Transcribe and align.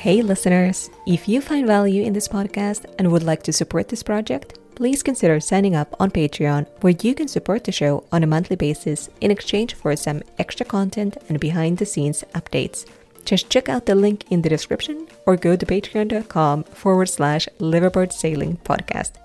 Hey, 0.00 0.22
listeners! 0.22 0.88
If 1.06 1.28
you 1.28 1.42
find 1.42 1.66
value 1.66 2.04
in 2.04 2.14
this 2.14 2.26
podcast 2.26 2.86
and 2.98 3.12
would 3.12 3.22
like 3.22 3.42
to 3.42 3.52
support 3.52 3.88
this 3.88 4.02
project, 4.02 4.58
please 4.74 5.02
consider 5.02 5.40
signing 5.40 5.76
up 5.76 5.94
on 6.00 6.10
Patreon, 6.10 6.66
where 6.80 6.94
you 7.02 7.14
can 7.14 7.28
support 7.28 7.64
the 7.64 7.70
show 7.70 8.04
on 8.10 8.22
a 8.22 8.26
monthly 8.26 8.56
basis 8.56 9.10
in 9.20 9.30
exchange 9.30 9.74
for 9.74 9.94
some 9.96 10.22
extra 10.38 10.64
content 10.64 11.18
and 11.28 11.38
behind 11.38 11.76
the 11.76 11.84
scenes 11.84 12.24
updates. 12.34 12.86
Just 13.26 13.50
check 13.50 13.68
out 13.68 13.84
the 13.84 13.94
link 13.94 14.24
in 14.30 14.40
the 14.40 14.48
description 14.48 15.06
or 15.26 15.36
go 15.36 15.54
to 15.54 15.66
patreon.com 15.66 16.64
forward 16.64 17.10
slash 17.10 17.46
liveaboard 17.58 18.10
sailing 18.10 18.56
podcast. 18.64 19.16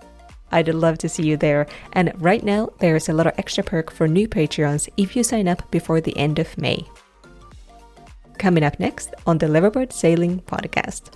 I'd 0.51 0.67
love 0.67 0.97
to 0.97 1.07
see 1.07 1.23
you 1.23 1.37
there, 1.37 1.67
and 1.93 2.11
right 2.21 2.43
now 2.43 2.67
there's 2.79 3.07
a 3.07 3.13
little 3.13 3.31
extra 3.37 3.63
perk 3.63 3.91
for 3.91 4.09
new 4.09 4.27
Patreons 4.27 4.89
if 4.97 5.15
you 5.15 5.23
sign 5.23 5.47
up 5.47 5.71
before 5.71 6.01
the 6.01 6.17
end 6.17 6.37
of 6.37 6.57
May 6.57 6.85
coming 8.45 8.63
up 8.63 8.79
next 8.79 9.15
on 9.25 9.39
the 9.39 9.47
Liveaboard 9.47 9.91
Sailing 9.91 10.39
Podcast. 10.41 11.11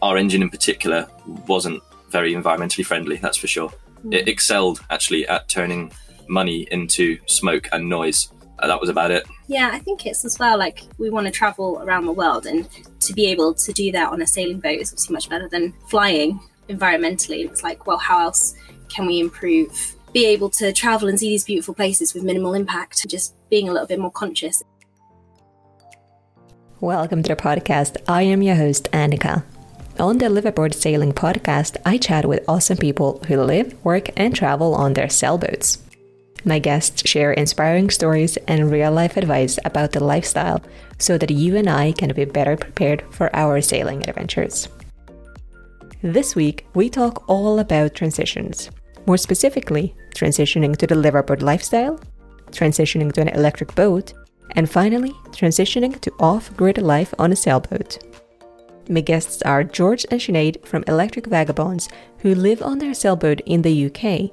Our 0.00 0.16
engine 0.16 0.42
in 0.42 0.48
particular 0.48 1.08
wasn't 1.48 1.82
very 2.08 2.34
environmentally 2.34 2.86
friendly, 2.86 3.16
that's 3.16 3.36
for 3.36 3.48
sure. 3.48 3.72
Mm. 4.04 4.14
It 4.14 4.28
excelled 4.28 4.80
actually 4.90 5.26
at 5.26 5.48
turning 5.48 5.90
money 6.28 6.68
into 6.70 7.18
smoke 7.26 7.68
and 7.72 7.88
noise. 7.88 8.28
Uh, 8.60 8.68
that 8.68 8.80
was 8.80 8.88
about 8.88 9.10
it. 9.10 9.26
Yeah, 9.48 9.70
I 9.72 9.80
think 9.80 10.06
it's 10.06 10.24
as 10.24 10.38
well 10.38 10.56
like 10.56 10.84
we 10.98 11.10
want 11.10 11.26
to 11.26 11.32
travel 11.32 11.82
around 11.82 12.06
the 12.06 12.12
world, 12.12 12.46
and 12.46 12.68
to 13.00 13.12
be 13.12 13.26
able 13.26 13.54
to 13.54 13.72
do 13.72 13.90
that 13.90 14.12
on 14.12 14.22
a 14.22 14.26
sailing 14.26 14.60
boat 14.60 14.78
is 14.78 14.92
obviously 14.92 15.14
much 15.14 15.28
better 15.28 15.48
than 15.48 15.74
flying 15.88 16.38
environmentally. 16.68 17.44
It's 17.44 17.64
like, 17.64 17.88
well, 17.88 17.98
how 17.98 18.20
else 18.20 18.54
can 18.88 19.04
we 19.04 19.18
improve? 19.18 19.96
Be 20.12 20.26
able 20.26 20.50
to 20.50 20.72
travel 20.72 21.08
and 21.08 21.18
see 21.18 21.30
these 21.30 21.42
beautiful 21.42 21.74
places 21.74 22.14
with 22.14 22.22
minimal 22.22 22.54
impact, 22.54 23.04
just 23.08 23.34
being 23.50 23.68
a 23.68 23.72
little 23.72 23.88
bit 23.88 23.98
more 23.98 24.12
conscious. 24.12 24.62
Welcome 26.80 27.24
to 27.24 27.34
the 27.34 27.42
podcast. 27.42 27.96
I 28.06 28.22
am 28.22 28.40
your 28.40 28.54
host, 28.54 28.88
Annika. 28.92 29.42
On 29.98 30.16
the 30.16 30.26
Liveaboard 30.26 30.72
Sailing 30.72 31.12
podcast, 31.12 31.76
I 31.84 31.98
chat 31.98 32.24
with 32.24 32.44
awesome 32.46 32.76
people 32.76 33.20
who 33.26 33.42
live, 33.42 33.74
work, 33.84 34.10
and 34.16 34.32
travel 34.32 34.76
on 34.76 34.94
their 34.94 35.08
sailboats. 35.08 35.78
My 36.44 36.60
guests 36.60 37.02
share 37.04 37.32
inspiring 37.32 37.90
stories 37.90 38.36
and 38.46 38.70
real 38.70 38.92
life 38.92 39.16
advice 39.16 39.58
about 39.64 39.90
the 39.90 40.04
lifestyle 40.04 40.62
so 40.98 41.18
that 41.18 41.32
you 41.32 41.56
and 41.56 41.68
I 41.68 41.90
can 41.90 42.14
be 42.14 42.24
better 42.24 42.56
prepared 42.56 43.02
for 43.10 43.34
our 43.34 43.60
sailing 43.60 44.08
adventures. 44.08 44.68
This 46.00 46.36
week, 46.36 46.64
we 46.74 46.88
talk 46.88 47.28
all 47.28 47.58
about 47.58 47.96
transitions. 47.96 48.70
More 49.04 49.16
specifically, 49.16 49.96
transitioning 50.14 50.76
to 50.76 50.86
the 50.86 50.94
liveaboard 50.94 51.42
lifestyle, 51.42 51.98
transitioning 52.52 53.12
to 53.14 53.22
an 53.22 53.30
electric 53.30 53.74
boat, 53.74 54.12
and 54.52 54.70
finally, 54.70 55.12
transitioning 55.30 56.00
to 56.00 56.12
off 56.20 56.54
grid 56.56 56.78
life 56.78 57.14
on 57.18 57.32
a 57.32 57.36
sailboat. 57.36 57.98
My 58.88 59.00
guests 59.02 59.42
are 59.42 59.64
George 59.64 60.06
and 60.10 60.20
Sinead 60.20 60.64
from 60.64 60.84
Electric 60.88 61.26
Vagabonds, 61.26 61.88
who 62.18 62.34
live 62.34 62.62
on 62.62 62.78
their 62.78 62.94
sailboat 62.94 63.40
in 63.44 63.62
the 63.62 63.86
UK. 63.86 64.30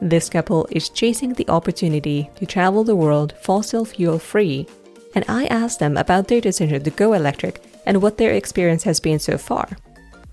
This 0.00 0.28
couple 0.28 0.66
is 0.70 0.88
chasing 0.88 1.32
the 1.32 1.48
opportunity 1.48 2.30
to 2.36 2.46
travel 2.46 2.84
the 2.84 2.96
world 2.96 3.34
fossil 3.40 3.84
fuel 3.84 4.18
free, 4.18 4.66
and 5.14 5.24
I 5.28 5.46
asked 5.46 5.78
them 5.78 5.96
about 5.96 6.28
their 6.28 6.40
decision 6.40 6.82
to 6.82 6.90
go 6.90 7.12
electric 7.12 7.62
and 7.86 8.02
what 8.02 8.18
their 8.18 8.32
experience 8.32 8.82
has 8.84 9.00
been 9.00 9.18
so 9.18 9.38
far. 9.38 9.68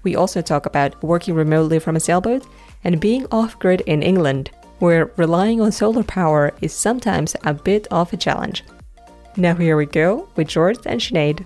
We 0.04 0.16
also 0.16 0.42
talk 0.42 0.66
about 0.66 1.02
working 1.02 1.34
remotely 1.34 1.80
from 1.80 1.96
a 1.96 2.00
sailboat 2.00 2.46
and 2.84 3.00
being 3.00 3.26
off 3.32 3.58
grid 3.60 3.82
in 3.82 4.04
England, 4.04 4.52
where 4.80 5.12
relying 5.16 5.62
on 5.62 5.72
solar 5.72 6.04
power 6.04 6.54
is 6.62 6.74
sometimes 6.74 7.36
a 7.44 7.54
bit 7.54 7.88
of 7.90 8.12
a 8.12 8.18
challenge. 8.18 8.64
Now 9.36 9.56
here 9.56 9.76
we 9.76 9.88
go 9.88 10.30
with 10.36 10.48
George 10.48 10.78
and 10.86 11.02
Sinead. 11.02 11.44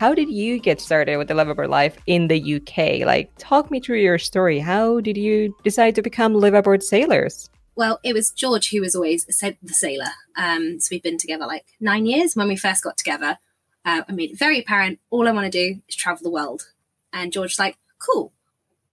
How 0.00 0.12
did 0.12 0.28
you 0.28 0.58
get 0.58 0.80
started 0.80 1.18
with 1.18 1.28
the 1.28 1.34
liveaboard 1.34 1.68
life 1.68 1.96
in 2.06 2.26
the 2.26 2.56
UK? 2.56 3.06
Like, 3.06 3.30
talk 3.38 3.70
me 3.70 3.78
through 3.78 3.98
your 3.98 4.18
story. 4.18 4.58
How 4.58 5.00
did 5.00 5.16
you 5.16 5.56
decide 5.62 5.94
to 5.96 6.02
become 6.02 6.34
liveaboard 6.34 6.82
sailors? 6.82 7.48
Well, 7.76 8.00
it 8.02 8.12
was 8.12 8.30
George 8.30 8.70
who 8.70 8.80
was 8.80 8.96
always 8.96 9.24
said 9.36 9.56
the 9.62 9.72
sailor. 9.72 10.10
Um, 10.36 10.80
so 10.80 10.88
we've 10.90 11.02
been 11.02 11.18
together 11.18 11.46
like 11.46 11.66
nine 11.80 12.06
years. 12.06 12.34
When 12.34 12.48
we 12.48 12.56
first 12.56 12.82
got 12.82 12.96
together, 12.96 13.38
uh, 13.84 14.02
I 14.08 14.12
made 14.12 14.32
it 14.32 14.38
very 14.38 14.60
apparent 14.60 14.98
all 15.10 15.28
I 15.28 15.32
want 15.32 15.50
to 15.52 15.74
do 15.74 15.80
is 15.88 15.94
travel 15.94 16.24
the 16.24 16.30
world. 16.30 16.72
And 17.12 17.32
George's 17.32 17.58
like, 17.58 17.76
cool, 17.98 18.32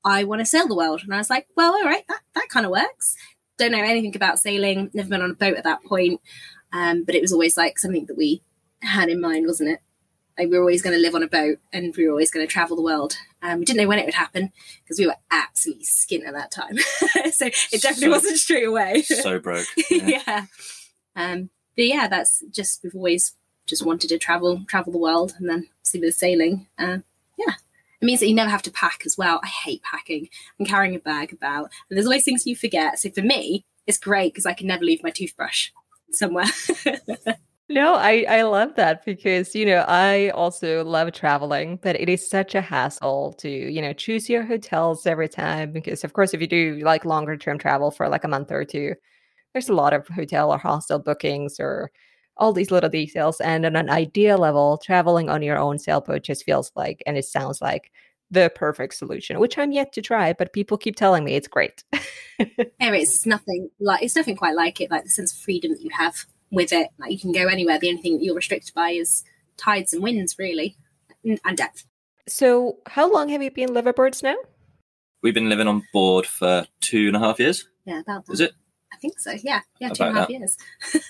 I 0.03 0.24
want 0.24 0.40
to 0.40 0.46
sail 0.46 0.68
the 0.68 0.75
world. 0.75 1.02
And 1.03 1.14
I 1.16 1.18
was 1.18 1.31
like, 1.31 1.47
well, 1.56 1.74
all 1.74 1.84
right, 1.84 2.08
that, 2.08 2.22
that 2.35 2.50
kind 2.50 2.66
of 2.66 2.72
works 2.72 3.16
don't 3.58 3.72
know 3.72 3.84
anything 3.84 4.16
about 4.16 4.40
sailing, 4.40 4.90
never 4.94 5.09
been 5.09 5.22
on 5.22 5.32
a 5.32 5.35
boat 5.35 5.58
at 5.58 5.64
that 5.64 5.84
point. 5.84 6.22
Um, 6.74 7.03
but 7.03 7.16
it 7.16 7.22
was 7.22 7.32
always 7.32 7.58
like 7.58 7.79
something 7.79 8.06
that 8.08 8.18
we 8.18 8.41
had 8.82 9.09
in 9.09 9.22
mind, 9.22 9.47
wasn't 9.47 9.70
it? 9.70 9.79
Like 10.38 10.50
we 10.50 10.58
were 10.58 10.64
always 10.64 10.82
going 10.82 10.96
to 10.96 11.02
live 11.02 11.16
on 11.16 11.24
a 11.24 11.28
boat 11.28 11.59
and 11.72 11.96
we 11.96 12.06
were 12.06 12.12
always 12.12 12.32
going 12.32 12.46
to 12.46 12.52
travel 12.52 12.76
the 12.76 12.84
world. 12.84 13.16
Um, 13.41 13.59
we 13.59 13.66
didn't 13.66 13.82
know 13.82 13.88
when 13.88 14.00
it 14.00 14.06
would 14.06 14.14
happen 14.14 14.52
because 14.84 15.00
we 15.00 15.08
were 15.08 15.16
absolutely 15.32 15.85
skint 15.85 16.26
at 16.26 16.34
that 16.34 16.52
time. 16.52 16.78
so 17.32 17.46
it 17.46 17.82
definitely 17.82 18.08
so, 18.08 18.09
wasn't 18.09 18.38
straight 18.38 18.68
away. 18.68 19.02
so 19.03 19.40
broke. 19.40 19.68
Yeah. 19.90 20.22
yeah. 20.28 20.46
Um, 21.16 21.50
but 21.78 21.85
yeah, 21.85 22.08
that's 22.09 22.44
just, 22.52 22.84
we've 22.84 22.96
always 22.96 23.35
just 23.66 23.85
wanted 23.85 24.09
to 24.09 24.18
travel, 24.18 24.66
travel 24.68 24.91
the 24.91 25.00
world 25.00 25.35
and 25.38 25.50
then 25.50 25.70
see 25.84 26.00
the 26.00 26.12
sailing. 26.12 26.68
Uh, 26.78 27.00
yeah. 27.38 27.53
It 28.05 28.09
means 28.09 28.19
that 28.19 28.28
you 28.28 28.35
never 28.35 28.52
have 28.52 28.61
to 28.61 28.72
pack 28.72 29.02
as 29.07 29.17
well. 29.17 29.40
I 29.43 29.47
hate 29.47 29.81
packing 29.81 30.29
and 30.59 30.67
carrying 30.67 30.93
a 30.93 30.99
bag 30.99 31.34
about. 31.34 31.72
And 31.90 31.97
there's 31.97 32.05
always 32.05 32.23
things 32.23 32.46
you 32.46 32.55
forget. 32.55 32.99
So 32.99 33.09
for 33.09 33.23
me, 33.23 33.66
it's 33.87 33.97
great 33.97 34.31
because 34.31 34.46
I 34.46 34.53
can 34.53 34.67
never 34.67 34.84
leave 34.84 35.02
my 35.02 35.09
toothbrush 35.09 35.72
somewhere. 36.11 36.46
No, 37.67 37.96
I, 37.96 38.28
I 38.29 38.43
love 38.43 38.75
that 38.75 39.03
because, 39.05 39.55
you 39.55 39.66
know, 39.66 39.84
I 39.87 40.29
also 40.29 40.84
love 40.84 41.11
traveling, 41.13 41.79
but 41.81 41.99
it 41.99 42.09
is 42.09 42.29
such 42.29 42.53
a 42.53 42.61
hassle 42.61 43.34
to, 43.40 43.49
you 43.49 43.81
know, 43.81 43.91
choose 43.91 44.29
your 44.29 44.43
hotels 44.43 45.07
every 45.07 45.28
time. 45.28 45.72
Because, 45.72 46.03
of 46.03 46.13
course, 46.13 46.35
if 46.35 46.41
you 46.41 46.46
do 46.46 46.79
like 46.84 47.05
longer 47.05 47.35
term 47.35 47.57
travel 47.57 47.90
for 47.90 48.07
like 48.07 48.23
a 48.23 48.28
month 48.28 48.52
or 48.52 48.66
two, 48.66 48.93
there's 49.53 49.67
a 49.67 49.73
lot 49.73 49.93
of 49.93 50.07
hotel 50.09 50.53
or 50.53 50.59
hostel 50.59 50.99
bookings 50.99 51.59
or 51.59 51.90
all 52.37 52.53
these 52.53 52.72
little 52.72 52.90
details. 52.90 53.40
And 53.41 53.66
on 53.66 53.76
an 53.76 53.90
idea 53.90 54.37
level, 54.37 54.78
traveling 54.78 55.29
on 55.29 55.41
your 55.41 55.58
own 55.58 55.79
sailboat 55.79 56.23
just 56.23 56.43
feels 56.43 56.72
like, 56.76 57.02
and 57.05 57.17
it 57.17 57.26
sounds 57.26 57.61
like 57.61 57.91
the 58.32 58.52
perfect 58.55 58.96
solution, 58.96 59.40
which 59.40 59.58
I'm 59.58 59.72
yet 59.72 59.93
to 59.93 60.02
try, 60.02 60.34
but 60.34 60.53
people 60.53 60.78
keep 60.78 60.96
telling 60.96 61.23
me 61.23 61.35
it's 61.35 61.47
great. 61.47 61.84
there 62.79 62.93
is 62.93 63.26
nothing 63.26 63.70
like 63.79 64.02
it's 64.02 64.16
nothing 64.16 64.35
quite 64.35 64.55
like 64.55 64.82
it, 64.82 64.91
like 64.91 65.03
the 65.03 65.09
sense 65.09 65.34
of 65.34 65.40
freedom 65.40 65.72
that 65.72 65.82
you 65.82 65.91
have 65.97 66.26
with 66.52 66.73
it. 66.73 66.90
Like 66.97 67.11
you 67.11 67.20
can 67.20 67.32
go 67.32 67.47
anywhere. 67.47 67.79
The 67.79 67.90
only 67.90 68.02
thing 68.02 68.17
that 68.17 68.23
you're 68.23 68.35
restricted 68.35 68.73
by 68.73 68.91
is 68.91 69.23
tides 69.58 69.93
and 69.93 70.03
winds, 70.03 70.38
really, 70.38 70.76
and 71.23 71.58
depth. 71.58 71.85
So, 72.28 72.78
how 72.88 73.11
long 73.11 73.29
have 73.29 73.43
you 73.43 73.52
been 73.52 73.70
liveaboards 73.70 74.23
now? 74.23 74.35
We've 75.22 75.34
been 75.34 75.49
living 75.49 75.67
on 75.67 75.84
board 75.93 76.26
for 76.26 76.66
two 76.81 77.08
and 77.08 77.16
a 77.16 77.20
half 77.20 77.40
years. 77.40 77.67
Yeah, 77.85 77.99
about 77.99 78.26
that. 78.26 78.34
Is 78.34 78.41
it? 78.41 78.53
I 79.05 79.09
think 79.09 79.19
so. 79.19 79.34
Yeah, 79.43 79.61
yeah, 79.79 79.90
two 79.90 80.03
and 80.03 80.17
a 80.17 80.19
half 80.22 80.29
years. 80.29 80.57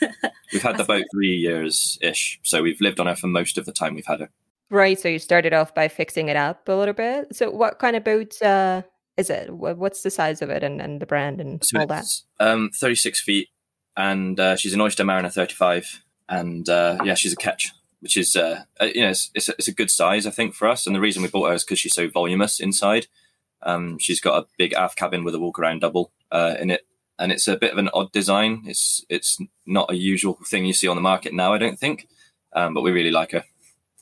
we've 0.54 0.62
had 0.62 0.80
about 0.80 1.04
three 1.12 1.36
years 1.36 1.98
ish, 2.02 2.40
so 2.44 2.62
we've 2.62 2.82
lived 2.82 3.00
on 3.00 3.08
her 3.08 3.16
for 3.16 3.28
most 3.28 3.58
of 3.58 3.66
the 3.66 3.72
time 3.72 3.96
we've 3.96 4.06
had 4.06 4.22
her. 4.22 4.30
Right. 4.70 5.00
So 5.00 5.08
you 5.08 5.20
started 5.20 5.54
off 5.54 5.76
by 5.76 5.88
fixing 5.88 6.28
it 6.28 6.36
up 6.36 6.68
a 6.68 6.74
little 6.74 6.94
bit. 6.94 7.36
So 7.36 7.52
what 7.52 7.80
kind 7.80 7.96
of 7.96 8.04
boat 8.04 8.42
uh, 8.42 8.82
is 9.16 9.30
it? 9.30 9.54
What's 9.54 10.02
the 10.02 10.10
size 10.10 10.42
of 10.42 10.50
it 10.50 10.64
and, 10.64 10.82
and 10.82 11.00
the 11.00 11.06
brand 11.06 11.40
and 11.40 11.64
so 11.64 11.82
all 11.82 11.88
that? 11.88 12.06
Um, 12.40 12.72
36 12.74 13.22
feet 13.22 13.50
and 13.98 14.40
uh, 14.40 14.56
she's 14.56 14.74
an 14.74 14.82
Oyster 14.82 15.06
Mariner 15.06 15.30
35, 15.30 16.04
and 16.28 16.68
uh, 16.68 16.98
yeah, 17.04 17.14
she's 17.14 17.34
a 17.34 17.38
ketch, 17.38 17.72
which 18.02 18.18
is 18.18 18.36
uh, 18.36 18.64
uh, 18.82 18.86
you 18.86 19.02
know 19.02 19.10
it's, 19.10 19.32
it's 19.34 19.50
a, 19.50 19.54
it's, 19.54 19.68
a, 19.68 19.74
good 19.74 19.90
size 19.90 20.28
I 20.28 20.32
think 20.32 20.54
for 20.54 20.68
us. 20.68 20.86
And 20.86 20.96
the 20.96 21.00
reason 21.00 21.22
we 21.22 21.30
bought 21.30 21.50
her 21.50 21.54
is 21.54 21.64
because 21.64 21.80
she's 21.80 21.96
so 21.96 22.10
voluminous 22.10 22.60
inside. 22.60 23.08
Um, 23.62 23.98
she's 23.98 24.20
got 24.20 24.44
a 24.44 24.48
big 24.58 24.74
aft 24.74 24.98
cabin 24.98 25.24
with 25.24 25.34
a 25.34 25.40
walk 25.40 25.60
around 25.60 25.80
double 25.80 26.12
uh, 26.32 26.56
in 26.60 26.72
it, 26.72 26.86
and 27.18 27.32
it's 27.32 27.48
a 27.48 27.58
bit 27.58 27.72
of 27.72 27.78
an 27.78 27.90
odd 27.94 28.12
design. 28.12 28.64
It's 28.66 29.04
it's 29.10 29.38
not 29.66 29.92
a 29.92 29.96
usual 29.96 30.38
thing 30.46 30.66
you 30.66 30.74
see 30.74 30.88
on 30.88 30.96
the 30.96 31.02
market 31.02 31.34
now, 31.34 31.54
I 31.54 31.58
don't 31.58 31.80
think, 31.80 32.08
um, 32.54 32.74
but 32.74 32.82
we 32.82 32.92
really 32.92 33.12
like 33.12 33.32
her. 33.32 33.44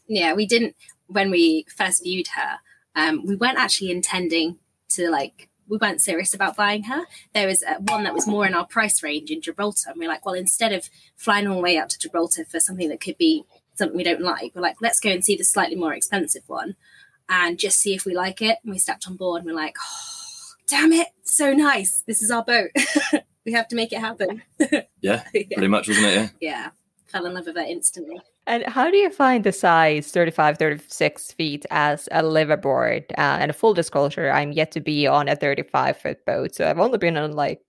Yeah, 0.07 0.33
we 0.33 0.45
didn't 0.45 0.75
when 1.07 1.31
we 1.31 1.65
first 1.75 2.03
viewed 2.03 2.27
her. 2.35 2.57
Um, 2.95 3.25
we 3.25 3.35
weren't 3.35 3.57
actually 3.57 3.91
intending 3.91 4.57
to 4.89 5.09
like 5.09 5.49
we 5.67 5.77
weren't 5.77 6.01
serious 6.01 6.33
about 6.33 6.55
buying 6.55 6.83
her. 6.83 7.03
There 7.33 7.47
was 7.47 7.63
uh, 7.63 7.75
one 7.79 8.03
that 8.03 8.13
was 8.13 8.27
more 8.27 8.45
in 8.45 8.53
our 8.53 8.65
price 8.65 9.01
range 9.01 9.31
in 9.31 9.41
Gibraltar, 9.41 9.91
and 9.91 9.99
we 9.99 10.05
are 10.05 10.09
like, 10.09 10.25
well, 10.25 10.35
instead 10.35 10.73
of 10.73 10.89
flying 11.15 11.47
all 11.47 11.55
the 11.55 11.61
way 11.61 11.77
out 11.77 11.89
to 11.91 11.99
Gibraltar 11.99 12.45
for 12.45 12.59
something 12.59 12.89
that 12.89 13.01
could 13.01 13.17
be 13.17 13.45
something 13.75 13.97
we 13.97 14.03
don't 14.03 14.21
like, 14.21 14.53
we're 14.53 14.61
like, 14.61 14.77
let's 14.81 14.99
go 14.99 15.09
and 15.09 15.23
see 15.23 15.35
the 15.35 15.43
slightly 15.43 15.75
more 15.75 15.93
expensive 15.93 16.43
one, 16.47 16.75
and 17.29 17.57
just 17.57 17.79
see 17.79 17.93
if 17.93 18.05
we 18.05 18.13
like 18.13 18.41
it. 18.41 18.59
And 18.63 18.71
we 18.73 18.77
stepped 18.77 19.07
on 19.07 19.15
board, 19.15 19.41
and 19.41 19.49
we're 19.49 19.55
like, 19.55 19.77
oh, 19.79 20.22
damn 20.67 20.93
it, 20.93 21.07
so 21.23 21.53
nice! 21.53 22.03
This 22.07 22.21
is 22.21 22.31
our 22.31 22.43
boat. 22.43 22.69
we 23.45 23.51
have 23.53 23.67
to 23.69 23.75
make 23.75 23.93
it 23.93 23.99
happen. 23.99 24.41
yeah, 25.01 25.23
yeah, 25.33 25.43
pretty 25.53 25.67
much, 25.67 25.87
wasn't 25.87 26.07
it? 26.07 26.15
Yeah. 26.15 26.29
yeah, 26.39 26.69
fell 27.07 27.25
in 27.25 27.33
love 27.33 27.45
with 27.45 27.57
it 27.57 27.69
instantly. 27.69 28.19
And 28.45 28.65
how 28.65 28.91
do 28.91 28.97
you 28.97 29.09
find 29.09 29.43
the 29.43 29.53
size 29.53 30.11
35, 30.11 30.57
36 30.57 31.31
feet 31.31 31.65
as 31.71 32.09
a 32.11 32.21
liveaboard? 32.21 33.11
Uh, 33.11 33.37
and 33.39 33.49
a 33.49 33.53
full 33.53 33.73
disclosure, 33.73 34.29
I'm 34.29 34.51
yet 34.51 34.71
to 34.73 34.81
be 34.81 35.07
on 35.07 35.29
a 35.29 35.35
35 35.35 35.97
foot 35.97 36.25
boat. 36.25 36.55
So 36.55 36.69
I've 36.69 36.79
only 36.79 36.97
been 36.97 37.15
on 37.15 37.33
like 37.33 37.61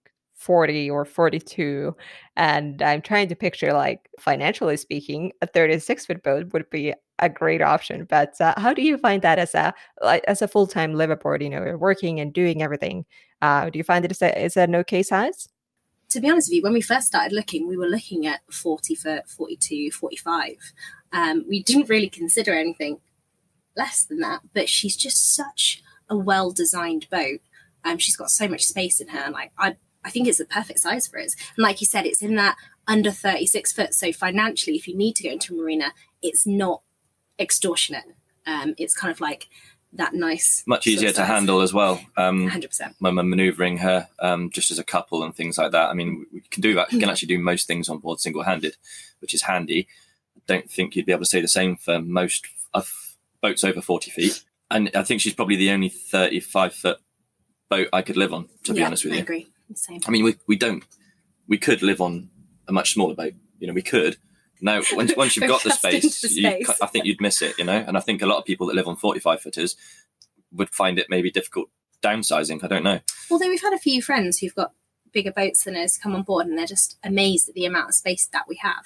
40 0.44 0.90
or 0.90 1.04
42. 1.04 1.96
And 2.36 2.82
I'm 2.82 3.00
trying 3.00 3.28
to 3.28 3.34
picture, 3.34 3.72
like, 3.72 4.08
financially 4.20 4.76
speaking, 4.76 5.32
a 5.40 5.46
36 5.46 6.06
foot 6.06 6.22
boat 6.22 6.52
would 6.52 6.68
be 6.70 6.94
a 7.18 7.28
great 7.28 7.62
option. 7.62 8.04
But 8.04 8.38
uh, 8.40 8.54
how 8.58 8.74
do 8.74 8.82
you 8.82 8.98
find 8.98 9.22
that 9.22 9.38
as 9.38 9.54
a 9.54 9.72
like, 10.02 10.24
as 10.28 10.42
a 10.42 10.48
full 10.48 10.66
time 10.66 10.94
liveaboard? 10.94 11.42
You 11.42 11.50
know, 11.50 11.64
you're 11.64 11.78
working 11.78 12.20
and 12.20 12.32
doing 12.32 12.62
everything. 12.62 13.06
Uh, 13.40 13.70
do 13.70 13.78
you 13.78 13.84
find 13.84 14.04
it 14.04 14.12
is 14.12 14.22
a, 14.22 14.44
is 14.44 14.56
an 14.56 14.74
okay 14.76 15.02
size? 15.02 15.48
to 16.10 16.20
be 16.20 16.30
honest 16.30 16.48
with 16.48 16.56
you, 16.56 16.62
when 16.62 16.72
we 16.72 16.80
first 16.80 17.06
started 17.08 17.34
looking, 17.34 17.66
we 17.66 17.76
were 17.76 17.88
looking 17.88 18.26
at 18.26 18.40
40 18.50 18.94
for 18.94 19.22
42, 19.26 19.90
45. 19.90 20.56
Um, 21.12 21.44
we 21.48 21.62
didn't 21.62 21.88
really 21.88 22.08
consider 22.08 22.52
anything 22.52 23.00
less 23.76 24.04
than 24.04 24.20
that, 24.20 24.42
but 24.52 24.68
she's 24.68 24.96
just 24.96 25.34
such 25.34 25.82
a 26.08 26.16
well 26.16 26.52
designed 26.52 27.08
boat. 27.10 27.40
Um, 27.84 27.98
she's 27.98 28.16
got 28.16 28.30
so 28.30 28.46
much 28.48 28.64
space 28.64 29.00
in 29.00 29.08
her. 29.08 29.30
Like 29.30 29.52
I, 29.58 29.76
I 30.04 30.10
think 30.10 30.28
it's 30.28 30.38
the 30.38 30.44
perfect 30.44 30.80
size 30.80 31.06
for 31.06 31.18
us. 31.18 31.34
And 31.56 31.62
like 31.62 31.80
you 31.80 31.86
said, 31.86 32.06
it's 32.06 32.22
in 32.22 32.34
that 32.36 32.56
under 32.86 33.10
36 33.10 33.72
foot. 33.72 33.94
So 33.94 34.12
financially, 34.12 34.76
if 34.76 34.86
you 34.86 34.96
need 34.96 35.16
to 35.16 35.24
go 35.24 35.30
into 35.30 35.54
a 35.54 35.56
marina, 35.56 35.92
it's 36.22 36.46
not 36.46 36.82
extortionate. 37.38 38.04
Um, 38.46 38.74
it's 38.76 38.94
kind 38.94 39.10
of 39.10 39.20
like 39.20 39.48
that 39.94 40.14
nice. 40.14 40.64
Much 40.66 40.86
easier 40.86 41.12
to 41.12 41.24
handle 41.24 41.60
as 41.60 41.72
well. 41.72 42.00
Um, 42.16 42.50
100%. 42.50 42.94
When 42.98 43.16
we're 43.16 43.22
maneuvering 43.22 43.78
her 43.78 44.08
um, 44.18 44.50
just 44.50 44.70
as 44.70 44.78
a 44.78 44.84
couple 44.84 45.22
and 45.22 45.34
things 45.34 45.56
like 45.56 45.72
that. 45.72 45.88
I 45.88 45.94
mean, 45.94 46.26
we 46.32 46.40
can 46.40 46.60
do 46.60 46.74
that. 46.74 46.92
We 46.92 47.00
can 47.00 47.08
actually 47.08 47.28
do 47.28 47.38
most 47.38 47.66
things 47.66 47.88
on 47.88 47.98
board 47.98 48.20
single 48.20 48.42
handed, 48.42 48.76
which 49.20 49.34
is 49.34 49.42
handy. 49.42 49.86
I 50.36 50.40
don't 50.46 50.70
think 50.70 50.96
you'd 50.96 51.06
be 51.06 51.12
able 51.12 51.22
to 51.22 51.30
say 51.30 51.40
the 51.40 51.48
same 51.48 51.76
for 51.76 52.00
most 52.00 52.46
of 52.74 53.16
boats 53.40 53.64
over 53.64 53.80
40 53.80 54.10
feet. 54.10 54.44
And 54.70 54.90
I 54.94 55.02
think 55.02 55.20
she's 55.20 55.34
probably 55.34 55.56
the 55.56 55.70
only 55.70 55.88
35 55.88 56.74
foot 56.74 56.98
boat 57.68 57.88
I 57.92 58.02
could 58.02 58.16
live 58.16 58.32
on, 58.32 58.48
to 58.64 58.74
be 58.74 58.82
honest 58.82 59.04
with 59.04 59.12
you. 59.12 59.20
I 59.20 59.22
agree. 59.22 59.48
Same. 59.74 60.00
I 60.06 60.10
mean, 60.10 60.24
we, 60.24 60.36
we 60.46 60.56
don't. 60.56 60.84
We 61.48 61.58
could 61.58 61.82
live 61.82 62.00
on 62.00 62.30
a 62.68 62.72
much 62.72 62.94
smaller 62.94 63.14
boat. 63.14 63.34
You 63.58 63.66
know, 63.66 63.72
we 63.72 63.82
could, 63.82 64.16
no, 64.60 64.82
once, 64.92 65.14
once 65.16 65.36
you've 65.36 65.48
got 65.48 65.62
the 65.62 65.70
space, 65.70 66.20
the 66.20 66.28
space. 66.28 66.36
You, 66.36 66.74
I 66.82 66.86
think 66.86 67.04
you'd 67.04 67.20
miss 67.20 67.42
it, 67.42 67.58
you 67.58 67.64
know. 67.64 67.84
And 67.86 67.96
I 67.96 68.00
think 68.00 68.22
a 68.22 68.26
lot 68.26 68.38
of 68.38 68.44
people 68.44 68.66
that 68.66 68.74
live 68.74 68.88
on 68.88 68.96
forty-five 68.96 69.40
footers 69.40 69.76
would 70.52 70.70
find 70.70 70.98
it 70.98 71.06
maybe 71.08 71.30
difficult 71.30 71.70
downsizing. 72.02 72.62
I 72.62 72.68
don't 72.68 72.84
know. 72.84 73.00
Although 73.30 73.48
we've 73.48 73.62
had 73.62 73.72
a 73.72 73.78
few 73.78 74.02
friends 74.02 74.38
who've 74.38 74.54
got 74.54 74.72
bigger 75.12 75.32
boats 75.32 75.64
than 75.64 75.76
us 75.76 75.98
come 75.98 76.14
on 76.14 76.22
board, 76.22 76.46
and 76.46 76.58
they're 76.58 76.66
just 76.66 76.98
amazed 77.02 77.48
at 77.48 77.54
the 77.54 77.64
amount 77.64 77.88
of 77.88 77.94
space 77.94 78.28
that 78.32 78.44
we 78.48 78.56
have 78.56 78.84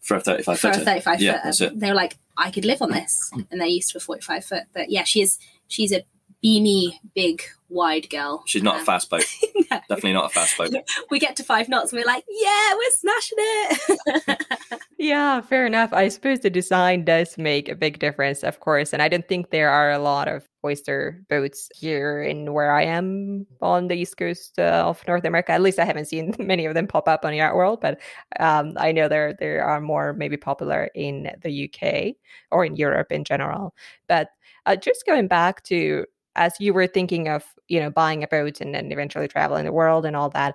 for 0.00 0.16
a 0.16 0.20
thirty-five 0.20 0.58
for 0.58 0.68
footer. 0.68 0.82
a 0.82 0.84
thirty-five 0.84 1.20
yeah, 1.20 1.42
footer. 1.42 1.70
They're 1.74 1.94
like, 1.94 2.18
I 2.36 2.50
could 2.50 2.64
live 2.64 2.82
on 2.82 2.90
this, 2.90 3.30
and 3.50 3.60
they're 3.60 3.68
used 3.68 3.90
to 3.92 3.98
a 3.98 4.00
forty-five 4.00 4.44
foot. 4.44 4.64
But 4.72 4.90
yeah, 4.90 5.04
she 5.04 5.22
is. 5.22 5.38
She's 5.68 5.92
a 5.92 6.04
beamy, 6.40 7.00
big, 7.14 7.42
wide 7.68 8.08
girl. 8.10 8.42
She's 8.46 8.62
not 8.62 8.76
um, 8.76 8.82
a 8.82 8.84
fast 8.84 9.10
boat. 9.10 9.24
no. 9.70 9.80
Definitely 9.88 10.12
not 10.12 10.26
a 10.26 10.28
fast 10.28 10.56
boat. 10.56 10.72
we 11.10 11.18
get 11.18 11.36
to 11.36 11.44
five 11.44 11.68
knots 11.68 11.92
and 11.92 12.00
we're 12.00 12.06
like, 12.06 12.24
yeah, 12.28 12.74
we're 12.74 12.90
smashing 12.90 13.38
it. 13.38 14.80
yeah, 14.98 15.40
fair 15.40 15.66
enough. 15.66 15.92
I 15.92 16.08
suppose 16.08 16.40
the 16.40 16.50
design 16.50 17.04
does 17.04 17.36
make 17.38 17.68
a 17.68 17.74
big 17.74 17.98
difference, 17.98 18.42
of 18.42 18.60
course. 18.60 18.92
And 18.92 19.02
I 19.02 19.08
don't 19.08 19.26
think 19.26 19.50
there 19.50 19.70
are 19.70 19.90
a 19.90 19.98
lot 19.98 20.28
of 20.28 20.48
oyster 20.64 21.22
boats 21.28 21.68
here 21.74 22.22
in 22.22 22.52
where 22.52 22.72
I 22.72 22.82
am 22.82 23.46
on 23.60 23.88
the 23.88 23.94
east 23.94 24.16
coast 24.16 24.58
uh, 24.58 24.84
of 24.86 25.06
North 25.06 25.24
America. 25.24 25.52
At 25.52 25.62
least 25.62 25.78
I 25.78 25.84
haven't 25.84 26.06
seen 26.06 26.34
many 26.38 26.66
of 26.66 26.74
them 26.74 26.86
pop 26.86 27.08
up 27.08 27.24
on 27.24 27.34
Yacht 27.34 27.54
World, 27.54 27.80
but 27.80 28.00
um, 28.40 28.72
I 28.76 28.92
know 28.92 29.08
there 29.08 29.34
there 29.38 29.64
are 29.64 29.80
more 29.80 30.12
maybe 30.12 30.36
popular 30.36 30.90
in 30.94 31.30
the 31.42 31.70
UK 31.70 32.16
or 32.50 32.64
in 32.64 32.76
Europe 32.76 33.12
in 33.12 33.24
general. 33.24 33.74
But 34.08 34.28
uh, 34.66 34.76
just 34.76 35.06
going 35.06 35.28
back 35.28 35.62
to 35.64 36.04
as 36.36 36.54
you 36.60 36.72
were 36.72 36.86
thinking 36.86 37.28
of 37.28 37.44
you 37.68 37.80
know 37.80 37.90
buying 37.90 38.22
a 38.22 38.28
boat 38.28 38.60
and 38.60 38.74
then 38.74 38.92
eventually 38.92 39.28
traveling 39.28 39.64
the 39.64 39.72
world 39.72 40.06
and 40.06 40.16
all 40.16 40.30
that 40.30 40.54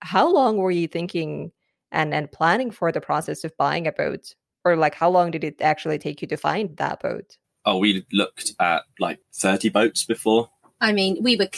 how 0.00 0.32
long 0.32 0.56
were 0.56 0.70
you 0.70 0.88
thinking 0.88 1.52
and 1.90 2.14
and 2.14 2.30
planning 2.30 2.70
for 2.70 2.92
the 2.92 3.00
process 3.00 3.44
of 3.44 3.56
buying 3.56 3.86
a 3.86 3.92
boat? 3.92 4.34
Or 4.64 4.76
like 4.76 4.94
how 4.94 5.08
long 5.10 5.30
did 5.30 5.44
it 5.44 5.60
actually 5.60 5.98
take 5.98 6.20
you 6.20 6.28
to 6.28 6.36
find 6.36 6.76
that 6.76 7.00
boat? 7.00 7.36
Oh 7.64 7.78
we 7.78 8.06
looked 8.12 8.52
at 8.60 8.82
like 8.98 9.20
30 9.34 9.68
boats 9.70 10.04
before. 10.04 10.50
I 10.80 10.92
mean 10.92 11.18
we 11.22 11.36
were 11.36 11.48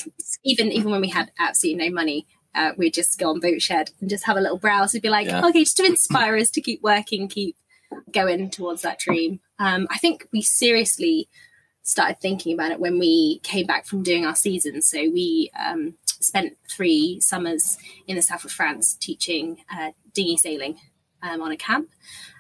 even 0.45 0.73
even 0.73 0.91
when 0.91 1.01
we 1.01 1.09
had 1.09 1.33
absolutely 1.39 1.89
no 1.89 1.95
money 1.95 2.27
uh, 2.53 2.73
we'd 2.77 2.95
just 2.95 3.17
go 3.17 3.31
on 3.31 3.41
Boatshed 3.41 3.93
and 4.01 4.11
just 4.11 4.25
have 4.25 4.37
a 4.37 4.41
little 4.41 4.59
browse. 4.59 4.93
We'd 4.93 5.03
be 5.03 5.09
like 5.09 5.29
yeah. 5.29 5.45
okay 5.47 5.61
just 5.61 5.77
to 5.77 5.85
inspire 5.87 6.37
us 6.37 6.51
to 6.51 6.61
keep 6.61 6.83
working 6.83 7.29
keep 7.29 7.57
going 8.13 8.51
towards 8.51 8.83
that 8.83 8.99
dream. 8.99 9.41
Um, 9.59 9.87
i 9.91 9.99
think 9.99 10.27
we 10.33 10.43
seriously 10.43 11.29
started 11.91 12.21
thinking 12.21 12.55
about 12.55 12.71
it 12.71 12.81
when 12.81 12.99
we 12.99 13.41
came 13.43 13.67
back 13.67 13.85
from 13.85 14.03
doing 14.03 14.25
our 14.25 14.37
season. 14.37 14.81
So 14.81 14.99
we 14.99 15.51
um, 15.59 15.95
spent 16.05 16.57
three 16.71 17.19
summers 17.21 17.79
in 18.07 18.17
the 18.17 18.23
south 18.23 18.45
of 18.45 18.53
France 18.53 18.95
teaching 18.95 19.59
uh, 19.75 19.91
dinghy 20.15 20.37
sailing 20.37 20.79
um, 21.23 21.43
on 21.43 21.51
a 21.51 21.57
camp, 21.57 21.91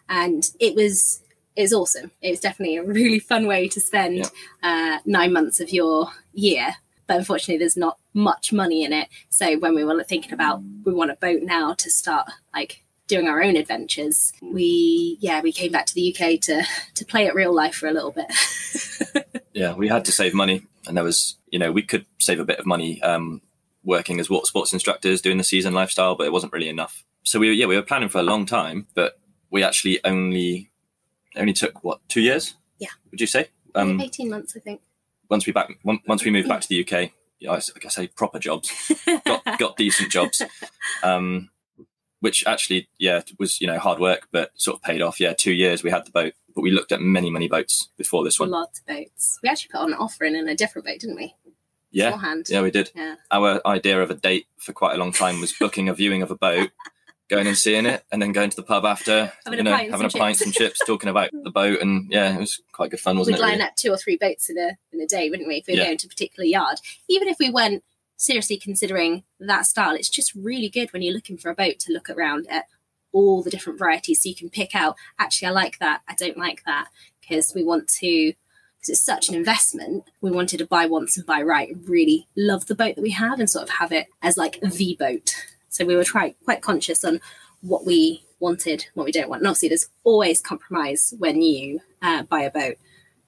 and 0.09 0.45
it 0.61 0.75
was 0.75 1.23
it 1.57 1.62
was 1.62 1.73
awesome. 1.73 2.12
It 2.23 2.30
was 2.30 2.40
definitely 2.40 2.76
a 2.76 2.85
really 2.85 3.19
fun 3.33 3.47
way 3.47 3.69
to 3.69 3.80
spend 3.80 4.30
yeah. 4.62 4.97
uh, 4.97 4.99
nine 5.04 5.33
months 5.33 5.61
of 5.61 5.71
your 5.71 6.09
year. 6.33 6.76
But 7.07 7.19
unfortunately, 7.19 7.59
there's 7.59 7.76
not 7.76 7.99
much 8.14 8.52
money 8.52 8.85
in 8.85 8.92
it. 8.92 9.09
So 9.30 9.59
when 9.59 9.75
we 9.75 9.85
were 9.85 10.04
thinking 10.04 10.33
about 10.33 10.62
we 10.85 10.95
want 10.95 11.11
a 11.11 11.16
boat 11.16 11.42
now 11.42 11.75
to 11.75 11.90
start 11.90 12.30
like 12.54 12.85
doing 13.09 13.26
our 13.26 13.42
own 13.42 13.57
adventures, 13.57 14.33
we 14.40 15.19
yeah 15.21 15.40
we 15.40 15.52
came 15.52 15.73
back 15.73 15.87
to 15.87 15.95
the 15.95 16.14
UK 16.14 16.40
to 16.42 16.62
to 16.95 17.04
play 17.04 17.26
at 17.26 17.35
real 17.35 17.52
life 17.52 17.75
for 17.75 17.88
a 17.88 17.92
little 17.92 18.12
bit. 18.12 18.33
yeah, 19.52 19.75
we 19.75 19.88
had 19.88 20.04
to 20.07 20.12
save 20.12 20.35
money, 20.35 20.66
and 20.87 20.97
there 20.97 21.04
was 21.04 21.37
you 21.50 21.59
know 21.59 21.73
we 21.73 21.83
could 21.83 22.07
save 22.19 22.40
a 22.40 22.45
bit 22.45 22.59
of 22.59 22.66
money 22.66 23.00
um, 23.02 23.40
working 23.85 24.21
as 24.21 24.28
what 24.30 24.47
sports 24.47 24.73
instructors 24.73 25.21
doing 25.23 25.38
the 25.38 25.45
season 25.45 25.73
lifestyle, 25.75 26.14
but 26.14 26.26
it 26.26 26.33
wasn't 26.33 26.52
really 26.52 26.69
enough. 26.69 27.04
So 27.23 27.38
we 27.38 27.52
yeah 27.52 27.66
we 27.66 27.76
were 27.76 27.83
planning 27.83 28.09
for 28.09 28.19
a 28.19 28.23
long 28.23 28.47
time, 28.47 28.87
but 28.95 29.19
we 29.50 29.62
actually 29.62 30.00
only 30.04 30.71
only 31.37 31.52
took 31.52 31.83
what 31.85 32.00
two 32.09 32.21
years? 32.21 32.54
Yeah. 32.78 32.88
Would 33.11 33.21
you 33.21 33.26
say? 33.26 33.49
Um, 33.75 34.00
Eighteen 34.00 34.30
months, 34.30 34.57
I 34.57 34.61
think. 34.61 34.80
once 35.28 35.47
we 35.47 35.52
back 35.52 35.71
once 35.85 36.25
we 36.25 36.30
moved 36.30 36.49
back 36.49 36.61
to 36.62 36.69
the 36.69 36.80
UK, 36.85 37.11
yeah, 37.38 37.52
I 37.52 37.57
s- 37.57 37.71
like 37.75 37.85
I 37.85 37.88
say 37.88 38.07
proper 38.09 38.38
jobs, 38.38 38.71
got 39.26 39.45
got 39.59 39.76
decent 39.76 40.11
jobs, 40.11 40.42
um, 41.02 41.50
which 42.21 42.45
actually 42.47 42.88
yeah 42.99 43.21
was 43.38 43.61
you 43.61 43.66
know 43.66 43.78
hard 43.78 43.99
work, 44.00 44.28
but 44.33 44.50
sort 44.57 44.76
of 44.76 44.83
paid 44.83 45.02
off. 45.02 45.21
Yeah, 45.21 45.35
two 45.35 45.52
years 45.52 45.83
we 45.83 45.90
had 45.90 46.04
the 46.07 46.11
boat, 46.11 46.33
but 46.54 46.62
we 46.62 46.71
looked 46.71 46.92
at 46.92 47.00
many 47.00 47.30
many 47.30 47.49
boats 47.49 47.88
before 47.97 48.25
this 48.25 48.38
one. 48.40 48.50
Lots 48.50 48.80
of 48.80 48.87
boats. 48.87 49.38
We 49.42 49.49
actually 49.49 49.71
put 49.73 49.80
on 49.80 49.92
an 49.92 49.99
offer 49.99 50.25
in, 50.25 50.35
in 50.35 50.49
a 50.49 50.54
different 50.57 50.87
boat, 50.87 50.99
didn't 51.00 51.16
we? 51.16 51.35
Yeah, 51.92 52.11
Beforehand. 52.11 52.47
yeah, 52.49 52.62
we 52.62 52.71
did. 52.71 52.90
Yeah. 52.95 53.16
Our 53.33 53.61
idea 53.66 54.00
of 54.00 54.11
a 54.11 54.14
date 54.14 54.47
for 54.59 54.73
quite 54.73 54.95
a 54.95 54.99
long 54.99 55.12
time 55.12 55.40
was 55.40 55.52
booking 55.52 55.88
a 55.88 55.95
viewing 55.95 56.23
of 56.23 56.30
a 56.30 56.37
boat. 56.37 56.71
Going 57.28 57.47
and 57.47 57.57
seeing 57.57 57.87
it, 57.87 58.04
and 58.11 58.21
then 58.21 58.33
going 58.33 58.50
to 58.50 58.57
the 58.57 58.64
pub 58.64 58.85
after, 58.85 59.33
Having 59.45 59.59
you 59.59 59.61
a 59.61 59.62
know, 59.62 59.71
pint 59.71 59.85
and 59.85 59.92
having 59.92 60.07
a 60.09 60.11
pint 60.11 60.38
chips. 60.38 60.50
chips, 60.50 60.80
talking 60.85 61.09
about 61.09 61.30
the 61.33 61.50
boat, 61.52 61.80
and 61.80 62.11
yeah, 62.11 62.35
it 62.35 62.40
was 62.40 62.61
quite 62.73 62.90
good 62.90 62.99
fun, 62.99 63.16
wasn't 63.19 63.37
it? 63.37 63.38
We'd 63.38 63.42
line 63.47 63.52
really? 63.59 63.62
up 63.69 63.76
two 63.76 63.92
or 63.92 63.97
three 63.97 64.16
boats 64.16 64.50
in 64.50 64.59
a 64.59 64.71
in 64.92 65.00
a 65.00 65.07
day, 65.07 65.30
wouldn't 65.30 65.47
we? 65.49 65.59
If 65.59 65.69
we 65.69 65.75
were 65.75 65.78
Yeah. 65.78 65.85
going 65.87 65.99
to 65.99 66.07
a 66.09 66.11
particular 66.11 66.45
yard, 66.45 66.78
even 67.09 67.28
if 67.28 67.37
we 67.38 67.49
weren't 67.49 67.85
seriously 68.16 68.57
considering 68.57 69.23
that 69.38 69.64
style, 69.66 69.95
it's 69.95 70.09
just 70.09 70.35
really 70.35 70.69
good 70.69 70.92
when 70.92 71.02
you're 71.02 71.14
looking 71.14 71.38
for 71.38 71.50
a 71.50 71.54
boat 71.54 71.78
to 71.80 71.92
look 71.92 72.11
around 72.11 72.49
at 72.50 72.64
all 73.12 73.42
the 73.42 73.50
different 73.50 73.78
varieties, 73.78 74.22
so 74.22 74.28
you 74.28 74.34
can 74.34 74.50
pick 74.50 74.74
out. 74.74 74.96
Actually, 75.18 75.48
I 75.48 75.52
like 75.52 75.78
that. 75.78 76.02
I 76.08 76.14
don't 76.14 76.38
like 76.38 76.62
that 76.66 76.88
because 77.20 77.52
we 77.54 77.64
want 77.64 77.88
to. 78.00 78.32
Because 78.76 78.88
it's 78.88 79.04
such 79.04 79.28
an 79.28 79.34
investment, 79.34 80.04
we 80.22 80.30
wanted 80.30 80.56
to 80.56 80.66
buy 80.66 80.86
once 80.86 81.18
and 81.18 81.26
buy 81.26 81.42
right. 81.42 81.68
and 81.68 81.86
Really 81.86 82.28
love 82.34 82.64
the 82.64 82.74
boat 82.74 82.96
that 82.96 83.02
we 83.02 83.10
have 83.10 83.38
and 83.38 83.50
sort 83.50 83.64
of 83.64 83.68
have 83.68 83.92
it 83.92 84.06
as 84.22 84.38
like 84.38 84.58
the 84.62 84.96
boat. 84.98 85.34
So 85.68 85.84
we 85.84 85.94
were 85.94 86.04
try, 86.04 86.34
quite 86.46 86.62
conscious 86.62 87.04
on 87.04 87.20
what 87.60 87.84
we 87.84 88.24
wanted, 88.38 88.86
what 88.94 89.04
we 89.04 89.12
don't 89.12 89.28
want. 89.28 89.40
And 89.40 89.48
obviously, 89.48 89.68
there's 89.68 89.88
always 90.02 90.40
compromise 90.40 91.12
when 91.18 91.42
you 91.42 91.80
uh, 92.00 92.22
buy 92.22 92.40
a 92.40 92.50
boat, 92.50 92.76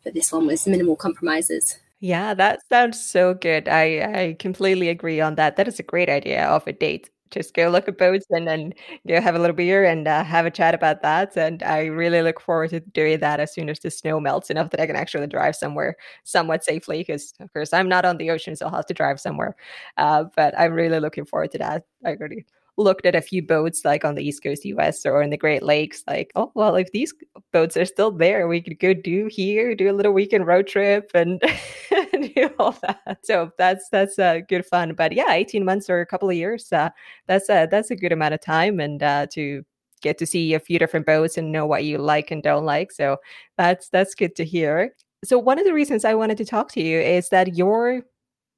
but 0.02 0.14
this 0.14 0.32
one 0.32 0.46
was 0.46 0.66
minimal 0.66 0.96
compromises. 0.96 1.78
Yeah, 2.00 2.34
that 2.34 2.60
sounds 2.68 3.00
so 3.00 3.34
good. 3.34 3.68
I 3.68 3.84
I 4.14 4.36
completely 4.38 4.88
agree 4.88 5.20
on 5.20 5.36
that. 5.36 5.56
That 5.56 5.68
is 5.68 5.78
a 5.78 5.84
great 5.84 6.08
idea 6.08 6.46
of 6.46 6.66
a 6.66 6.72
date. 6.72 7.10
Just 7.32 7.54
go 7.54 7.68
look 7.68 7.88
at 7.88 7.98
boats 7.98 8.26
and 8.30 8.46
then 8.46 8.72
go 9.08 9.20
have 9.20 9.34
a 9.34 9.38
little 9.38 9.56
beer 9.56 9.84
and 9.84 10.06
uh, 10.06 10.22
have 10.24 10.46
a 10.46 10.50
chat 10.50 10.74
about 10.74 11.02
that. 11.02 11.36
And 11.36 11.62
I 11.62 11.86
really 11.86 12.22
look 12.22 12.40
forward 12.40 12.70
to 12.70 12.80
doing 12.80 13.18
that 13.20 13.40
as 13.40 13.52
soon 13.52 13.68
as 13.68 13.80
the 13.80 13.90
snow 13.90 14.20
melts 14.20 14.50
enough 14.50 14.70
that 14.70 14.80
I 14.80 14.86
can 14.86 14.96
actually 14.96 15.26
drive 15.26 15.56
somewhere 15.56 15.96
somewhat 16.24 16.64
safely. 16.64 16.98
Because 16.98 17.34
of 17.40 17.52
course 17.52 17.72
I'm 17.72 17.88
not 17.88 18.04
on 18.04 18.18
the 18.18 18.30
ocean, 18.30 18.54
so 18.56 18.66
I'll 18.66 18.76
have 18.76 18.86
to 18.86 18.94
drive 18.94 19.20
somewhere. 19.20 19.56
Uh, 19.96 20.24
but 20.36 20.58
I'm 20.58 20.72
really 20.74 21.00
looking 21.00 21.24
forward 21.24 21.50
to 21.52 21.58
that. 21.58 21.84
I 22.04 22.10
already 22.10 22.44
looked 22.78 23.04
at 23.06 23.14
a 23.14 23.20
few 23.20 23.42
boats 23.42 23.84
like 23.84 24.04
on 24.04 24.14
the 24.14 24.26
East 24.26 24.42
Coast 24.42 24.64
US 24.64 25.04
or 25.04 25.22
in 25.22 25.30
the 25.30 25.36
Great 25.36 25.62
Lakes. 25.62 26.04
Like, 26.06 26.32
oh 26.36 26.52
well, 26.54 26.76
if 26.76 26.90
these 26.92 27.14
boats 27.52 27.76
are 27.76 27.84
still 27.84 28.10
there, 28.10 28.48
we 28.48 28.60
could 28.60 28.78
go 28.78 28.94
do 28.94 29.26
here, 29.26 29.74
do 29.74 29.90
a 29.90 29.92
little 29.94 30.12
weekend 30.12 30.46
road 30.46 30.66
trip, 30.66 31.10
and 31.14 31.40
do 32.34 32.50
all 32.58 32.72
that. 32.82 33.18
So 33.22 33.50
that's 33.58 33.88
that's 33.90 34.18
uh, 34.18 34.40
good 34.48 34.66
fun. 34.66 34.94
But 34.94 35.12
yeah, 35.12 35.32
eighteen 35.32 35.64
months 35.64 35.88
or 35.90 36.00
a 36.00 36.06
couple 36.06 36.28
of 36.30 36.36
years, 36.36 36.72
uh, 36.72 36.90
that's 37.26 37.48
a 37.48 37.68
that's 37.70 37.90
a 37.90 37.96
good 37.96 38.12
amount 38.12 38.34
of 38.34 38.40
time, 38.40 38.80
and 38.80 39.02
uh, 39.02 39.26
to 39.32 39.62
get 40.02 40.18
to 40.18 40.26
see 40.26 40.54
a 40.54 40.60
few 40.60 40.78
different 40.78 41.06
boats 41.06 41.38
and 41.38 41.52
know 41.52 41.66
what 41.66 41.84
you 41.84 41.98
like 41.98 42.30
and 42.30 42.42
don't 42.42 42.64
like. 42.64 42.92
So 42.92 43.18
that's 43.56 43.88
that's 43.88 44.14
good 44.14 44.34
to 44.36 44.44
hear. 44.44 44.94
So 45.24 45.38
one 45.38 45.58
of 45.58 45.64
the 45.64 45.72
reasons 45.72 46.04
I 46.04 46.14
wanted 46.14 46.38
to 46.38 46.44
talk 46.44 46.72
to 46.72 46.82
you 46.82 47.00
is 47.00 47.28
that 47.28 47.56
your 47.56 48.02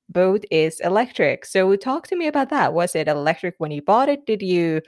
boat 0.08 0.44
is 0.50 0.80
electric. 0.80 1.44
So 1.46 1.76
talk 1.76 2.06
to 2.08 2.16
me 2.16 2.26
about 2.26 2.50
that. 2.50 2.74
Was 2.74 2.94
it 2.94 3.08
electric 3.08 3.54
when 3.58 3.70
you 3.70 3.82
bought 3.82 4.08
it? 4.08 4.26
Did 4.26 4.42
you 4.42 4.80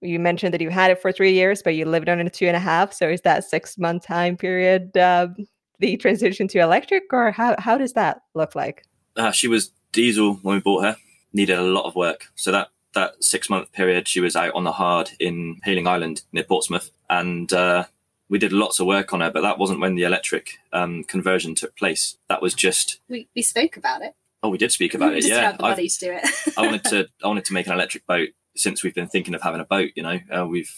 you 0.00 0.18
mentioned 0.18 0.54
that 0.54 0.60
you 0.60 0.70
had 0.70 0.90
it 0.90 1.00
for 1.00 1.12
three 1.12 1.32
years, 1.32 1.62
but 1.62 1.74
you 1.74 1.84
lived 1.84 2.08
on 2.08 2.20
it 2.20 2.32
two 2.32 2.46
and 2.46 2.56
a 2.56 2.60
half. 2.60 2.92
So 2.92 3.08
is 3.08 3.20
that 3.22 3.44
six 3.44 3.76
month 3.78 4.06
time 4.06 4.36
period 4.36 4.96
um, 4.96 5.34
the 5.78 5.96
transition 5.96 6.48
to 6.48 6.58
electric, 6.60 7.04
or 7.12 7.30
how 7.32 7.54
how 7.58 7.76
does 7.78 7.92
that 7.94 8.22
look 8.34 8.54
like? 8.54 8.84
uh, 9.16 9.30
she 9.32 9.48
was 9.48 9.72
diesel 9.92 10.34
when 10.42 10.54
we 10.56 10.60
bought 10.60 10.84
her. 10.84 10.96
Needed 11.32 11.58
a 11.58 11.62
lot 11.62 11.84
of 11.86 11.94
work, 11.94 12.26
so 12.34 12.50
that 12.52 12.68
that 12.94 13.22
six 13.22 13.48
month 13.48 13.70
period 13.72 14.08
she 14.08 14.20
was 14.20 14.34
out 14.34 14.52
on 14.54 14.64
the 14.64 14.72
hard 14.72 15.10
in 15.20 15.60
Hayling 15.64 15.86
Island 15.86 16.22
near 16.32 16.44
Portsmouth, 16.44 16.90
and 17.08 17.52
uh, 17.52 17.84
we 18.28 18.38
did 18.38 18.52
lots 18.52 18.80
of 18.80 18.86
work 18.86 19.12
on 19.12 19.20
her. 19.20 19.30
But 19.30 19.42
that 19.42 19.58
wasn't 19.58 19.80
when 19.80 19.94
the 19.94 20.02
electric 20.02 20.58
um, 20.72 21.04
conversion 21.04 21.54
took 21.54 21.76
place. 21.76 22.16
That 22.28 22.42
was 22.42 22.52
just 22.54 23.00
We, 23.08 23.28
we 23.36 23.42
spoke 23.42 23.76
about 23.76 24.02
it. 24.02 24.14
oh, 24.42 24.48
we 24.48 24.58
did 24.58 24.72
speak 24.72 24.94
about 24.94 25.12
we 25.12 25.18
it. 25.18 25.22
just 25.22 25.32
Yeah, 25.32 25.56
I've- 25.60 25.88
to 25.88 25.98
do 26.06 26.12
it. 26.12 26.54
I 26.58 26.62
wanted 26.62 26.84
to 26.84 27.08
I 27.22 27.28
wanted 27.28 27.44
to 27.44 27.52
make 27.52 27.66
an 27.68 27.72
electric 27.74 28.06
boat 28.06 28.30
since 28.56 28.82
we've 28.82 28.94
been 28.94 29.08
thinking 29.08 29.34
of 29.34 29.42
having 29.42 29.60
a 29.60 29.64
boat. 29.64 29.90
You 29.94 30.02
know, 30.02 30.18
uh, 30.30 30.46
we've 30.46 30.72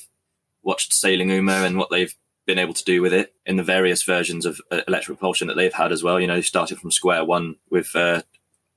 watched 0.62 0.92
Sailing 0.92 1.30
Uma 1.30 1.52
and 1.52 1.76
what 1.76 1.90
they've 1.90 2.14
been 2.46 2.58
able 2.58 2.74
to 2.74 2.84
do 2.84 3.02
with 3.02 3.12
it 3.12 3.34
in 3.46 3.56
the 3.56 3.62
various 3.62 4.02
versions 4.02 4.46
of 4.46 4.60
uh, 4.70 4.80
electric 4.88 5.18
propulsion 5.18 5.48
that 5.48 5.54
they've 5.54 5.72
had 5.72 5.92
as 5.92 6.02
well. 6.02 6.20
You 6.20 6.26
know, 6.26 6.40
started 6.40 6.78
from 6.78 6.90
square 6.90 7.24
one 7.24 7.56
with 7.70 7.94
uh, 7.94 8.22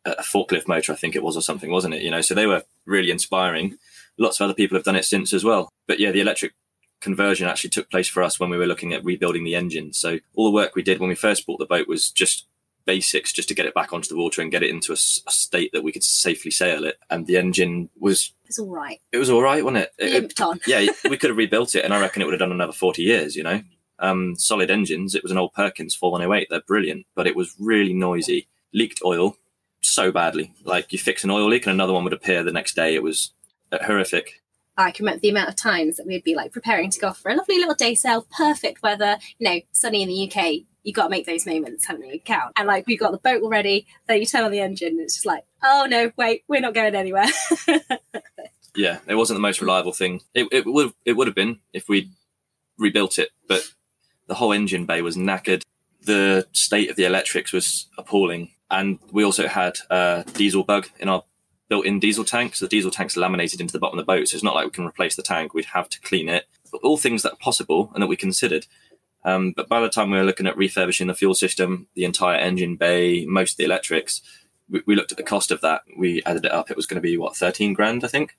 a 0.06 0.22
forklift 0.22 0.68
motor, 0.68 0.94
I 0.94 0.96
think 0.96 1.16
it 1.16 1.24
was, 1.24 1.36
or 1.36 1.42
something, 1.42 1.72
wasn't 1.72 1.96
it? 1.96 2.02
You 2.02 2.12
know, 2.12 2.22
so 2.22 2.36
they 2.36 2.46
were 2.46 2.64
really 2.86 3.12
inspiring. 3.12 3.78
Lots 4.18 4.40
of 4.40 4.46
other 4.46 4.54
people 4.54 4.78
have 4.78 4.86
done 4.86 4.96
it 4.96 5.06
since 5.06 5.34
as 5.34 5.44
well. 5.44 5.70
But 5.88 6.00
yeah, 6.00 6.12
the 6.12 6.22
electric 6.22 6.54
conversion 7.02 7.48
actually 7.48 7.70
took 7.72 7.90
place 7.90 8.08
for 8.08 8.24
us 8.24 8.40
when 8.40 8.50
we 8.50 8.58
were 8.58 8.66
looking 8.66 8.94
at 8.94 9.04
rebuilding 9.04 9.44
the 9.44 9.56
engine. 9.56 9.94
So 9.94 10.20
all 10.34 10.46
the 10.46 10.56
work 10.56 10.76
we 10.76 10.84
did 10.84 11.00
when 11.00 11.10
we 11.10 11.16
first 11.16 11.46
bought 11.46 11.60
the 11.60 11.66
boat 11.66 11.88
was 11.88 12.10
just 12.10 12.48
basics 12.86 13.34
just 13.34 13.48
to 13.50 13.56
get 13.56 13.66
it 13.66 13.74
back 13.74 13.94
onto 13.94 14.08
the 14.10 14.16
water 14.16 14.42
and 14.42 14.52
get 14.52 14.64
it 14.64 14.70
into 14.70 14.94
a 14.94 14.98
state 14.98 15.72
that 15.74 15.84
we 15.84 15.92
could 15.92 16.04
safely 16.04 16.52
sail 16.52 16.84
it. 16.86 16.98
And 17.10 17.26
the 17.28 17.38
engine 17.38 17.90
was 18.00 18.32
it's 18.46 18.60
all 18.60 18.70
right. 18.70 19.02
it 19.12 19.18
was 19.18 19.30
all 19.30 19.42
right, 19.42 19.64
wasn't 19.64 19.84
it? 19.84 19.94
It- 19.98 20.14
Limped 20.14 20.42
on. 20.42 20.60
yeah, 20.68 20.86
we 21.10 21.18
could 21.18 21.30
have 21.32 21.38
rebuilt 21.38 21.76
it, 21.76 21.84
and 21.86 21.94
I 21.94 22.00
reckon 22.00 22.22
it 22.22 22.26
would 22.26 22.34
have 22.34 22.40
done 22.40 22.52
another 22.52 22.74
forty 22.74 23.04
years. 23.04 23.36
You 23.36 23.44
know, 23.44 23.62
um, 24.00 24.36
solid 24.36 24.70
engines. 24.70 25.16
It 25.16 25.24
was 25.24 25.32
an 25.32 25.38
old 25.38 25.54
Perkins 25.54 25.96
4108. 25.96 26.48
They're 26.50 26.62
brilliant, 26.62 27.06
but 27.16 27.28
it 27.28 27.36
was 27.36 27.56
really 27.60 27.94
noisy. 27.94 28.48
Leaked 28.74 29.02
oil 29.06 29.38
so 29.82 30.12
badly. 30.12 30.54
Like 30.64 30.92
you 30.92 31.00
fix 31.00 31.24
an 31.24 31.32
oil 31.32 31.48
leak, 31.50 31.66
and 31.66 31.74
another 31.74 31.94
one 31.94 32.04
would 32.04 32.14
appear 32.14 32.44
the 32.44 32.52
next 32.52 32.76
day. 32.76 32.94
It 32.96 33.04
was 33.04 33.34
uh, 33.72 33.78
horrific. 33.84 34.42
I 34.78 34.92
can 34.92 35.06
remember 35.06 35.22
the 35.22 35.30
amount 35.30 35.48
of 35.48 35.56
times 35.56 35.96
that 35.96 36.06
we'd 36.06 36.26
be 36.26 36.36
like 36.36 36.52
preparing 36.52 36.90
to 36.90 37.00
go 37.00 37.08
off 37.08 37.20
for 37.20 37.32
a 37.32 37.36
lovely 37.36 37.58
little 37.58 37.76
day 37.76 37.96
sail, 37.96 38.28
perfect 38.38 38.84
weather, 38.84 39.18
you 39.40 39.48
know, 39.50 39.62
sunny 39.72 40.02
in 40.02 40.10
the 40.10 40.30
UK. 40.30 40.66
You 40.86 40.94
got 40.94 41.06
to 41.06 41.10
make 41.10 41.26
those 41.26 41.46
moments, 41.46 41.86
haven't 41.86 42.06
you? 42.06 42.20
Count. 42.22 42.54
And 42.56 42.68
like 42.68 42.86
we've 42.88 43.00
got 43.00 43.12
the 43.12 43.18
boat 43.18 43.42
already, 43.44 43.88
then 44.08 44.20
you 44.20 44.26
turn 44.26 44.44
on 44.44 44.52
the 44.52 44.62
engine, 44.62 44.90
and 44.90 45.02
it's 45.02 45.16
just 45.16 45.26
like, 45.26 45.44
oh 45.64 45.88
no, 45.90 46.12
wait, 46.16 46.44
we're 46.48 46.62
not 46.62 46.74
going 46.74 46.96
anywhere. 46.96 47.26
Yeah, 48.76 49.00
it 49.08 49.16
wasn't 49.16 49.38
the 49.38 49.42
most 49.42 49.62
reliable 49.62 49.94
thing. 49.94 50.22
It, 50.34 50.48
it 50.52 50.66
would 50.66 50.94
it 51.06 51.14
would 51.14 51.28
have 51.28 51.36
been 51.36 51.60
if 51.74 51.88
we 51.88 52.12
rebuilt 52.78 53.18
it, 53.18 53.30
but 53.48 53.64
the 54.28 54.36
whole 54.36 54.52
engine 54.52 54.86
bay 54.86 55.02
was 55.02 55.16
knackered. 55.16 55.64
The 56.02 56.48
state 56.52 56.90
of 56.90 56.96
the 56.96 57.06
electrics 57.06 57.52
was 57.52 57.88
appalling, 57.98 58.52
and 58.70 59.00
we 59.12 59.24
also 59.24 59.48
had 59.48 59.78
a 59.90 60.26
diesel 60.34 60.64
bug 60.64 60.88
in 61.00 61.10
our 61.10 61.24
built-in 61.68 62.00
diesel 62.00 62.26
tank. 62.26 62.56
So 62.56 62.66
the 62.66 62.70
diesel 62.70 62.92
tank's 62.92 63.18
laminated 63.18 63.60
into 63.60 63.72
the 63.72 63.80
bottom 63.80 63.98
of 63.98 64.06
the 64.06 64.12
boat, 64.12 64.28
so 64.28 64.36
it's 64.36 64.44
not 64.44 64.56
like 64.56 64.66
we 64.66 64.72
can 64.72 64.86
replace 64.86 65.16
the 65.16 65.24
tank. 65.24 65.54
We'd 65.54 65.66
have 65.66 65.90
to 65.90 66.02
clean 66.02 66.30
it. 66.30 66.46
But 66.72 66.82
all 66.82 66.98
things 66.98 67.24
that 67.24 67.34
are 67.34 67.38
possible 67.38 67.92
and 67.94 68.04
that 68.04 68.08
we 68.08 68.18
considered. 68.18 68.68
Um, 69.26 69.54
but 69.56 69.68
by 69.68 69.82
the 69.82 69.90
time 69.90 70.12
we 70.12 70.18
were 70.18 70.24
looking 70.24 70.48
at 70.48 70.56
refurbishing 70.56 71.08
the 71.08 71.16
fuel 71.16 71.34
system, 71.34 71.88
the 71.96 72.06
entire 72.06 72.38
engine 72.38 72.76
bay, 72.76 73.26
most 73.26 73.54
of 73.54 73.58
the 73.58 73.66
electrics, 73.66 74.22
we, 74.70 74.84
we 74.86 74.96
looked 74.96 75.12
at 75.12 75.18
the 75.18 75.24
cost 75.24 75.52
of 75.52 75.62
that. 75.62 75.82
We 75.98 76.22
added 76.24 76.46
it 76.46 76.52
up. 76.52 76.70
It 76.70 76.78
was 76.78 76.86
going 76.86 77.02
to 77.02 77.02
be 77.02 77.18
what 77.18 77.36
thirteen 77.36 77.74
grand, 77.74 78.04
I 78.06 78.08
think. 78.08 78.38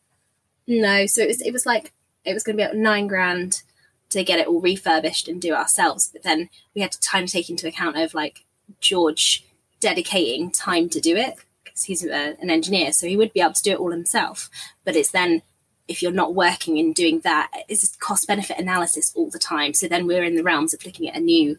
no, 0.66 1.06
so 1.06 1.22
it 1.22 1.28
was 1.28 1.40
it 1.42 1.52
was 1.52 1.66
like 1.66 1.92
it 2.24 2.32
was 2.32 2.44
going 2.44 2.56
to 2.56 2.60
be 2.60 2.64
about 2.64 2.76
nine 2.76 3.08
grand 3.08 3.62
to 4.10 4.22
get 4.22 4.38
it 4.38 4.46
all 4.46 4.60
refurbished 4.60 5.26
and 5.26 5.42
do 5.42 5.52
ourselves. 5.52 6.08
But 6.12 6.22
then 6.22 6.48
we 6.74 6.80
had 6.82 6.92
to 6.92 7.00
time 7.00 7.26
to 7.26 7.32
take 7.32 7.50
into 7.50 7.66
account 7.66 7.98
of 7.98 8.14
like 8.14 8.44
George 8.80 9.44
dedicating 9.80 10.52
time 10.52 10.88
to 10.90 11.00
do 11.00 11.16
it 11.16 11.34
because 11.64 11.84
he's 11.84 12.04
a, 12.04 12.36
an 12.40 12.48
engineer, 12.48 12.92
so 12.92 13.08
he 13.08 13.16
would 13.16 13.32
be 13.32 13.40
able 13.40 13.52
to 13.54 13.62
do 13.62 13.72
it 13.72 13.80
all 13.80 13.90
himself. 13.90 14.48
But 14.84 14.94
it's 14.94 15.10
then 15.10 15.42
if 15.88 16.02
you're 16.02 16.12
not 16.12 16.34
working 16.34 16.78
and 16.78 16.94
doing 16.94 17.20
that, 17.20 17.50
it's 17.68 17.96
cost 17.96 18.26
benefit 18.26 18.58
analysis 18.58 19.12
all 19.14 19.30
the 19.30 19.38
time. 19.38 19.74
So 19.74 19.86
then 19.88 20.06
we're 20.06 20.24
in 20.24 20.34
the 20.34 20.42
realms 20.42 20.74
of 20.74 20.84
looking 20.84 21.08
at 21.08 21.16
a 21.16 21.20
new 21.20 21.58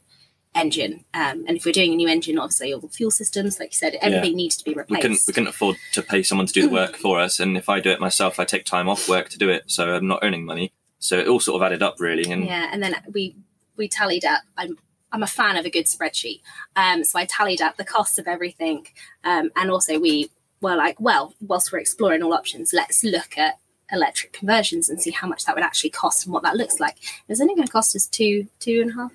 engine, 0.56 1.06
um, 1.14 1.46
and 1.48 1.56
if 1.56 1.66
we're 1.66 1.72
doing 1.72 1.94
a 1.94 1.96
new 1.96 2.08
engine, 2.08 2.40
obviously 2.40 2.74
all 2.74 2.80
the 2.80 2.88
fuel 2.90 3.12
systems, 3.12 3.60
like 3.60 3.74
you 3.74 3.78
said, 3.78 3.98
everything 4.02 4.36
needs 4.36 4.58
to 4.58 4.64
be 4.64 4.72
we 4.72 4.78
replaced. 4.78 5.02
couldn't 5.02 5.22
we 5.28 5.34
couldn't 5.34 5.50
afford 5.50 5.78
to 5.94 6.02
pay 6.02 6.24
someone 6.24 6.48
to 6.48 6.54
do 6.54 6.64
the 6.64 6.74
work 6.74 6.96
for 6.98 7.20
us. 7.20 7.40
And 7.40 7.56
if 7.58 7.70
i 7.70 7.80
do 7.80 7.92
it 7.92 8.00
myself 8.00 8.40
i 8.40 8.46
take 8.46 8.66
time 8.66 8.90
off 8.90 9.08
work 9.08 9.30
to 9.30 9.38
do 9.38 9.50
it. 9.50 9.64
So 9.68 9.94
i'm 9.94 10.08
not 10.08 10.20
earning 10.24 10.46
money. 10.46 10.74
So 11.00 11.18
it 11.18 11.28
all 11.28 11.40
sort 11.40 11.62
of 11.62 11.66
added 11.66 11.84
up 11.84 12.00
really. 12.00 12.30
And 12.32 12.46
Yeah, 12.46 12.70
and 12.72 12.82
then 12.82 12.96
we 13.14 13.36
we 13.76 13.88
tallied 13.88 14.26
up. 14.26 14.42
I'm 14.58 14.78
I'm 15.12 15.24
a 15.24 15.28
fan 15.28 15.56
of 15.56 15.66
a 15.66 15.70
good 15.70 15.86
spreadsheet, 15.86 16.42
um, 16.76 17.04
so 17.04 17.18
I 17.18 17.26
tallied 17.26 17.62
up 17.62 17.78
the 17.78 17.86
costs 17.86 18.18
of 18.18 18.28
everything, 18.28 18.88
um, 19.24 19.52
and 19.56 19.72
also 19.72 20.00
we 20.00 20.30
were 20.60 20.76
like, 20.76 21.00
well, 21.00 21.34
whilst 21.40 21.72
we're 21.72 21.80
exploring 21.80 22.24
all 22.24 22.34
options, 22.34 22.74
let's 22.74 23.04
look 23.04 23.38
at 23.38 23.58
electric 23.92 24.34
conversions 24.34 24.90
and 24.90 25.02
see 25.02 25.12
how 25.12 25.28
much 25.28 25.46
that 25.46 25.56
would 25.56 25.64
actually 25.64 25.90
cost 25.90 26.26
and 26.26 26.34
what 26.34 26.44
that 26.44 26.56
looks 26.56 26.80
like. 26.80 26.98
It's 27.28 27.42
only 27.42 27.56
going 27.56 27.68
to 27.68 27.72
cost 27.72 27.96
us 27.96 28.06
two 28.08 28.48
two 28.60 28.82
and 28.82 28.92
a 28.92 28.94
half, 28.96 29.12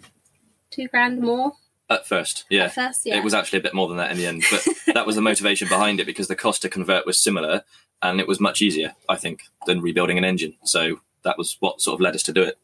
two 0.71 0.89
grand 0.89 1.21
more 1.21 1.53
at 1.91 2.07
first 2.07 2.45
yeah 2.49 2.65
at 2.65 2.75
first. 2.75 3.05
Yeah, 3.05 3.19
it 3.19 3.25
was 3.25 3.35
actually 3.35 3.59
a 3.59 3.63
bit 3.63 3.75
more 3.75 3.87
than 3.89 3.99
that 3.99 4.11
in 4.11 4.17
the 4.17 4.27
end 4.27 4.45
but 4.51 4.67
that 4.95 5.05
was 5.05 5.17
the 5.17 5.21
motivation 5.21 5.69
behind 5.69 6.01
it 6.01 6.07
because 6.07 6.27
the 6.27 6.37
cost 6.37 6.63
to 6.63 6.71
convert 6.71 7.05
was 7.05 7.21
similar 7.21 7.65
and 8.01 8.19
it 8.19 8.27
was 8.27 8.41
much 8.41 8.63
easier 8.63 8.95
i 9.11 9.17
think 9.17 9.43
than 9.67 9.83
rebuilding 9.83 10.17
an 10.17 10.25
engine 10.25 10.55
so 10.65 11.01
that 11.23 11.37
was 11.37 11.57
what 11.61 11.83
sort 11.83 11.95
of 11.95 12.01
led 12.01 12.15
us 12.15 12.23
to 12.23 12.33
do 12.33 12.43
it 12.43 12.57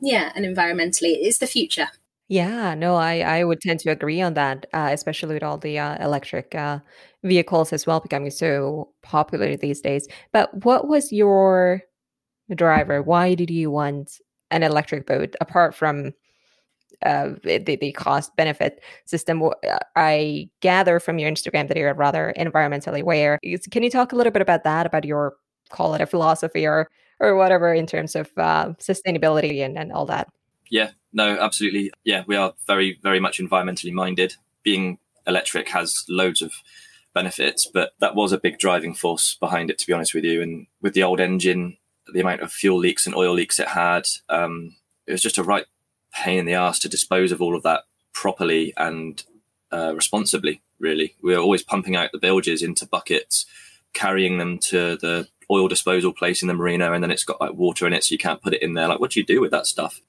Yeah, 0.00 0.32
and 0.34 0.44
environmentally, 0.44 1.16
it's 1.20 1.38
the 1.38 1.46
future. 1.46 1.88
Yeah, 2.32 2.74
no, 2.74 2.96
I 2.96 3.20
I 3.20 3.44
would 3.44 3.60
tend 3.60 3.80
to 3.80 3.90
agree 3.90 4.20
on 4.22 4.34
that, 4.34 4.66
uh, 4.72 4.88
especially 4.92 5.34
with 5.34 5.42
all 5.42 5.58
the 5.58 5.78
uh, 5.78 6.02
electric 6.02 6.54
uh, 6.54 6.78
vehicles 7.22 7.72
as 7.74 7.86
well 7.86 8.00
becoming 8.00 8.30
so 8.30 8.90
popular 9.02 9.54
these 9.56 9.80
days. 9.82 10.08
But 10.32 10.64
what 10.64 10.88
was 10.88 11.12
your 11.12 11.82
driver? 12.54 13.02
Why 13.02 13.34
did 13.34 13.50
you 13.50 13.70
want 13.70 14.12
an 14.50 14.62
electric 14.64 15.06
boat 15.06 15.36
apart 15.40 15.74
from 15.74 16.12
uh, 17.04 17.30
the, 17.44 17.58
the 17.80 17.92
cost 17.92 18.36
benefit 18.36 18.82
system? 19.06 19.42
Uh, 19.44 19.78
I 19.96 20.50
gather 20.60 21.00
from 21.00 21.18
your 21.18 21.30
Instagram 21.30 21.68
that 21.68 21.76
you're 21.78 21.94
rather 21.94 22.34
environmentally 22.38 23.02
aware. 23.02 23.38
Can 23.72 23.82
you 23.84 23.90
talk 23.90 24.12
a 24.12 24.16
little 24.16 24.32
bit 24.32 24.42
about 24.42 24.64
that, 24.64 24.86
about 24.86 25.04
your 25.06 25.34
call 25.70 25.94
it 25.94 26.02
a 26.02 26.06
philosophy 26.06 26.66
or 26.66 26.88
or 27.20 27.36
whatever 27.36 27.74
in 27.74 27.86
terms 27.86 28.16
of 28.16 28.30
uh, 28.38 28.70
sustainability 28.80 29.64
and, 29.64 29.78
and 29.78 29.92
all 29.92 30.06
that? 30.06 30.28
Yeah, 30.72 30.92
no, 31.12 31.38
absolutely. 31.38 31.92
Yeah, 32.02 32.24
we 32.26 32.34
are 32.34 32.54
very, 32.66 32.98
very 33.02 33.20
much 33.20 33.38
environmentally 33.38 33.92
minded. 33.92 34.36
Being 34.62 34.96
electric 35.26 35.68
has 35.68 36.02
loads 36.08 36.40
of 36.40 36.54
benefits, 37.12 37.66
but 37.66 37.92
that 38.00 38.14
was 38.14 38.32
a 38.32 38.40
big 38.40 38.58
driving 38.58 38.94
force 38.94 39.36
behind 39.38 39.68
it, 39.68 39.76
to 39.78 39.86
be 39.86 39.92
honest 39.92 40.14
with 40.14 40.24
you. 40.24 40.40
And 40.40 40.66
with 40.80 40.94
the 40.94 41.02
old 41.02 41.20
engine, 41.20 41.76
the 42.10 42.20
amount 42.20 42.40
of 42.40 42.50
fuel 42.50 42.78
leaks 42.78 43.04
and 43.04 43.14
oil 43.14 43.34
leaks 43.34 43.60
it 43.60 43.68
had, 43.68 44.06
um, 44.30 44.74
it 45.06 45.12
was 45.12 45.20
just 45.20 45.36
a 45.36 45.42
right 45.42 45.66
pain 46.14 46.38
in 46.38 46.46
the 46.46 46.54
ass 46.54 46.78
to 46.78 46.88
dispose 46.88 47.32
of 47.32 47.42
all 47.42 47.54
of 47.54 47.62
that 47.64 47.82
properly 48.14 48.72
and 48.78 49.22
uh, 49.72 49.92
responsibly. 49.94 50.62
Really, 50.78 51.16
we 51.22 51.34
were 51.34 51.42
always 51.42 51.62
pumping 51.62 51.96
out 51.96 52.12
the 52.12 52.18
bilges 52.18 52.62
into 52.62 52.86
buckets, 52.86 53.44
carrying 53.92 54.38
them 54.38 54.56
to 54.70 54.96
the 54.96 55.28
oil 55.50 55.68
disposal 55.68 56.14
place 56.14 56.40
in 56.40 56.48
the 56.48 56.54
marina, 56.54 56.92
and 56.92 57.04
then 57.04 57.10
it's 57.10 57.24
got 57.24 57.42
like 57.42 57.52
water 57.52 57.86
in 57.86 57.92
it, 57.92 58.04
so 58.04 58.14
you 58.14 58.18
can't 58.18 58.40
put 58.42 58.54
it 58.54 58.62
in 58.62 58.72
there. 58.72 58.88
Like, 58.88 59.00
what 59.00 59.10
do 59.10 59.20
you 59.20 59.26
do 59.26 59.38
with 59.38 59.50
that 59.50 59.66
stuff? 59.66 60.00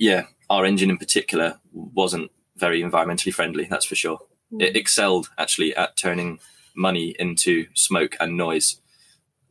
Yeah, 0.00 0.22
our 0.48 0.64
engine 0.64 0.88
in 0.88 0.96
particular 0.96 1.60
wasn't 1.74 2.30
very 2.56 2.80
environmentally 2.80 3.34
friendly. 3.34 3.64
That's 3.64 3.84
for 3.84 3.94
sure. 3.94 4.18
Mm. 4.50 4.62
It 4.62 4.74
excelled 4.74 5.28
actually 5.36 5.76
at 5.76 5.98
turning 5.98 6.40
money 6.74 7.14
into 7.18 7.66
smoke 7.74 8.16
and 8.18 8.34
noise. 8.34 8.80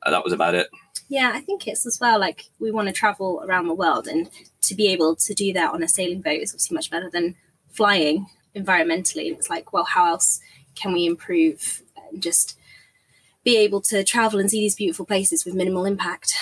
Uh, 0.01 0.10
that 0.10 0.24
was 0.24 0.34
about 0.34 0.56
it. 0.56 0.68
Yeah, 1.08 1.32
I 1.36 1.41
think 1.41 1.68
it's 1.68 1.86
as 1.86 2.00
well 2.01 2.20
like 2.20 2.46
we 2.58 2.72
want 2.72 2.88
to 2.88 2.94
travel 2.94 3.44
around 3.46 3.68
the 3.68 3.75
world, 3.75 4.08
and 4.08 4.27
to 4.63 4.74
be 4.74 4.88
able 4.88 5.15
to 5.18 5.34
do 5.36 5.53
that 5.53 5.72
on 5.72 5.84
a 5.84 5.88
sailing 5.88 6.22
boat 6.22 6.41
is 6.41 6.51
obviously 6.51 6.74
much 6.74 6.89
better 6.89 7.12
than 7.12 7.36
flying 7.70 8.25
environmentally. 8.56 9.32
It's 9.32 9.51
like, 9.51 9.72
well, 9.72 9.86
how 9.86 10.08
else 10.08 10.39
can 10.74 10.94
we 10.94 11.06
improve 11.06 11.84
and 12.12 12.24
just 12.24 12.58
be 13.44 13.56
able 13.58 13.82
to 13.82 14.03
travel 14.03 14.39
and 14.39 14.50
see 14.50 14.62
these 14.62 14.75
beautiful 14.75 15.06
places 15.06 15.46
with 15.46 15.53
minimal 15.53 15.86
impact? 15.86 16.34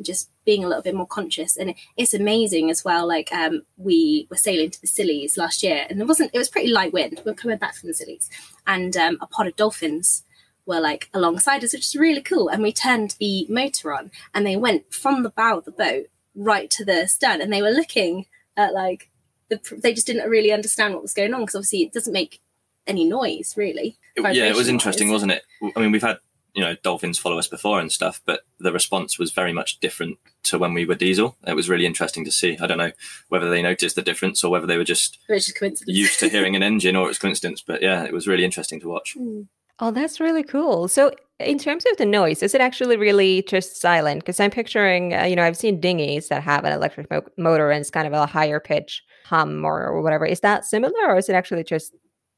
Just 0.00 0.30
being 0.44 0.64
a 0.64 0.68
little 0.68 0.82
bit 0.82 0.94
more 0.94 1.06
conscious, 1.06 1.56
and 1.56 1.74
it's 1.96 2.14
amazing 2.14 2.70
as 2.70 2.84
well. 2.84 3.06
Like 3.06 3.32
um, 3.32 3.62
we 3.76 4.26
were 4.30 4.36
sailing 4.36 4.70
to 4.70 4.80
the 4.80 4.86
Scillies 4.86 5.36
last 5.36 5.62
year, 5.62 5.86
and 5.88 6.00
it 6.00 6.06
wasn't. 6.06 6.30
It 6.34 6.38
was 6.38 6.48
pretty 6.48 6.68
light 6.68 6.92
wind. 6.92 7.22
We 7.24 7.32
are 7.32 7.34
coming 7.34 7.58
back 7.58 7.74
from 7.74 7.88
the 7.88 7.94
Scillies, 7.94 8.28
and 8.66 8.96
um, 8.96 9.18
a 9.20 9.26
pod 9.26 9.46
of 9.46 9.56
dolphins 9.56 10.24
were 10.66 10.80
like 10.80 11.08
alongside 11.14 11.64
us, 11.64 11.72
which 11.72 11.86
is 11.86 11.96
really 11.96 12.20
cool. 12.20 12.48
And 12.48 12.62
we 12.62 12.72
turned 12.72 13.16
the 13.20 13.46
motor 13.48 13.94
on 13.94 14.10
and 14.34 14.44
they 14.44 14.56
went 14.56 14.92
from 14.92 15.22
the 15.22 15.30
bow 15.30 15.58
of 15.58 15.64
the 15.64 15.70
boat 15.70 16.06
right 16.34 16.68
to 16.70 16.84
the 16.84 17.06
stern 17.06 17.40
and 17.40 17.52
they 17.52 17.62
were 17.62 17.70
looking 17.70 18.26
at 18.56 18.74
like 18.74 19.08
the, 19.48 19.60
they 19.80 19.94
just 19.94 20.06
didn't 20.06 20.28
really 20.28 20.52
understand 20.52 20.92
what 20.92 21.02
was 21.02 21.14
going 21.14 21.32
on 21.32 21.40
because 21.40 21.54
obviously 21.54 21.82
it 21.82 21.92
doesn't 21.92 22.12
make 22.12 22.40
any 22.86 23.04
noise 23.04 23.54
really. 23.56 23.96
Yeah, 24.16 24.46
it 24.46 24.56
was 24.56 24.68
interesting, 24.68 25.10
wasn't 25.10 25.32
it? 25.32 25.42
I 25.76 25.80
mean, 25.80 25.92
we've 25.92 26.02
had 26.02 26.18
you 26.56 26.64
know 26.64 26.74
dolphins 26.82 27.18
follow 27.18 27.38
us 27.38 27.46
before 27.46 27.78
and 27.78 27.92
stuff, 27.92 28.20
but 28.24 28.40
the 28.58 28.72
response 28.72 29.18
was 29.18 29.30
very 29.30 29.52
much 29.52 29.78
different 29.78 30.18
to 30.44 30.58
when 30.58 30.72
we 30.72 30.86
were 30.86 30.94
diesel. 30.94 31.36
It 31.46 31.54
was 31.54 31.68
really 31.68 31.86
interesting 31.86 32.24
to 32.24 32.32
see. 32.32 32.56
I 32.58 32.66
don't 32.66 32.78
know 32.78 32.92
whether 33.28 33.50
they 33.50 33.62
noticed 33.62 33.94
the 33.94 34.02
difference 34.02 34.42
or 34.42 34.50
whether 34.50 34.66
they 34.66 34.78
were 34.78 34.84
just, 34.84 35.18
just 35.28 35.84
used 35.86 36.18
to 36.20 36.28
hearing 36.28 36.56
an 36.56 36.62
engine 36.70 36.96
or 36.96 37.04
it 37.04 37.08
was 37.08 37.18
coincidence. 37.18 37.62
But 37.64 37.82
yeah, 37.82 38.04
it 38.04 38.12
was 38.12 38.26
really 38.26 38.44
interesting 38.44 38.80
to 38.80 38.88
watch. 38.88 39.14
Mm. 39.18 39.48
Oh, 39.78 39.90
that's 39.90 40.18
really 40.18 40.42
cool. 40.42 40.88
So, 40.88 41.12
in 41.38 41.58
terms 41.58 41.84
of 41.90 41.98
the 41.98 42.06
noise, 42.06 42.42
is 42.42 42.54
it 42.54 42.62
actually 42.62 42.96
really 42.96 43.42
just 43.42 43.78
silent? 43.78 44.20
Because 44.20 44.40
I'm 44.40 44.50
picturing, 44.50 45.12
uh, 45.12 45.24
you 45.24 45.36
know, 45.36 45.42
I've 45.42 45.58
seen 45.58 45.78
dinghies 45.78 46.28
that 46.28 46.42
have 46.42 46.64
an 46.64 46.72
electric 46.72 47.10
mo- 47.10 47.28
motor 47.36 47.70
and 47.70 47.82
it's 47.82 47.90
kind 47.90 48.06
of 48.06 48.14
a 48.14 48.24
higher 48.24 48.58
pitch 48.58 49.04
hum 49.26 49.62
or, 49.62 49.84
or 49.86 50.00
whatever. 50.00 50.24
Is 50.24 50.40
that 50.40 50.64
similar, 50.64 50.94
or 51.06 51.18
is 51.18 51.28
it 51.28 51.34
actually 51.34 51.64
just 51.64 51.92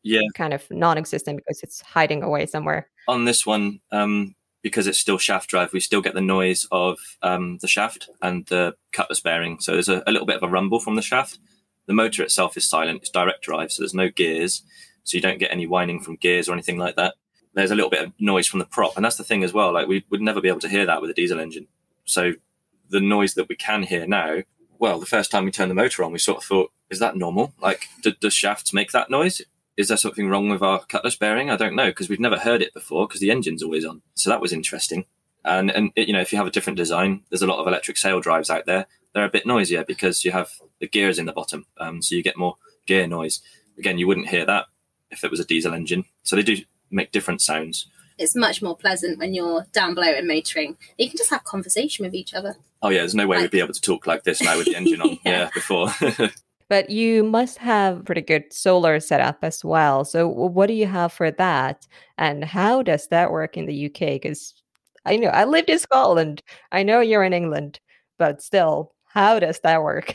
yeah 0.08 0.20
kind 0.34 0.54
of 0.54 0.68
non-existent 0.70 1.38
because 1.38 1.62
it's 1.62 1.80
hiding 1.80 2.22
away 2.22 2.46
somewhere? 2.46 2.88
On 3.06 3.24
this 3.24 3.46
one, 3.46 3.80
um, 3.90 4.34
because 4.62 4.86
it's 4.86 4.98
still 4.98 5.18
shaft 5.18 5.48
drive, 5.48 5.72
we 5.72 5.80
still 5.80 6.02
get 6.02 6.14
the 6.14 6.20
noise 6.20 6.66
of 6.70 6.98
um, 7.22 7.58
the 7.58 7.68
shaft 7.68 8.10
and 8.20 8.46
the 8.46 8.74
cutlass 8.92 9.20
bearing. 9.20 9.60
So 9.60 9.72
there's 9.72 9.88
a, 9.88 10.02
a 10.06 10.12
little 10.12 10.26
bit 10.26 10.36
of 10.36 10.42
a 10.42 10.48
rumble 10.48 10.80
from 10.80 10.96
the 10.96 11.02
shaft. 11.02 11.38
The 11.86 11.94
motor 11.94 12.22
itself 12.22 12.56
is 12.56 12.68
silent; 12.68 13.00
it's 13.00 13.10
direct 13.10 13.42
drive, 13.42 13.72
so 13.72 13.82
there's 13.82 13.94
no 13.94 14.10
gears, 14.10 14.62
so 15.04 15.16
you 15.16 15.22
don't 15.22 15.38
get 15.38 15.52
any 15.52 15.66
whining 15.66 16.00
from 16.00 16.16
gears 16.16 16.48
or 16.48 16.52
anything 16.52 16.78
like 16.78 16.96
that 16.96 17.14
there's 17.54 17.70
a 17.70 17.74
little 17.74 17.90
bit 17.90 18.04
of 18.04 18.12
noise 18.18 18.46
from 18.46 18.60
the 18.60 18.64
prop, 18.64 18.96
and 18.96 19.04
that's 19.04 19.16
the 19.16 19.24
thing 19.24 19.42
as 19.42 19.52
well. 19.52 19.72
Like 19.72 19.88
we 19.88 20.04
would 20.10 20.20
never 20.20 20.40
be 20.40 20.48
able 20.48 20.60
to 20.60 20.68
hear 20.68 20.86
that 20.86 21.00
with 21.00 21.10
a 21.10 21.14
diesel 21.14 21.40
engine. 21.40 21.66
So 22.04 22.34
the 22.88 23.00
noise 23.00 23.34
that 23.34 23.48
we 23.48 23.56
can 23.56 23.82
hear 23.82 24.06
now, 24.06 24.42
well, 24.78 25.00
the 25.00 25.06
first 25.06 25.30
time 25.30 25.44
we 25.44 25.50
turned 25.50 25.70
the 25.70 25.74
motor 25.74 26.04
on, 26.04 26.12
we 26.12 26.18
sort 26.18 26.38
of 26.38 26.44
thought, 26.44 26.72
is 26.88 27.00
that 27.00 27.16
normal? 27.16 27.52
Like, 27.60 27.88
do, 28.02 28.12
does 28.12 28.34
shafts 28.34 28.72
make 28.72 28.92
that 28.92 29.10
noise? 29.10 29.42
Is 29.78 29.86
there 29.86 29.96
something 29.96 30.28
wrong 30.28 30.48
with 30.48 30.60
our 30.60 30.80
cutlass 30.80 31.14
bearing? 31.14 31.50
I 31.50 31.56
don't 31.56 31.76
know 31.76 31.86
because 31.86 32.08
we've 32.08 32.18
never 32.18 32.36
heard 32.36 32.62
it 32.62 32.74
before 32.74 33.06
because 33.06 33.20
the 33.20 33.30
engine's 33.30 33.62
always 33.62 33.84
on. 33.84 34.02
So 34.16 34.28
that 34.28 34.40
was 34.40 34.52
interesting. 34.52 35.06
And 35.44 35.70
and 35.70 35.92
you 35.96 36.12
know, 36.12 36.20
if 36.20 36.32
you 36.32 36.38
have 36.38 36.48
a 36.48 36.50
different 36.50 36.76
design, 36.76 37.22
there's 37.30 37.42
a 37.42 37.46
lot 37.46 37.60
of 37.60 37.66
electric 37.68 37.96
sail 37.96 38.20
drives 38.20 38.50
out 38.50 38.66
there. 38.66 38.86
They're 39.14 39.24
a 39.24 39.30
bit 39.30 39.46
noisier 39.46 39.84
because 39.86 40.24
you 40.24 40.32
have 40.32 40.50
the 40.80 40.88
gears 40.88 41.16
in 41.16 41.26
the 41.26 41.32
bottom, 41.32 41.66
um, 41.78 42.02
so 42.02 42.16
you 42.16 42.24
get 42.24 42.36
more 42.36 42.56
gear 42.86 43.06
noise. 43.06 43.40
Again, 43.78 43.98
you 43.98 44.08
wouldn't 44.08 44.28
hear 44.28 44.44
that 44.44 44.66
if 45.12 45.22
it 45.22 45.30
was 45.30 45.38
a 45.38 45.44
diesel 45.44 45.72
engine. 45.72 46.04
So 46.24 46.34
they 46.34 46.42
do 46.42 46.56
make 46.90 47.12
different 47.12 47.40
sounds. 47.40 47.86
It's 48.18 48.34
much 48.34 48.60
more 48.60 48.76
pleasant 48.76 49.20
when 49.20 49.32
you're 49.32 49.66
down 49.72 49.94
below 49.94 50.08
and 50.08 50.26
motoring. 50.26 50.76
You 50.98 51.08
can 51.08 51.16
just 51.16 51.30
have 51.30 51.44
conversation 51.44 52.04
with 52.04 52.14
each 52.14 52.34
other. 52.34 52.56
Oh 52.82 52.88
yeah, 52.88 52.98
there's 52.98 53.14
no 53.14 53.28
way 53.28 53.36
like... 53.36 53.44
we'd 53.44 53.50
be 53.52 53.60
able 53.60 53.74
to 53.74 53.80
talk 53.80 54.08
like 54.08 54.24
this 54.24 54.42
now 54.42 54.56
with 54.58 54.66
the 54.66 54.74
engine 54.74 55.00
on. 55.00 55.10
yeah. 55.24 55.30
yeah, 55.44 55.50
before. 55.54 55.88
but 56.68 56.90
you 56.90 57.24
must 57.24 57.58
have 57.58 58.04
pretty 58.04 58.20
good 58.20 58.52
solar 58.52 59.00
setup 59.00 59.38
as 59.42 59.64
well. 59.64 60.04
So 60.04 60.28
what 60.28 60.66
do 60.66 60.74
you 60.74 60.86
have 60.86 61.12
for 61.12 61.30
that, 61.32 61.86
and 62.16 62.44
how 62.44 62.82
does 62.82 63.08
that 63.08 63.30
work 63.30 63.56
in 63.56 63.66
the 63.66 63.86
UK? 63.86 64.20
Because 64.20 64.54
I 65.04 65.16
know 65.16 65.28
I 65.28 65.44
lived 65.44 65.70
in 65.70 65.78
Scotland. 65.78 66.42
I 66.70 66.82
know 66.82 67.00
you're 67.00 67.24
in 67.24 67.32
England, 67.32 67.80
but 68.18 68.42
still, 68.42 68.94
how 69.06 69.38
does 69.38 69.60
that 69.60 69.82
work? 69.82 70.14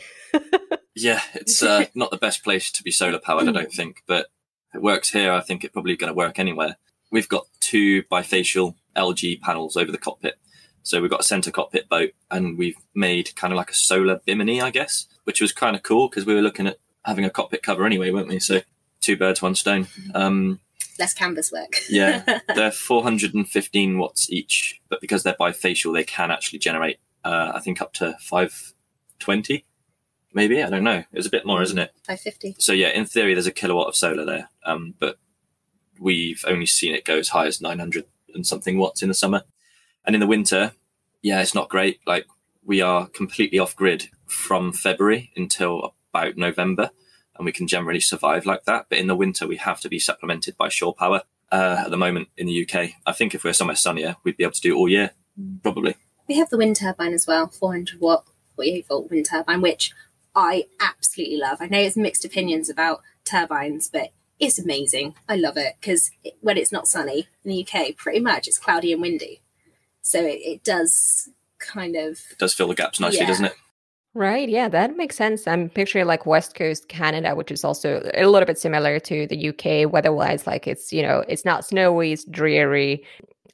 yeah, 0.96 1.22
it's 1.34 1.64
uh, 1.64 1.86
not 1.96 2.12
the 2.12 2.18
best 2.18 2.44
place 2.44 2.72
to 2.72 2.84
be 2.84 2.92
solar 2.92 3.20
powered, 3.20 3.48
I 3.48 3.52
don't 3.52 3.72
think, 3.72 4.04
but 4.08 4.28
it 4.74 4.82
works 4.82 5.10
here, 5.10 5.32
I 5.32 5.42
think 5.42 5.64
it's 5.64 5.74
probably 5.74 5.96
going 5.96 6.12
to 6.12 6.18
work 6.18 6.40
anywhere. 6.40 6.78
We've 7.12 7.30
got 7.30 7.46
two 7.60 8.04
bifacial 8.04 8.76
LG 8.96 9.42
panels 9.42 9.78
over 9.78 9.92
the 9.92 9.98
cockpit. 9.98 10.36
So 10.84 11.02
we've 11.02 11.12
got 11.12 11.22
a 11.22 11.24
center 11.24 11.52
cockpit 11.52 11.88
boat 11.88 12.12
and 12.30 12.58
we've 12.58 12.76
made 12.94 13.36
kind 13.36 13.54
of 13.54 13.58
like 13.58 13.72
a 13.72 13.76
solar 13.76 14.20
bimini, 14.26 14.62
I 14.62 14.70
guess, 14.70 15.08
which 15.24 15.42
was 15.42 15.52
kind 15.52 15.76
of 15.76 15.84
cool 15.84 16.10
because 16.10 16.26
we 16.26 16.34
were 16.34 16.42
looking 16.42 16.68
at 16.68 16.80
having 17.06 17.26
a 17.26 17.30
cockpit 17.30 17.64
cover 17.64 17.86
anyway, 17.86 18.12
weren't 18.12 18.30
we? 18.30 18.40
So 18.40 18.62
two 19.02 19.18
birds, 19.18 19.42
one 19.42 19.56
stone. 19.56 19.88
Um, 20.14 20.60
Less 21.00 21.14
canvas 21.14 21.52
work. 21.52 21.74
yeah, 21.90 22.40
they're 22.56 22.72
415 22.72 23.98
watts 23.98 24.32
each, 24.32 24.80
but 24.90 25.02
because 25.02 25.24
they're 25.24 25.34
bifacial, 25.40 25.94
they 25.94 26.04
can 26.04 26.30
actually 26.30 26.60
generate, 26.60 27.00
uh, 27.24 27.52
I 27.56 27.60
think, 27.60 27.82
up 27.82 27.94
to 27.94 28.16
520 28.22 29.66
maybe 30.34 30.62
I 30.64 30.70
don't 30.70 30.84
know. 30.84 31.04
It's 31.14 31.28
a 31.28 31.32
bit 31.32 31.46
more, 31.46 31.62
isn't 31.62 31.78
it? 31.78 31.94
Five 32.06 32.20
fifty. 32.20 32.56
So 32.60 32.74
yeah, 32.74 32.90
in 32.90 33.06
theory, 33.06 33.34
there's 33.34 33.48
a 33.48 33.52
kilowatt 33.52 33.88
of 33.88 33.96
solar 33.96 34.26
there, 34.26 34.50
um, 34.66 34.96
but 35.00 35.18
we've 36.00 36.44
only 36.48 36.66
seen 36.66 36.94
it 36.94 37.06
go 37.06 37.18
as 37.18 37.30
high 37.30 37.48
as 37.48 37.62
nine 37.62 37.80
hundred 37.80 38.06
and 38.34 38.46
something 38.46 38.78
watts 38.78 39.02
in 39.02 39.08
the 39.08 39.14
summer, 39.14 39.44
and 40.06 40.16
in 40.16 40.20
the 40.20 40.28
winter, 40.28 40.74
yeah, 41.22 41.42
it's 41.42 41.56
not 41.56 41.70
great. 41.70 42.00
Like 42.06 42.26
we 42.66 42.82
are 42.82 43.08
completely 43.08 43.60
off 43.60 43.76
grid 43.76 44.10
from 44.26 44.72
February 44.72 45.32
until 45.36 45.96
about 46.14 46.38
November, 46.38 46.92
and 47.36 47.46
we 47.46 47.52
can 47.52 47.68
generally 47.68 48.00
survive 48.00 48.46
like 48.46 48.66
that. 48.66 48.88
But 48.90 49.00
in 49.00 49.08
the 49.08 49.16
winter, 49.16 49.48
we 49.48 49.58
have 49.58 49.80
to 49.82 49.90
be 49.90 50.00
supplemented 50.00 50.58
by 50.58 50.70
shore 50.70 50.94
power. 50.94 51.24
Uh, 51.52 51.84
at 51.86 51.92
the 51.92 51.98
moment 51.98 52.30
in 52.36 52.48
the 52.48 52.64
UK, 52.68 52.92
I 53.06 53.12
think 53.12 53.36
if 53.36 53.44
we 53.44 53.50
we're 53.50 53.54
somewhere 53.54 53.76
sunnier, 53.76 54.16
we'd 54.24 54.38
be 54.38 54.44
able 54.44 54.54
to 54.54 54.62
do 54.62 54.76
all 54.76 54.90
year, 54.90 55.12
probably. 55.62 55.96
We 56.28 56.38
have 56.38 56.50
the 56.50 56.58
wind 56.58 56.78
turbine 56.78 57.14
as 57.14 57.28
well, 57.28 57.48
400 57.48 58.00
watt, 58.00 58.26
48 58.56 58.88
volt 58.88 59.12
wind 59.12 59.28
turbine, 59.30 59.62
which 59.62 59.94
I 60.34 60.66
absolutely 60.80 61.38
love. 61.38 61.60
I 61.62 61.68
know 61.68 61.80
it's 61.80 61.98
mixed 61.98 62.26
opinions 62.26 62.70
about 62.70 63.02
turbines, 63.24 63.90
but 63.90 64.14
it's 64.40 64.58
amazing. 64.58 65.16
I 65.30 65.36
love 65.36 65.58
it 65.58 65.76
because 65.80 66.12
it, 66.24 66.38
when 66.42 66.58
it's 66.58 66.72
not 66.72 66.88
sunny 66.88 67.28
in 67.44 67.52
the 67.52 67.68
UK, 67.68 67.96
pretty 67.96 68.20
much 68.20 68.48
it's 68.48 68.58
cloudy 68.58 68.92
and 68.92 69.02
windy. 69.02 69.42
So 70.02 70.26
it, 70.26 70.40
it 70.42 70.64
does 70.64 71.30
kind 71.64 71.96
of. 71.96 72.20
It 72.32 72.38
does 72.40 72.54
fill 72.54 72.68
the 72.68 72.76
gaps 72.76 73.00
nicely, 73.00 73.20
yeah. 73.20 73.28
doesn't 73.28 73.46
it? 73.46 73.56
Right. 74.16 74.48
Yeah, 74.48 74.70
that 74.70 74.96
makes 74.96 75.16
sense. 75.16 75.48
I'm 75.48 75.70
picturing 75.70 76.06
like 76.06 76.28
West 76.28 76.54
Coast 76.54 76.88
Canada, 76.88 77.36
which 77.36 77.52
is 77.52 77.64
also 77.64 78.08
a 78.14 78.28
little 78.28 78.46
bit 78.46 78.60
similar 78.60 79.00
to 79.00 79.26
the 79.26 79.50
UK 79.50 79.92
weather 79.92 80.14
wise. 80.14 80.46
Like 80.46 80.68
it's, 80.68 80.94
you 80.94 81.02
know, 81.02 81.24
it's 81.28 81.46
not 81.46 81.66
snowy, 81.66 82.12
it's 82.12 82.24
dreary. 82.26 83.04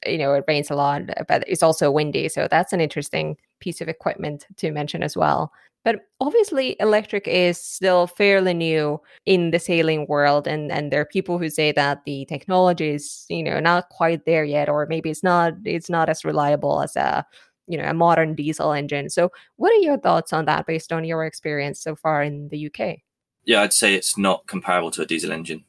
you 0.06 0.18
know 0.18 0.34
it 0.34 0.44
rains 0.48 0.70
a 0.70 0.74
lot, 0.74 1.02
but 1.28 1.44
it's 1.46 1.62
also 1.62 1.90
windy. 1.90 2.28
So 2.28 2.48
that's 2.50 2.72
an 2.72 2.80
interesting 2.80 3.36
piece 3.60 3.80
of 3.80 3.88
equipment 3.88 4.46
to 4.58 4.70
mention 4.70 5.02
as 5.02 5.16
well. 5.16 5.52
But 5.84 6.00
obviously, 6.20 6.76
electric 6.78 7.26
is 7.26 7.58
still 7.58 8.06
fairly 8.06 8.52
new 8.52 9.00
in 9.24 9.50
the 9.50 9.58
sailing 9.58 10.06
world, 10.08 10.46
and 10.46 10.70
and 10.70 10.92
there 10.92 11.00
are 11.00 11.06
people 11.06 11.38
who 11.38 11.48
say 11.48 11.72
that 11.72 12.04
the 12.04 12.26
technology 12.26 12.90
is 12.90 13.24
you 13.28 13.42
know 13.42 13.60
not 13.60 13.88
quite 13.88 14.26
there 14.26 14.44
yet, 14.44 14.68
or 14.68 14.86
maybe 14.86 15.10
it's 15.10 15.22
not 15.22 15.54
it's 15.64 15.88
not 15.90 16.08
as 16.10 16.24
reliable 16.24 16.82
as 16.82 16.96
a 16.96 17.24
you 17.70 17.78
know 17.78 17.88
a 17.88 17.94
modern 17.94 18.34
diesel 18.34 18.72
engine. 18.72 19.08
So, 19.08 19.30
what 19.56 19.72
are 19.72 19.80
your 19.80 19.98
thoughts 19.98 20.32
on 20.32 20.44
that 20.46 20.66
based 20.66 20.92
on 20.92 21.04
your 21.04 21.24
experience 21.24 21.80
so 21.80 21.94
far 21.94 22.22
in 22.22 22.48
the 22.48 22.66
UK? 22.66 22.98
Yeah, 23.44 23.62
I'd 23.62 23.72
say 23.72 23.94
it's 23.94 24.18
not 24.18 24.46
comparable 24.46 24.90
to 24.92 25.02
a 25.02 25.06
diesel 25.06 25.32
engine. 25.32 25.64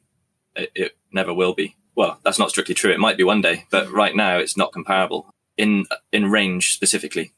It, 0.55 0.71
it 0.75 0.97
never 1.13 1.33
will 1.33 1.53
be. 1.53 1.75
Well, 1.95 2.19
that's 2.23 2.39
not 2.39 2.49
strictly 2.49 2.75
true. 2.75 2.91
It 2.91 2.99
might 2.99 3.17
be 3.17 3.23
one 3.23 3.41
day, 3.41 3.65
but 3.69 3.91
right 3.91 4.15
now 4.15 4.37
it's 4.37 4.57
not 4.57 4.73
comparable 4.73 5.33
in 5.57 5.85
in 6.11 6.31
range 6.31 6.73
specifically. 6.73 7.31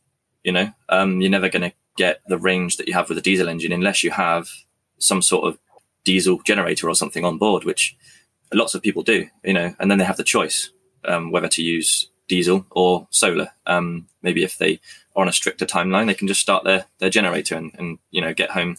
You 0.43 0.53
know, 0.53 0.71
um, 0.89 1.21
you're 1.21 1.29
never 1.29 1.49
going 1.49 1.69
to 1.69 1.75
get 1.97 2.21
the 2.27 2.37
range 2.37 2.77
that 2.77 2.87
you 2.87 2.93
have 2.93 3.09
with 3.09 3.17
a 3.17 3.21
diesel 3.21 3.49
engine 3.49 3.71
unless 3.71 4.03
you 4.03 4.11
have 4.11 4.47
some 4.97 5.21
sort 5.21 5.45
of 5.45 5.59
diesel 6.03 6.41
generator 6.43 6.89
or 6.89 6.95
something 6.95 7.25
on 7.25 7.37
board, 7.37 7.65
which 7.65 7.95
lots 8.53 8.75
of 8.75 8.81
people 8.81 9.03
do, 9.03 9.27
you 9.43 9.53
know, 9.53 9.75
and 9.79 9.89
then 9.89 9.97
they 9.97 10.03
have 10.05 10.17
the 10.17 10.23
choice 10.23 10.71
um, 11.05 11.31
whether 11.31 11.47
to 11.49 11.61
use 11.61 12.09
diesel 12.33 12.65
or 12.71 13.07
solar. 13.11 13.49
Um, 13.67 14.07
maybe 14.23 14.43
if 14.43 14.57
they 14.57 14.79
are 15.15 15.21
on 15.21 15.29
a 15.29 15.39
stricter 15.39 15.67
timeline, 15.67 16.07
they 16.07 16.19
can 16.19 16.27
just 16.27 16.41
start 16.41 16.63
their, 16.63 16.85
their 16.97 17.11
generator 17.11 17.55
and, 17.55 17.71
and, 17.77 17.99
you 18.09 18.21
know, 18.21 18.33
get 18.33 18.51
home. 18.51 18.77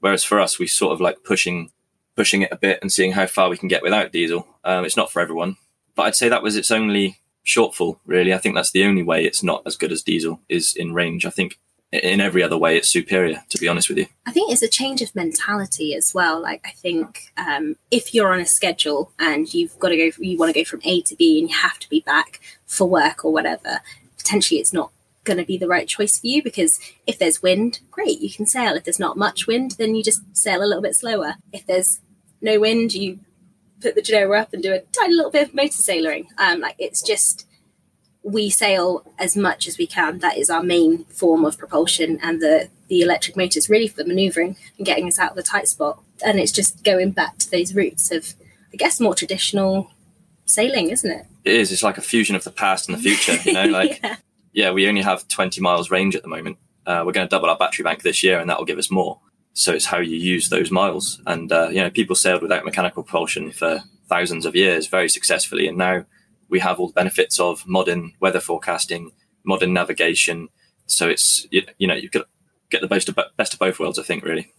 Whereas 0.00 0.24
for 0.24 0.40
us, 0.40 0.58
we 0.58 0.66
sort 0.66 0.92
of 0.92 1.00
like 1.00 1.22
pushing, 1.22 1.70
pushing 2.16 2.42
it 2.42 2.52
a 2.52 2.56
bit 2.66 2.80
and 2.82 2.90
seeing 2.90 3.12
how 3.12 3.26
far 3.26 3.48
we 3.48 3.56
can 3.56 3.68
get 3.68 3.82
without 3.82 4.12
diesel. 4.12 4.46
Um, 4.64 4.84
it's 4.84 4.96
not 4.96 5.12
for 5.12 5.22
everyone, 5.22 5.56
but 5.94 6.02
I'd 6.02 6.16
say 6.16 6.28
that 6.28 6.42
was 6.42 6.56
its 6.56 6.72
only 6.72 7.18
shortfall, 7.44 7.98
really. 8.04 8.34
I 8.34 8.38
think 8.38 8.54
that's 8.56 8.72
the 8.72 8.84
only 8.84 9.04
way 9.04 9.24
it's 9.24 9.42
not 9.42 9.62
as 9.66 9.76
good 9.76 9.92
as 9.92 10.02
diesel 10.02 10.40
is 10.48 10.74
in 10.74 10.92
range. 10.92 11.24
I 11.24 11.30
think 11.30 11.58
in 11.92 12.20
every 12.20 12.42
other 12.42 12.58
way 12.58 12.76
it's 12.76 12.90
superior 12.90 13.42
to 13.48 13.58
be 13.58 13.68
honest 13.68 13.88
with 13.88 13.98
you. 13.98 14.06
I 14.26 14.32
think 14.32 14.52
it's 14.52 14.62
a 14.62 14.68
change 14.68 15.02
of 15.02 15.14
mentality 15.14 15.94
as 15.94 16.12
well. 16.14 16.40
Like 16.42 16.62
i 16.64 16.70
think 16.70 17.32
um, 17.36 17.76
if 17.90 18.14
you're 18.14 18.32
on 18.32 18.40
a 18.40 18.46
schedule 18.46 19.12
and 19.18 19.52
you've 19.52 19.78
got 19.78 19.90
to 19.90 19.96
go 19.96 20.10
you 20.18 20.38
want 20.38 20.52
to 20.52 20.60
go 20.60 20.64
from 20.64 20.80
a 20.84 21.00
to 21.02 21.16
b 21.16 21.40
and 21.40 21.48
you 21.48 21.56
have 21.56 21.78
to 21.78 21.88
be 21.88 22.00
back 22.00 22.40
for 22.66 22.88
work 22.88 23.24
or 23.24 23.32
whatever 23.32 23.80
potentially 24.16 24.60
it's 24.60 24.72
not 24.72 24.90
going 25.24 25.38
to 25.38 25.44
be 25.44 25.58
the 25.58 25.66
right 25.68 25.88
choice 25.88 26.20
for 26.20 26.26
you 26.26 26.42
because 26.42 26.78
if 27.06 27.18
there's 27.18 27.42
wind 27.42 27.80
great 27.90 28.20
you 28.20 28.30
can 28.30 28.46
sail. 28.46 28.74
If 28.74 28.84
there's 28.84 29.00
not 29.00 29.16
much 29.16 29.46
wind 29.46 29.72
then 29.72 29.94
you 29.94 30.02
just 30.02 30.22
sail 30.36 30.62
a 30.62 30.66
little 30.66 30.82
bit 30.82 30.96
slower. 30.96 31.34
If 31.52 31.66
there's 31.66 32.00
no 32.40 32.60
wind 32.60 32.94
you 32.94 33.20
put 33.80 33.94
the 33.94 34.02
genoa 34.02 34.40
up 34.40 34.52
and 34.52 34.62
do 34.62 34.72
a 34.72 34.80
tiny 34.80 35.14
little 35.14 35.30
bit 35.30 35.48
of 35.48 35.54
motor 35.54 35.72
sailoring 35.72 36.28
um, 36.38 36.60
like 36.60 36.76
it's 36.78 37.02
just 37.02 37.46
we 38.26 38.50
sail 38.50 39.04
as 39.20 39.36
much 39.36 39.68
as 39.68 39.78
we 39.78 39.86
can. 39.86 40.18
That 40.18 40.36
is 40.36 40.50
our 40.50 40.62
main 40.62 41.04
form 41.04 41.44
of 41.44 41.56
propulsion, 41.56 42.18
and 42.20 42.42
the 42.42 42.68
the 42.88 43.00
electric 43.00 43.36
motor 43.36 43.56
is 43.56 43.70
really 43.70 43.86
for 43.86 44.04
manoeuvring 44.04 44.56
and 44.76 44.86
getting 44.86 45.06
us 45.06 45.18
out 45.18 45.30
of 45.30 45.36
the 45.36 45.42
tight 45.42 45.68
spot. 45.68 46.02
And 46.24 46.40
it's 46.40 46.52
just 46.52 46.82
going 46.82 47.12
back 47.12 47.38
to 47.38 47.50
those 47.50 47.74
roots 47.74 48.10
of, 48.10 48.34
I 48.72 48.76
guess, 48.76 49.00
more 49.00 49.14
traditional 49.14 49.90
sailing, 50.44 50.90
isn't 50.90 51.10
it? 51.10 51.26
It 51.44 51.54
is. 51.54 51.70
It's 51.70 51.84
like 51.84 51.98
a 51.98 52.02
fusion 52.02 52.34
of 52.34 52.42
the 52.42 52.50
past 52.50 52.88
and 52.88 52.98
the 52.98 53.02
future. 53.02 53.36
You 53.44 53.52
know, 53.52 53.64
like 53.80 54.00
yeah. 54.02 54.16
yeah. 54.52 54.70
we 54.72 54.88
only 54.88 55.02
have 55.02 55.28
twenty 55.28 55.60
miles 55.60 55.90
range 55.90 56.16
at 56.16 56.22
the 56.22 56.28
moment. 56.28 56.58
Uh, 56.84 57.04
we're 57.06 57.12
going 57.12 57.26
to 57.26 57.30
double 57.30 57.48
our 57.48 57.56
battery 57.56 57.84
bank 57.84 58.02
this 58.02 58.24
year, 58.24 58.40
and 58.40 58.50
that 58.50 58.58
will 58.58 58.66
give 58.66 58.78
us 58.78 58.90
more. 58.90 59.20
So 59.52 59.72
it's 59.72 59.86
how 59.86 59.98
you 59.98 60.16
use 60.16 60.48
those 60.48 60.72
miles. 60.72 61.22
And 61.26 61.52
uh, 61.52 61.68
you 61.68 61.76
know, 61.76 61.90
people 61.90 62.16
sailed 62.16 62.42
without 62.42 62.64
mechanical 62.64 63.04
propulsion 63.04 63.52
for 63.52 63.84
thousands 64.08 64.46
of 64.46 64.56
years 64.56 64.88
very 64.88 65.08
successfully, 65.08 65.68
and 65.68 65.78
now 65.78 66.04
we 66.48 66.60
have 66.60 66.78
all 66.78 66.88
the 66.88 66.92
benefits 66.92 67.38
of 67.38 67.66
modern 67.66 68.12
weather 68.20 68.40
forecasting, 68.40 69.12
modern 69.44 69.72
navigation. 69.72 70.48
So 70.86 71.08
it's 71.08 71.46
you, 71.50 71.62
you 71.78 71.86
know 71.86 71.94
you 71.94 72.08
could 72.08 72.24
get 72.70 72.80
the 72.80 72.88
best 72.88 73.08
of 73.08 73.18
best 73.36 73.52
of 73.52 73.58
both 73.58 73.78
worlds. 73.78 73.98
I 73.98 74.02
think 74.02 74.24
really. 74.24 74.52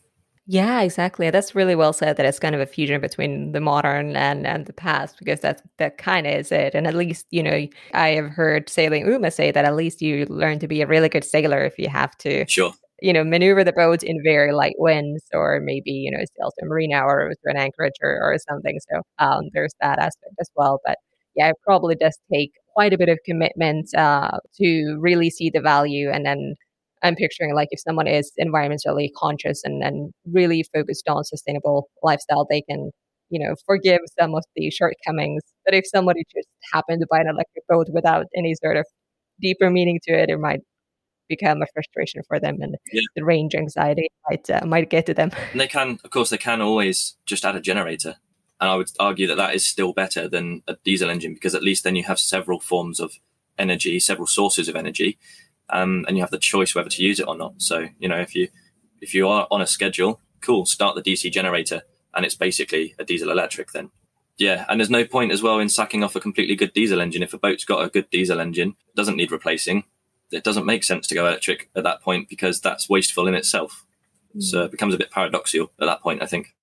Yeah, 0.50 0.80
exactly. 0.82 1.30
That's 1.30 1.56
really 1.56 1.76
well 1.76 1.92
said. 1.92 2.16
That 2.16 2.26
it's 2.26 2.40
kind 2.40 2.56
of 2.56 2.62
a 2.62 2.66
fusion 2.66 3.02
between 3.02 3.52
the 3.52 3.60
modern 3.60 4.16
and 4.16 4.48
and 4.48 4.66
the 4.66 4.74
past, 4.74 5.18
because 5.20 5.42
that's 5.42 5.62
that 5.78 5.98
kind 5.98 6.26
of 6.26 6.34
is 6.36 6.52
it. 6.54 6.74
And 6.74 6.88
at 6.88 6.96
least 6.96 7.26
you 7.32 7.44
know, 7.44 7.68
I 7.94 8.10
have 8.10 8.30
heard 8.30 8.70
Sailing 8.70 9.06
Uma 9.06 9.30
say 9.30 9.52
that 9.52 9.66
at 9.66 9.76
least 9.76 10.02
you 10.02 10.26
learn 10.30 10.60
to 10.60 10.68
be 10.68 10.82
a 10.82 10.88
really 10.88 11.10
good 11.10 11.26
sailor 11.26 11.66
if 11.66 11.78
you 11.78 11.90
have 11.90 12.18
to. 12.20 12.48
Sure. 12.48 12.74
You 13.02 13.14
know, 13.14 13.24
maneuver 13.24 13.64
the 13.64 13.74
boat 13.74 14.04
in 14.04 14.24
very 14.24 14.54
light 14.54 14.76
winds, 14.80 15.24
or 15.34 15.60
maybe 15.60 15.92
you 15.92 16.12
know, 16.12 16.24
sail 16.38 16.52
to 16.58 16.66
a 16.66 16.68
marina 16.68 17.02
or 17.04 17.30
to 17.30 17.50
an 17.52 17.58
anchorage 17.58 17.94
or, 18.02 18.18
or 18.22 18.38
something. 18.50 18.80
So 18.90 19.02
um, 19.20 19.50
there's 19.54 19.74
that 19.82 20.00
aspect 20.00 20.34
as 20.40 20.50
well. 20.56 20.80
But 20.86 20.98
yeah, 21.38 21.50
it 21.50 21.56
probably 21.64 21.96
does 21.96 22.18
take 22.34 22.52
quite 22.74 22.94
a 22.94 22.98
bit 22.98 23.10
of 23.10 23.20
commitment 23.26 23.88
uh, 23.96 24.40
to 24.60 24.98
really 25.00 25.30
see 25.30 25.50
the 25.50 25.62
value. 25.62 26.10
And 26.10 26.26
then 26.26 26.56
I'm 27.04 27.16
picturing 27.16 27.54
like 27.54 27.70
if 27.72 27.80
someone 27.80 28.08
is 28.08 28.32
environmentally 28.40 29.10
conscious 29.16 29.62
and, 29.64 29.84
and 29.84 30.12
really 30.32 30.66
focused 30.74 31.08
on 31.08 31.24
sustainable 31.24 31.90
lifestyle, 32.04 32.48
they 32.50 32.62
can, 32.62 32.90
you 33.30 33.40
know, 33.40 33.56
forgive 33.66 34.00
some 34.20 34.34
of 34.34 34.44
the 34.56 34.72
shortcomings. 34.72 35.44
But 35.64 35.76
if 35.76 35.86
somebody 35.88 36.24
just 36.36 36.48
happened 36.74 37.02
to 37.02 37.08
buy 37.10 37.20
an 37.20 37.28
electric 37.30 37.68
boat 37.70 37.88
without 37.94 38.26
any 38.36 38.56
sort 38.56 38.78
of 38.78 38.86
deeper 39.40 39.70
meaning 39.70 40.00
to 40.08 40.14
it, 40.14 40.30
it 40.30 40.40
might 40.40 40.62
become 41.30 41.62
a 41.62 41.68
frustration 41.74 42.22
for 42.28 42.40
them 42.40 42.56
and 42.62 42.78
yeah. 42.94 43.02
the 43.16 43.24
range 43.24 43.54
anxiety 43.54 44.08
might 44.30 44.50
uh, 44.50 44.66
might 44.66 44.90
get 44.90 45.06
to 45.06 45.14
them. 45.14 45.30
And 45.52 45.60
they 45.60 45.68
can, 45.68 46.00
of 46.04 46.10
course, 46.10 46.30
they 46.30 46.38
can 46.38 46.62
always 46.62 47.18
just 47.26 47.46
add 47.46 47.56
a 47.56 47.62
generator 47.62 48.16
and 48.60 48.70
I 48.70 48.76
would 48.76 48.90
argue 49.00 49.28
that 49.28 49.38
that 49.38 49.54
is 49.54 49.66
still 49.66 49.94
better 49.94 50.28
than 50.28 50.64
a 50.68 50.78
diesel 50.84 51.10
engine 51.10 51.34
because 51.34 51.56
at 51.56 51.64
least 51.64 51.84
then 51.84 51.96
you 51.96 52.04
have 52.04 52.20
several 52.20 52.60
forms 52.60 53.00
of 53.00 53.14
energy, 53.58 54.00
several 54.00 54.28
sources 54.28 54.68
of 54.68 54.76
energy, 54.76 55.18
um, 55.70 56.06
and 56.08 56.18
you 56.18 56.24
have 56.24 56.32
the 56.32 56.40
choice 56.40 56.74
whether 56.74 56.90
to 56.90 57.04
use 57.04 57.20
it 57.20 57.28
or 57.28 57.38
not. 57.38 57.62
So 57.62 57.88
you 58.00 58.08
know 58.08 58.20
if 58.20 58.36
you 58.36 58.50
if 59.02 59.14
you 59.14 59.28
are 59.28 59.48
on 59.52 59.62
a 59.62 59.68
schedule, 59.68 60.22
cool, 60.42 60.66
start 60.66 60.96
the 60.96 61.02
DC 61.02 61.32
generator, 61.32 61.84
and 62.14 62.26
it's 62.26 62.36
basically 62.36 62.96
a 62.98 63.06
diesel 63.06 63.32
electric 63.32 63.72
then. 63.72 63.92
Yeah, 64.38 64.66
and 64.70 64.80
there's 64.80 64.90
no 64.90 65.06
point 65.06 65.32
as 65.32 65.42
well 65.42 65.60
in 65.60 65.70
sacking 65.70 66.04
off 66.04 66.16
a 66.16 66.20
completely 66.20 66.56
good 66.56 66.74
diesel 66.74 67.02
engine 67.02 67.24
if 67.24 67.34
a 67.34 67.40
boat's 67.40 67.66
got 67.66 67.84
a 67.84 67.90
good 67.90 68.10
diesel 68.12 68.40
engine, 68.40 68.76
doesn't 68.96 69.18
need 69.18 69.32
replacing. 69.32 69.84
It 70.32 70.44
doesn't 70.44 70.66
make 70.66 70.84
sense 70.84 71.08
to 71.08 71.16
go 71.16 71.26
electric 71.26 71.70
at 71.76 71.84
that 71.84 72.02
point 72.02 72.30
because 72.30 72.62
that's 72.62 72.90
wasteful 72.90 73.28
in 73.28 73.34
itself. 73.34 73.86
Mm. 74.36 74.44
So 74.44 74.64
it 74.64 74.72
becomes 74.72 74.94
a 74.94 74.98
bit 74.98 75.10
paradoxical 75.10 75.72
at 75.82 75.86
that 75.86 76.02
point, 76.02 76.22
I 76.22 76.28
think. 76.28 76.54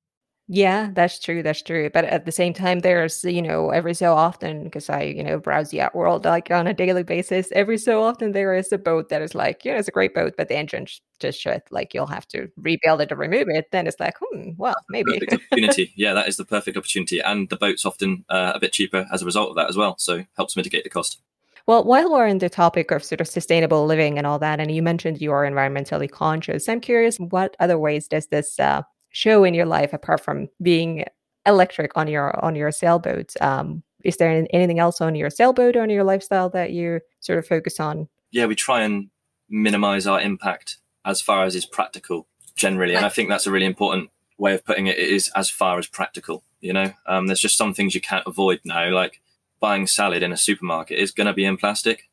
Yeah, 0.46 0.90
that's 0.92 1.18
true. 1.18 1.42
That's 1.42 1.62
true. 1.62 1.88
But 1.88 2.04
at 2.04 2.26
the 2.26 2.33
same 2.33 2.52
time, 2.52 2.80
there's, 2.80 3.24
you 3.24 3.40
know, 3.40 3.70
every 3.70 3.94
so 3.94 4.12
often, 4.12 4.64
because 4.64 4.90
I, 4.90 5.02
you 5.02 5.22
know, 5.22 5.38
browse 5.38 5.70
the 5.70 5.90
world 5.94 6.26
like 6.26 6.50
on 6.50 6.66
a 6.66 6.74
daily 6.74 7.02
basis, 7.02 7.50
every 7.52 7.78
so 7.78 8.02
often 8.02 8.33
there 8.33 8.54
is 8.54 8.70
a 8.70 8.76
boat 8.76 9.09
that 9.09 9.22
is 9.22 9.35
like, 9.35 9.64
you 9.64 9.72
know, 9.72 9.78
it's 9.78 9.88
a 9.88 9.92
great 9.92 10.14
boat, 10.14 10.35
but 10.37 10.48
the 10.48 10.57
engine 10.57 10.87
just 11.18 11.40
shut. 11.40 11.62
Like 11.70 11.94
you'll 11.94 12.07
have 12.07 12.28
to 12.28 12.48
rebuild 12.59 13.00
it 13.00 13.11
or 13.11 13.16
remove 13.16 13.48
it. 13.48 13.70
Then 13.72 13.87
it's 13.87 13.98
like, 13.98 14.16
hmm, 14.20 14.50
well, 14.59 14.76
maybe. 14.90 15.18
opportunity. 15.33 15.94
yeah, 15.96 16.12
that 16.12 16.28
is 16.28 16.37
the 16.37 16.44
perfect 16.44 16.76
opportunity. 16.76 17.20
And 17.20 17.48
the 17.48 17.57
boat's 17.57 17.87
often 17.87 18.26
uh, 18.28 18.52
a 18.54 18.61
bit 18.61 18.72
cheaper 18.72 19.07
as 19.11 19.22
a 19.22 19.26
result 19.26 19.48
of 19.48 19.57
that 19.57 19.70
as 19.70 19.78
well. 19.78 19.96
So 19.98 20.24
helps 20.37 20.57
mitigate 20.57 20.85
the 20.85 20.90
cost. 20.90 21.22
Well, 21.66 21.85
while 21.85 22.12
we're 22.12 22.28
on 22.28 22.38
the 22.38 22.50
topic 22.50 22.90
of 22.90 23.02
sort 23.02 23.22
of 23.22 23.28
sustainable 23.28 23.87
living 23.87 24.18
and 24.18 24.26
all 24.26 24.38
that, 24.40 24.61
and 24.61 24.70
you 24.70 24.83
mentioned 24.83 25.22
you 25.22 25.33
are 25.33 25.50
environmentally 25.50 26.11
conscious, 26.11 26.68
I'm 26.68 26.83
curious, 26.83 27.16
what 27.16 27.57
other 27.59 27.78
ways 27.78 28.07
does 28.07 28.26
this 28.26 28.61
uh, 28.61 28.83
show 29.14 29.44
in 29.44 29.55
your 29.55 29.64
life 29.64 29.92
apart 29.92 30.20
from 30.20 30.48
being 30.61 31.05
electric 31.46 31.96
on 31.96 32.09
your 32.09 32.44
on 32.44 32.55
your 32.55 32.70
sailboat? 32.70 33.33
Um, 33.40 33.83
is 34.05 34.18
there 34.18 34.46
anything 34.53 34.79
else 34.79 35.00
on 35.00 35.14
your 35.14 35.31
sailboat 35.31 35.77
or 35.77 35.83
on 35.83 35.88
your 35.88 36.05
lifestyle 36.05 36.50
that 36.50 36.72
you 36.72 37.00
sort 37.20 37.38
of 37.38 37.46
focus 37.46 37.81
on? 37.81 38.09
Yeah, 38.33 38.46
we 38.46 38.55
try 38.55 38.83
and 38.83 39.09
minimize 39.48 40.07
our 40.07 40.20
impact 40.20 40.79
as 41.05 41.22
far 41.22 41.44
as 41.44 41.55
is 41.55 41.64
practical 41.64 42.27
generally, 42.55 42.94
and 42.94 43.07
I 43.07 43.09
think 43.09 43.29
that's 43.29 43.46
a 43.46 43.50
really 43.50 43.66
important 43.66 44.11
way 44.37 44.55
of 44.55 44.64
putting 44.64 44.88
it. 44.88 44.98
It 44.98 45.09
is 45.09 45.31
as 45.35 45.48
far 45.48 45.79
as 45.79 45.87
practical. 45.87 46.42
You 46.61 46.72
know, 46.72 46.92
um, 47.07 47.27
there's 47.27 47.40
just 47.40 47.57
some 47.57 47.72
things 47.72 47.94
you 47.94 48.00
can't 48.00 48.27
avoid 48.27 48.61
now, 48.64 48.90
like 48.90 49.20
buying 49.61 49.87
salad 49.87 50.22
in 50.22 50.33
a 50.33 50.37
supermarket 50.37 50.98
is 50.98 51.12
going 51.12 51.27
to 51.27 51.33
be 51.33 51.44
in 51.44 51.57
plastic. 51.57 52.09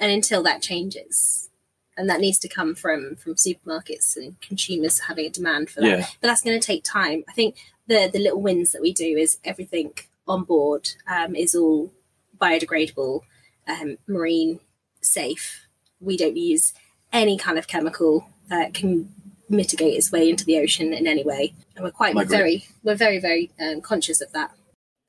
And 0.00 0.10
until 0.12 0.42
that 0.42 0.60
changes, 0.60 1.48
and 1.96 2.08
that 2.10 2.20
needs 2.20 2.38
to 2.38 2.48
come 2.48 2.74
from 2.74 3.16
from 3.16 3.34
supermarkets 3.34 4.16
and 4.16 4.40
consumers 4.40 5.00
having 5.00 5.26
a 5.26 5.30
demand 5.30 5.70
for 5.70 5.80
that. 5.80 5.88
Yeah. 5.88 6.06
But 6.20 6.28
that's 6.28 6.42
going 6.42 6.58
to 6.58 6.66
take 6.66 6.84
time. 6.84 7.24
I 7.28 7.32
think 7.32 7.56
the 7.86 8.10
the 8.12 8.18
little 8.18 8.40
wins 8.40 8.72
that 8.72 8.82
we 8.82 8.92
do 8.92 9.16
is 9.16 9.38
everything 9.44 9.92
on 10.26 10.44
board 10.44 10.90
um, 11.06 11.34
is 11.34 11.54
all 11.54 11.92
biodegradable, 12.40 13.20
um, 13.68 13.98
marine 14.06 14.60
safe. 15.00 15.66
We 16.00 16.16
don't 16.16 16.36
use 16.36 16.72
any 17.12 17.38
kind 17.38 17.58
of 17.58 17.68
chemical 17.68 18.26
that 18.48 18.74
can 18.74 19.12
mitigate 19.48 19.94
its 19.94 20.10
way 20.10 20.28
into 20.28 20.44
the 20.44 20.58
ocean 20.58 20.92
in 20.92 21.06
any 21.06 21.24
way, 21.24 21.54
and 21.76 21.84
we're 21.84 21.90
quite 21.90 22.14
we're 22.14 22.24
very 22.24 22.64
we're 22.82 22.96
very 22.96 23.18
very 23.18 23.52
um, 23.60 23.80
conscious 23.80 24.20
of 24.20 24.32
that. 24.32 24.52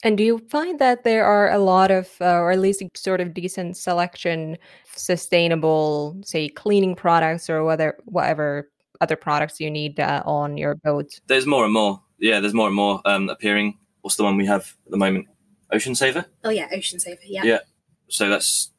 And 0.05 0.19
do 0.19 0.23
you 0.23 0.37
find 0.49 0.77
that 0.77 1.03
there 1.03 1.25
are 1.25 1.51
a 1.51 1.57
lot 1.57 1.89
of, 1.89 2.09
uh, 2.21 2.37
or 2.37 2.51
at 2.51 2.59
least 2.59 2.83
sort 2.95 3.19
of 3.21 3.33
decent 3.33 3.75
selection, 3.75 4.55
sustainable, 4.95 6.15
say, 6.23 6.47
cleaning 6.47 6.95
products 6.95 7.49
or 7.49 7.63
whether 7.63 7.97
whatever 8.05 8.69
other 9.01 9.15
products 9.15 9.59
you 9.59 9.71
need 9.71 9.99
uh, 9.99 10.21
on 10.23 10.57
your 10.57 10.75
boat? 10.75 11.19
There's 11.25 11.47
more 11.47 11.65
and 11.65 11.73
more. 11.73 12.03
Yeah, 12.19 12.39
there's 12.39 12.53
more 12.53 12.67
and 12.67 12.75
more 12.75 13.01
um, 13.05 13.29
appearing. 13.29 13.79
What's 14.01 14.15
the 14.15 14.23
one 14.23 14.37
we 14.37 14.45
have 14.45 14.75
at 14.85 14.91
the 14.91 14.97
moment? 14.97 15.25
Ocean 15.71 15.95
Saver. 15.95 16.23
Oh 16.43 16.51
yeah, 16.51 16.67
Ocean 16.71 16.99
Saver. 16.99 17.21
Yeah. 17.25 17.43
Yeah, 17.43 17.59
so 18.07 18.29
that's 18.29 18.71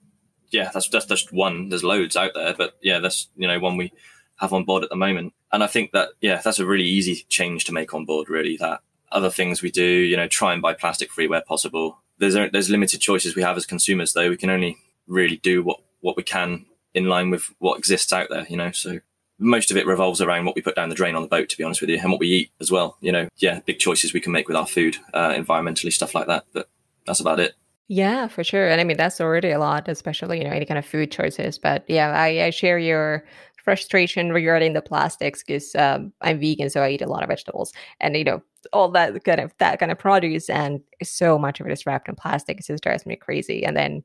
yeah, 0.50 0.70
that's 0.72 0.88
that's 0.88 1.06
just 1.06 1.32
one. 1.32 1.70
There's 1.70 1.82
loads 1.82 2.14
out 2.14 2.34
there, 2.34 2.54
but 2.56 2.74
yeah, 2.82 3.00
that's 3.00 3.30
you 3.36 3.48
know 3.48 3.58
one 3.58 3.76
we 3.76 3.92
have 4.36 4.52
on 4.52 4.64
board 4.64 4.84
at 4.84 4.90
the 4.90 4.96
moment. 4.96 5.32
And 5.52 5.64
I 5.64 5.66
think 5.66 5.90
that 5.90 6.10
yeah, 6.20 6.40
that's 6.42 6.60
a 6.60 6.66
really 6.66 6.84
easy 6.84 7.26
change 7.28 7.64
to 7.64 7.72
make 7.72 7.92
on 7.94 8.04
board. 8.04 8.30
Really, 8.30 8.56
that 8.58 8.80
other 9.12 9.30
things 9.30 9.62
we 9.62 9.70
do, 9.70 9.84
you 9.84 10.16
know, 10.16 10.28
try 10.28 10.52
and 10.52 10.62
buy 10.62 10.74
plastic 10.74 11.10
free 11.10 11.28
where 11.28 11.42
possible. 11.42 11.98
There's 12.18 12.34
there's 12.34 12.70
limited 12.70 13.00
choices 13.00 13.36
we 13.36 13.42
have 13.42 13.56
as 13.56 13.66
consumers, 13.66 14.12
though. 14.12 14.30
We 14.30 14.36
can 14.36 14.50
only 14.50 14.78
really 15.06 15.36
do 15.36 15.62
what 15.62 15.80
what 16.00 16.16
we 16.16 16.22
can 16.22 16.66
in 16.94 17.06
line 17.06 17.30
with 17.30 17.52
what 17.58 17.78
exists 17.78 18.12
out 18.12 18.28
there, 18.30 18.46
you 18.48 18.56
know. 18.56 18.72
So 18.72 19.00
most 19.38 19.70
of 19.70 19.76
it 19.76 19.86
revolves 19.86 20.20
around 20.20 20.46
what 20.46 20.56
we 20.56 20.62
put 20.62 20.76
down 20.76 20.88
the 20.88 20.94
drain 20.94 21.14
on 21.14 21.22
the 21.22 21.28
boat, 21.28 21.48
to 21.50 21.56
be 21.58 21.64
honest 21.64 21.80
with 21.80 21.90
you, 21.90 21.98
and 21.98 22.10
what 22.10 22.20
we 22.20 22.28
eat 22.28 22.50
as 22.60 22.70
well. 22.70 22.96
You 23.00 23.12
know, 23.12 23.28
yeah, 23.36 23.60
big 23.66 23.78
choices 23.78 24.14
we 24.14 24.20
can 24.20 24.32
make 24.32 24.48
with 24.48 24.56
our 24.56 24.66
food, 24.66 24.96
uh, 25.12 25.34
environmentally, 25.34 25.92
stuff 25.92 26.14
like 26.14 26.26
that. 26.26 26.44
But 26.52 26.68
that's 27.06 27.20
about 27.20 27.40
it. 27.40 27.54
Yeah, 27.88 28.26
for 28.26 28.42
sure. 28.42 28.66
And 28.68 28.80
I 28.80 28.84
mean, 28.84 28.96
that's 28.96 29.20
already 29.20 29.50
a 29.50 29.58
lot, 29.58 29.88
especially, 29.88 30.38
you 30.38 30.44
know, 30.44 30.50
any 30.50 30.66
kind 30.66 30.78
of 30.78 30.84
food 30.84 31.12
choices. 31.12 31.58
But 31.58 31.84
yeah, 31.86 32.10
I, 32.10 32.46
I 32.46 32.50
share 32.50 32.78
your 32.78 33.24
frustration 33.62 34.32
regarding 34.32 34.72
the 34.72 34.82
plastics 34.82 35.42
because 35.42 35.74
um, 35.76 36.12
I'm 36.20 36.40
vegan, 36.40 36.70
so 36.70 36.82
I 36.82 36.90
eat 36.90 37.02
a 37.02 37.06
lot 37.06 37.22
of 37.22 37.28
vegetables 37.28 37.72
and, 38.00 38.16
you 38.16 38.24
know, 38.24 38.42
all 38.72 38.90
that 38.90 39.24
kind 39.24 39.40
of 39.40 39.54
that 39.58 39.78
kind 39.78 39.92
of 39.92 39.98
produce 39.98 40.48
and 40.48 40.80
so 41.02 41.38
much 41.38 41.60
of 41.60 41.66
it 41.66 41.72
is 41.72 41.86
wrapped 41.86 42.08
in 42.08 42.14
plastic. 42.14 42.58
It 42.58 42.66
just 42.66 42.82
drives 42.82 43.06
me 43.06 43.16
crazy. 43.16 43.64
And 43.64 43.76
then 43.76 44.04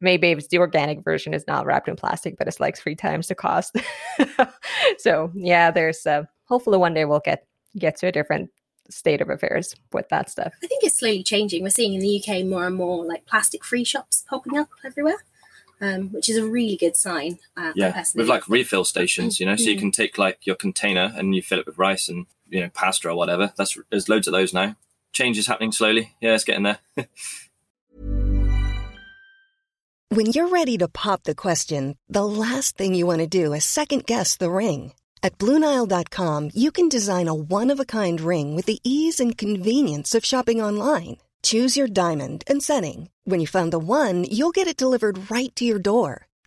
maybe 0.00 0.30
if 0.30 0.38
it's 0.38 0.48
the 0.48 0.58
organic 0.58 1.02
version 1.02 1.34
is 1.34 1.46
not 1.46 1.66
wrapped 1.66 1.88
in 1.88 1.96
plastic, 1.96 2.38
but 2.38 2.48
it's 2.48 2.60
like 2.60 2.76
three 2.76 2.94
times 2.94 3.28
the 3.28 3.34
cost. 3.34 3.76
so 4.98 5.30
yeah, 5.34 5.70
there's 5.70 6.06
uh, 6.06 6.24
hopefully 6.44 6.78
one 6.78 6.94
day 6.94 7.04
we'll 7.04 7.20
get 7.20 7.46
get 7.76 7.96
to 7.98 8.06
a 8.06 8.12
different 8.12 8.50
state 8.90 9.20
of 9.20 9.28
affairs 9.28 9.74
with 9.92 10.08
that 10.08 10.30
stuff. 10.30 10.52
I 10.62 10.66
think 10.66 10.82
it's 10.84 10.98
slowly 10.98 11.22
changing. 11.22 11.62
We're 11.62 11.70
seeing 11.70 11.94
in 11.94 12.00
the 12.00 12.22
UK 12.22 12.44
more 12.46 12.66
and 12.66 12.76
more 12.76 13.04
like 13.04 13.26
plastic 13.26 13.64
free 13.64 13.84
shops 13.84 14.24
popping 14.28 14.56
up 14.56 14.68
everywhere. 14.84 15.24
Um, 15.80 16.10
which 16.10 16.28
is 16.28 16.36
a 16.36 16.44
really 16.44 16.76
good 16.76 16.96
sign. 16.96 17.38
Uh, 17.56 17.70
yeah, 17.76 18.02
with 18.16 18.28
like 18.28 18.48
refill 18.48 18.84
stations, 18.84 19.38
you 19.38 19.46
know, 19.46 19.54
so 19.54 19.70
you 19.70 19.76
mm. 19.76 19.78
can 19.78 19.90
take 19.92 20.18
like 20.18 20.44
your 20.44 20.56
container 20.56 21.12
and 21.14 21.36
you 21.36 21.40
fill 21.40 21.60
it 21.60 21.66
with 21.66 21.78
rice 21.78 22.08
and 22.08 22.26
you 22.48 22.60
know 22.60 22.70
pasta 22.70 23.08
or 23.08 23.14
whatever. 23.14 23.52
That's 23.56 23.78
there's 23.90 24.08
loads 24.08 24.26
of 24.26 24.32
those 24.32 24.54
now. 24.54 24.76
Change 25.12 25.38
is 25.38 25.46
happening 25.46 25.72
slowly. 25.72 26.16
Yeah, 26.20 26.34
it's 26.34 26.44
getting 26.44 26.64
there. 26.64 26.78
when 30.10 30.26
you're 30.26 30.48
ready 30.48 30.76
to 30.78 30.88
pop 30.88 31.24
the 31.24 31.34
question, 31.34 31.96
the 32.08 32.24
last 32.24 32.76
thing 32.76 32.94
you 32.94 33.06
want 33.06 33.20
to 33.20 33.26
do 33.26 33.52
is 33.52 33.64
second 33.64 34.06
guess 34.06 34.36
the 34.36 34.50
ring. 34.50 34.92
At 35.20 35.38
BlueNile.com, 35.38 36.50
you 36.54 36.70
can 36.70 36.88
design 36.88 37.26
a 37.28 37.34
one-of-a-kind 37.34 38.20
ring 38.20 38.54
with 38.54 38.66
the 38.66 38.78
ease 38.84 39.18
and 39.18 39.36
convenience 39.36 40.14
of 40.14 40.24
shopping 40.24 40.62
online. 40.62 41.16
Choose 41.42 41.76
your 41.76 41.88
diamond 41.88 42.44
and 42.46 42.62
setting. 42.62 43.10
When 43.24 43.40
you 43.40 43.46
find 43.46 43.72
the 43.72 43.78
one, 43.78 44.24
you'll 44.24 44.52
get 44.52 44.68
it 44.68 44.76
delivered 44.76 45.30
right 45.30 45.54
to 45.56 45.64
your 45.64 45.78
door. 45.78 46.27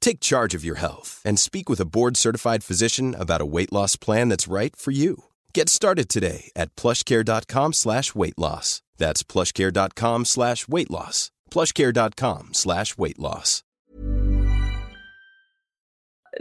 Take 0.00 0.20
charge 0.20 0.54
of 0.54 0.64
your 0.64 0.76
health 0.76 1.20
and 1.24 1.38
speak 1.38 1.68
with 1.68 1.80
a 1.80 1.84
board-certified 1.84 2.64
physician 2.64 3.14
about 3.18 3.42
a 3.42 3.46
weight 3.46 3.72
loss 3.72 3.96
plan 3.96 4.30
that's 4.30 4.48
right 4.48 4.74
for 4.74 4.92
you. 4.92 5.24
Get 5.52 5.68
started 5.68 6.08
today 6.08 6.50
at 6.56 6.74
plushcare.com 6.76 7.72
slash 7.74 8.14
weight 8.14 8.38
loss. 8.38 8.82
That's 8.98 9.22
plushcare.com 9.22 10.24
slash 10.24 10.68
weight 10.68 10.90
loss. 10.90 11.30
plushcare.com 11.50 12.54
slash 12.54 12.96
weight 12.96 13.18
loss. 13.18 13.62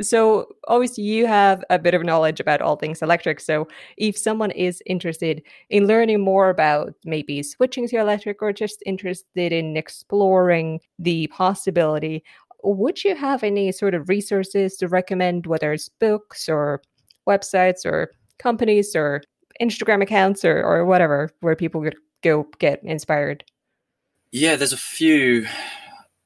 so 0.02 0.48
obviously 0.68 1.04
you 1.04 1.26
have 1.26 1.64
a 1.70 1.80
bit 1.80 1.94
of 1.94 2.04
knowledge 2.04 2.40
about 2.40 2.62
all 2.62 2.76
things 2.76 3.02
electric 3.02 3.40
so 3.40 3.68
if 3.98 4.18
someone 4.18 4.52
is 4.52 4.82
interested 4.86 5.42
in 5.70 5.88
learning 5.88 6.20
more 6.20 6.50
about 6.50 6.94
maybe 7.06 7.42
switching 7.42 7.88
to 7.88 7.98
electric 7.98 8.42
or 8.42 8.52
just 8.52 8.84
interested 8.86 9.54
in 9.54 9.78
exploring 9.78 10.80
the 11.00 11.28
possibility 11.28 12.24
would 12.66 13.04
you 13.04 13.16
have 13.16 13.44
any 13.44 13.72
sort 13.72 13.94
of 13.94 14.10
resources 14.10 14.76
to 14.78 14.88
recommend 14.88 15.46
whether 15.48 15.74
it's 15.74 15.90
books 16.00 16.50
or 16.50 16.82
websites 17.28 17.86
or 17.86 18.12
companies 18.40 18.96
or 18.96 19.22
instagram 19.62 20.02
accounts 20.02 20.44
or, 20.44 20.64
or 20.64 20.86
whatever 20.86 21.30
where 21.42 21.56
people 21.56 21.82
could 21.82 21.96
go 22.24 22.46
get 22.60 22.82
inspired 22.84 23.44
yeah 24.32 24.56
there's 24.56 24.74
a 24.74 24.78
few 24.78 25.46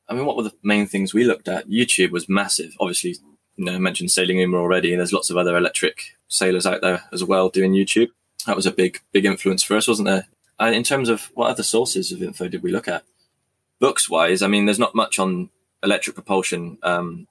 I 0.10 0.16
mean, 0.16 0.26
what 0.26 0.36
were 0.36 0.44
the 0.44 0.54
main 0.64 0.88
things 0.88 1.14
we 1.14 1.24
looked 1.24 1.48
at? 1.48 1.70
YouTube 1.70 2.10
was 2.10 2.28
massive. 2.28 2.76
Obviously, 2.80 3.16
you 3.58 3.66
know, 3.66 3.76
I 3.76 3.78
mentioned 3.78 4.10
Sailing 4.10 4.40
Uma 4.40 4.58
already, 4.58 4.92
and 4.92 5.00
there's 5.00 5.14
lots 5.14 5.30
of 5.30 5.38
other 5.38 5.56
electric 5.56 6.18
sailors 6.28 6.66
out 6.66 6.82
there 6.82 7.04
as 7.14 7.24
well 7.24 7.50
doing 7.50 7.74
YouTube. 7.74 8.10
That 8.48 8.56
was 8.56 8.66
a 8.66 8.72
big, 8.72 9.00
big 9.12 9.26
influence 9.26 9.62
for 9.62 9.78
us, 9.78 9.88
wasn't 9.88 10.08
there? 10.08 10.28
And 10.60 10.74
in 10.74 10.84
terms 10.84 11.10
of 11.10 11.30
what 11.36 11.52
other 11.52 11.64
sources 11.64 12.12
of 12.12 12.24
info 12.24 12.48
did 12.48 12.64
we 12.64 12.72
look 12.72 12.88
at? 12.88 13.04
Books 13.80 14.10
wise, 14.10 14.42
I 14.42 14.48
mean, 14.48 14.66
there's 14.66 14.80
not 14.80 14.96
much 14.96 15.20
on 15.20 15.50
electric 15.84 16.16
propulsion 16.16 16.78
um, 16.84 17.28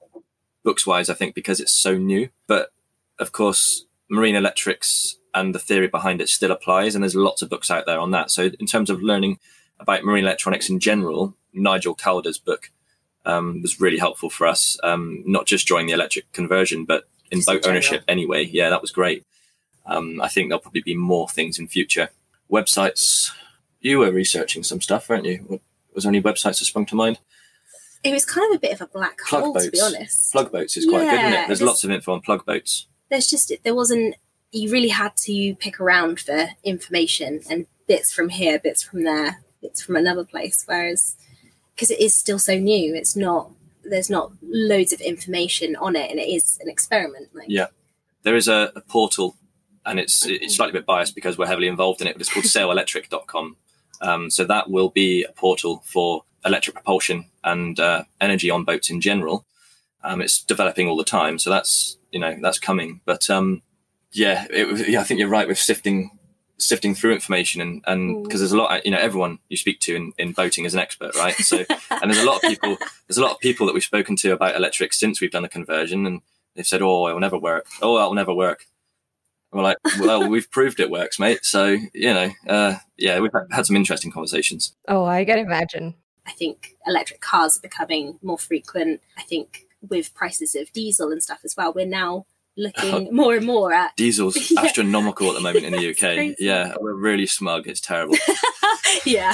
books 0.63 0.85
wise, 0.85 1.09
I 1.09 1.13
think, 1.13 1.35
because 1.35 1.59
it's 1.59 1.71
so 1.71 1.97
new. 1.97 2.29
But 2.47 2.71
of 3.19 3.31
course, 3.31 3.85
marine 4.09 4.35
electrics 4.35 5.17
and 5.33 5.53
the 5.53 5.59
theory 5.59 5.87
behind 5.87 6.21
it 6.21 6.29
still 6.29 6.51
applies, 6.51 6.95
and 6.95 7.03
there's 7.03 7.15
lots 7.15 7.41
of 7.41 7.49
books 7.49 7.69
out 7.69 7.85
there 7.85 7.99
on 7.99 8.11
that. 8.11 8.31
So, 8.31 8.49
in 8.59 8.65
terms 8.65 8.89
of 8.89 9.01
learning 9.01 9.39
about 9.79 10.03
marine 10.03 10.23
electronics 10.23 10.69
in 10.69 10.79
general, 10.79 11.35
Nigel 11.53 11.95
Calder's 11.95 12.37
book 12.37 12.71
um, 13.25 13.61
was 13.61 13.79
really 13.79 13.99
helpful 13.99 14.29
for 14.29 14.47
us, 14.47 14.77
um, 14.83 15.23
not 15.25 15.45
just 15.45 15.67
during 15.67 15.87
the 15.87 15.93
electric 15.93 16.31
conversion, 16.33 16.85
but 16.85 17.07
in 17.31 17.41
boat 17.41 17.67
ownership 17.67 18.03
anyway. 18.07 18.45
Yeah, 18.45 18.69
that 18.69 18.81
was 18.81 18.91
great. 18.91 19.25
Um, 19.85 20.21
I 20.21 20.27
think 20.27 20.49
there'll 20.49 20.61
probably 20.61 20.81
be 20.81 20.95
more 20.95 21.27
things 21.27 21.59
in 21.59 21.67
future. 21.67 22.09
Websites, 22.51 23.31
you 23.79 23.99
were 23.99 24.11
researching 24.11 24.63
some 24.63 24.81
stuff, 24.81 25.09
weren't 25.09 25.25
you? 25.25 25.37
What 25.47 25.61
was 25.93 26.03
there 26.03 26.11
any 26.11 26.21
websites 26.21 26.59
that 26.59 26.65
sprung 26.65 26.85
to 26.87 26.95
mind? 26.95 27.19
It 28.03 28.13
was 28.13 28.25
kind 28.25 28.53
of 28.53 28.57
a 28.57 28.59
bit 28.59 28.73
of 28.73 28.81
a 28.81 28.87
black 28.87 29.19
plug 29.27 29.43
hole, 29.43 29.53
boats. 29.53 29.65
to 29.65 29.71
be 29.71 29.81
honest. 29.81 30.31
Plug 30.31 30.51
boats 30.51 30.77
is 30.77 30.85
quite 30.85 31.03
yeah, 31.03 31.11
good, 31.11 31.19
isn't 31.19 31.43
it? 31.43 31.47
There's 31.47 31.61
lots 31.61 31.83
of 31.83 31.91
info 31.91 32.13
on 32.13 32.21
plug 32.21 32.45
boats. 32.45 32.87
There's 33.09 33.27
just, 33.27 33.51
there 33.63 33.75
wasn't, 33.75 34.15
you 34.51 34.71
really 34.71 34.89
had 34.89 35.17
to 35.17 35.55
pick 35.55 35.79
around 35.79 36.19
for 36.19 36.49
information 36.63 37.41
and 37.49 37.65
bits 37.87 38.13
from 38.13 38.29
here, 38.29 38.59
bits 38.59 38.83
from 38.83 39.03
there, 39.03 39.41
bits 39.61 39.81
from 39.81 39.95
another 39.95 40.23
place. 40.23 40.63
Whereas 40.65 41.17
because 41.79 41.91
it 41.91 42.01
is 42.01 42.13
still 42.13 42.39
so 42.39 42.59
new. 42.59 42.93
It's 42.93 43.15
not 43.15 43.51
there's 43.85 44.09
not 44.09 44.33
loads 44.41 44.91
of 44.91 44.99
information 44.99 45.77
on 45.77 45.95
it, 45.95 46.11
and 46.11 46.19
it 46.19 46.27
is 46.27 46.59
an 46.61 46.69
experiment. 46.69 47.29
Like. 47.33 47.45
Yeah, 47.47 47.67
there 48.23 48.35
is 48.35 48.49
a, 48.49 48.73
a, 48.75 48.81
portal, 48.81 49.37
and 49.85 49.97
it's 49.97 50.25
it's 50.25 50.57
slightly 50.57 50.77
a 50.77 50.81
bit 50.81 50.85
biased 50.85 51.15
because 51.15 51.37
we're 51.37 51.47
heavily 51.47 51.67
involved 51.67 52.01
in 52.01 52.07
it, 52.07 52.15
but 52.15 52.21
it's 52.21 52.33
called 52.33 52.45
sailelectric.com. 52.77 53.55
Um, 54.01 54.29
so 54.29 54.43
that 54.43 54.69
will 54.69 54.89
be 54.89 55.23
a 55.23 55.31
portal 55.31 55.81
for 55.85 56.23
electric 56.45 56.75
propulsion 56.75 57.25
and 57.43 57.79
uh, 57.79 58.03
energy 58.21 58.49
on 58.49 58.63
boats 58.63 58.89
in 58.89 59.01
general. 59.01 59.45
Um, 60.03 60.21
it's 60.21 60.41
developing 60.41 60.87
all 60.87 60.97
the 60.97 61.03
time, 61.03 61.39
so 61.39 61.49
that's 61.49 61.97
you 62.11 62.19
know 62.19 62.37
that's 62.41 62.59
coming. 62.59 63.01
But 63.05 63.29
um, 63.29 63.61
yeah, 64.11 64.47
it, 64.49 64.87
yeah, 64.87 65.01
I 65.01 65.03
think 65.03 65.19
you're 65.19 65.29
right 65.29 65.47
with 65.47 65.59
sifting 65.59 66.11
sifting 66.59 66.93
through 66.93 67.13
information 67.13 67.61
and 67.61 67.81
and 67.87 68.23
because 68.23 68.41
there's 68.41 68.51
a 68.51 68.57
lot 68.57 68.85
you 68.85 68.91
know 68.91 68.99
everyone 68.99 69.39
you 69.47 69.55
speak 69.55 69.79
to 69.79 69.95
in, 69.95 70.11
in 70.17 70.33
boating 70.33 70.65
is 70.65 70.73
an 70.73 70.79
expert 70.79 71.15
right? 71.15 71.35
So 71.35 71.63
and 71.89 72.11
there's 72.11 72.21
a 72.21 72.25
lot 72.25 72.43
of 72.43 72.49
people 72.49 72.77
there's 73.07 73.17
a 73.17 73.21
lot 73.21 73.31
of 73.31 73.39
people 73.39 73.65
that 73.65 73.73
we've 73.73 73.83
spoken 73.83 74.15
to 74.17 74.33
about 74.33 74.55
electric 74.55 74.93
since 74.93 75.21
we've 75.21 75.31
done 75.31 75.43
the 75.43 75.49
conversion 75.49 76.05
and 76.05 76.21
they've 76.55 76.67
said 76.67 76.81
oh 76.81 77.07
it 77.07 77.13
will 77.13 77.19
never 77.19 77.37
work. 77.37 77.67
Oh 77.81 77.97
it 77.97 78.07
will 78.07 78.13
never 78.13 78.33
work. 78.33 78.65
And 79.51 79.59
we're 79.59 79.63
like 79.63 79.77
well 79.99 80.27
we've 80.27 80.51
proved 80.51 80.79
it 80.79 80.91
works 80.91 81.17
mate. 81.17 81.45
So 81.45 81.77
you 81.93 82.13
know 82.13 82.29
uh, 82.47 82.75
yeah 82.97 83.19
we've 83.19 83.31
had 83.51 83.65
some 83.65 83.75
interesting 83.75 84.11
conversations. 84.11 84.75
Oh 84.87 85.05
i 85.05 85.23
can 85.23 85.39
imagine 85.39 85.95
i 86.29 86.33
think 86.33 86.75
electric 86.85 87.19
cars 87.21 87.57
are 87.57 87.61
becoming 87.61 88.17
more 88.21 88.37
frequent 88.37 89.01
i 89.17 89.23
think 89.23 89.65
with 89.89 90.13
prices 90.13 90.55
of 90.55 90.71
diesel 90.73 91.11
and 91.11 91.23
stuff 91.23 91.39
as 91.43 91.55
well 91.57 91.73
we're 91.73 91.85
now 91.85 92.25
looking 92.59 93.13
more 93.15 93.35
and 93.35 93.45
more 93.45 93.73
at 93.73 93.95
diesel's 93.95 94.51
yeah. 94.51 94.61
astronomical 94.61 95.29
at 95.29 95.35
the 95.35 95.41
moment 95.41 95.65
in 95.65 95.73
the 95.73 95.89
UK. 95.89 96.35
Yeah, 96.39 96.73
we're 96.79 96.93
really 96.93 97.25
smug. 97.25 97.67
It's 97.67 97.81
terrible. 97.81 98.17
yeah, 99.05 99.33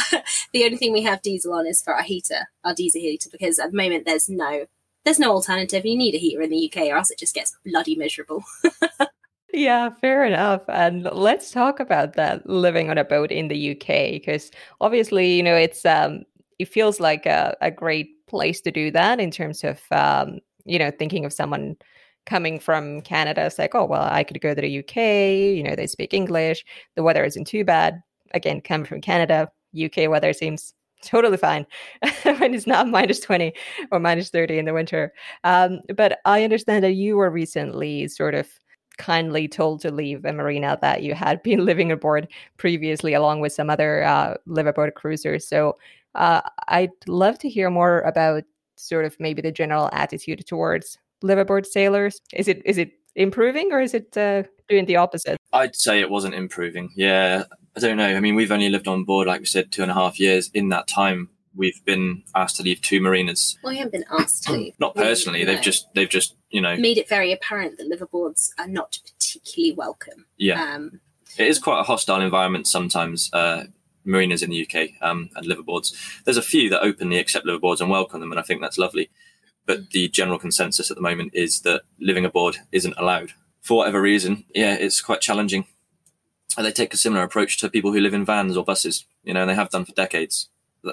the 0.54 0.64
only 0.64 0.78
thing 0.78 0.94
we 0.94 1.04
have 1.04 1.22
diesel 1.22 1.54
on 1.54 1.68
is 1.68 1.82
for 1.82 1.94
our 1.94 2.04
heater, 2.04 2.48
our 2.64 2.74
diesel 2.74 3.02
heater, 3.02 3.30
because 3.32 3.60
at 3.60 3.72
the 3.72 3.78
moment 3.78 4.06
there's 4.06 4.30
no 4.30 4.66
there's 5.04 5.20
no 5.20 5.32
alternative. 5.32 5.86
You 5.86 5.98
need 5.98 6.16
a 6.16 6.20
heater 6.20 6.42
in 6.42 6.50
the 6.50 6.72
UK, 6.72 6.88
or 6.88 6.98
else 6.98 7.12
it 7.12 7.20
just 7.20 7.36
gets 7.36 7.56
bloody 7.66 7.96
miserable. 7.96 8.44
yeah, 9.54 9.90
fair 9.90 10.26
enough. 10.26 10.64
And 10.68 11.04
let's 11.12 11.52
talk 11.52 11.80
about 11.80 12.14
that 12.14 12.48
living 12.50 12.90
on 12.90 12.98
a 12.98 13.04
boat 13.04 13.32
in 13.32 13.48
the 13.48 13.72
UK, 13.72 14.14
because 14.14 14.52
obviously, 14.82 15.36
you 15.36 15.44
know, 15.44 15.56
it's 15.56 15.86
um, 15.86 16.24
it 16.60 16.68
feels 16.68 17.00
like 17.00 17.26
a, 17.26 17.56
a 17.62 17.72
great 17.72 18.26
place 18.28 18.62
to 18.62 18.72
do 18.72 18.92
that 18.92 19.20
in 19.20 19.32
terms 19.32 19.64
of 19.64 19.82
um, 19.92 20.40
you 20.66 20.80
know 20.80 20.92
thinking 20.92 21.26
of 21.26 21.34
someone 21.34 21.76
coming 22.26 22.60
from 22.60 23.02
Canada. 23.02 23.46
It's 23.46 23.60
like, 23.60 23.76
oh 23.76 23.86
well, 23.86 24.08
I 24.10 24.24
could 24.24 24.42
go 24.42 24.54
to 24.54 24.62
the 24.62 24.80
UK. 24.80 24.96
You 25.58 25.64
know, 25.64 25.76
they 25.76 25.88
speak 25.88 26.14
English. 26.14 26.66
The 26.96 27.04
weather 27.04 27.24
isn't 27.24 27.46
too 27.46 27.64
bad. 27.64 28.02
Again, 28.34 28.62
coming 28.62 28.86
from 28.86 29.02
Canada, 29.02 29.50
UK 29.80 30.10
weather 30.10 30.34
seems 30.34 30.74
totally 31.04 31.38
fine 31.38 31.66
when 32.24 32.54
it's 32.54 32.68
not 32.68 32.88
minus 32.88 33.20
20 33.20 33.54
or 33.92 34.00
minus 34.00 34.30
30 34.30 34.58
in 34.58 34.66
the 34.66 34.74
winter. 34.74 35.14
Um, 35.44 35.82
but 35.96 36.20
I 36.26 36.44
understand 36.44 36.84
that 36.84 36.94
you 36.94 37.18
were 37.18 37.30
recently 37.30 38.08
sort 38.08 38.34
of 38.34 38.50
kindly 38.98 39.48
told 39.48 39.82
to 39.82 39.92
leave 39.92 40.24
a 40.26 40.34
marina 40.34 40.78
that 40.82 41.04
you 41.04 41.14
had 41.14 41.44
been 41.44 41.66
living 41.66 41.92
aboard 41.92 42.28
previously, 42.58 43.14
along 43.14 43.42
with 43.42 43.54
some 43.54 43.70
other 43.70 44.04
uh, 44.04 44.36
live 44.46 44.68
aboard 44.68 44.96
cruisers. 44.96 45.48
So 45.48 45.78
uh, 46.16 46.42
I'd 46.68 46.92
love 47.08 47.38
to 47.40 47.50
hear 47.50 47.70
more 47.70 48.02
about 48.02 48.44
sort 48.78 49.06
of 49.06 49.16
maybe 49.20 49.42
the 49.42 49.52
general 49.52 49.90
attitude 49.94 50.46
towards 50.48 50.98
liveaboard 51.24 51.66
sailors. 51.66 52.22
Is 52.34 52.48
it 52.48 52.62
is 52.66 52.78
it 52.78 52.92
improving 53.16 53.72
or 53.72 53.82
is 53.82 53.94
it 53.94 54.16
uh, 54.18 54.44
doing 54.68 54.86
the 54.86 54.98
opposite? 54.98 55.38
I'd 55.54 55.76
say 55.76 56.00
it 56.00 56.10
wasn't 56.10 56.36
improving. 56.36 56.92
Yeah, 56.96 57.44
I 57.76 57.80
don't 57.80 57.98
know. 57.98 58.16
I 58.16 58.20
mean, 58.20 58.36
we've 58.36 58.52
only 58.52 58.70
lived 58.70 58.88
on 58.88 59.04
board, 59.04 59.28
like 59.28 59.40
we 59.42 59.46
said, 59.46 59.72
two 59.72 59.82
and 59.82 59.92
a 59.92 59.96
half 59.96 60.20
years. 60.20 60.50
In 60.54 60.70
that 60.70 60.88
time, 60.88 61.30
we've 61.56 61.84
been 61.86 62.24
asked 62.36 62.58
to 62.58 62.64
leave 62.64 62.82
two 62.82 63.02
marinas. 63.02 63.58
Well, 63.64 63.74
I 63.74 63.78
haven't 63.78 63.92
been 63.92 64.06
asked 64.12 64.44
to. 64.44 64.54
Leave. 64.54 64.74
Not 64.80 64.96
personally. 64.96 65.44
No. 65.44 65.54
They've 65.54 65.62
just 65.62 65.88
they've 65.94 66.10
just 66.10 66.36
you 66.50 66.62
know 66.62 66.76
made 66.78 66.98
it 66.98 67.10
very 67.10 67.32
apparent 67.32 67.78
that 67.78 67.90
liveaboards 67.90 68.50
are 68.58 68.68
not 68.68 69.00
particularly 69.06 69.74
welcome. 69.74 70.26
Yeah. 70.38 70.76
Um, 70.76 71.02
it 71.38 71.48
is 71.48 71.60
quite 71.60 71.80
a 71.80 71.84
hostile 71.84 72.22
environment 72.22 72.68
sometimes. 72.68 73.30
Uh, 73.34 73.66
marinas 74.06 74.44
in 74.44 74.50
the 74.50 74.66
UK 74.66 74.90
um, 75.02 75.30
and 75.36 75.46
liveaboards. 75.46 75.94
There's 76.24 76.38
a 76.38 76.42
few 76.42 76.70
that 76.70 76.84
openly 76.84 77.18
accept 77.18 77.46
liveaboards 77.46 77.82
and 77.82 77.90
welcome 77.90 78.20
them, 78.20 78.32
and 78.32 78.40
I 78.40 78.44
think 78.44 78.62
that's 78.62 78.78
lovely. 78.78 79.10
But 79.66 79.90
the 79.92 80.08
general 80.10 80.40
consensus 80.40 80.92
at 80.92 80.96
the 80.96 81.02
moment 81.02 81.32
is 81.34 81.62
that 81.62 81.84
living 82.00 82.26
aboard 82.26 82.58
isn't 82.72 82.96
allowed 82.98 83.34
for 83.62 83.78
whatever 83.78 84.02
reason. 84.02 84.46
Yeah, 84.54 84.76
it's 84.76 85.02
quite 85.02 85.22
challenging. 85.22 85.66
They 86.58 86.72
take 86.72 86.94
a 86.94 86.98
similar 86.98 87.24
approach 87.24 87.58
to 87.58 87.70
people 87.70 87.92
who 87.92 88.00
live 88.00 88.14
in 88.14 88.24
vans 88.24 88.56
or 88.56 88.64
buses, 88.64 89.06
you 89.24 89.34
know, 89.34 89.42
and 89.42 89.50
they 89.50 89.56
have 89.56 89.72
done 89.72 89.86
for 89.86 89.92
decades. 89.92 90.50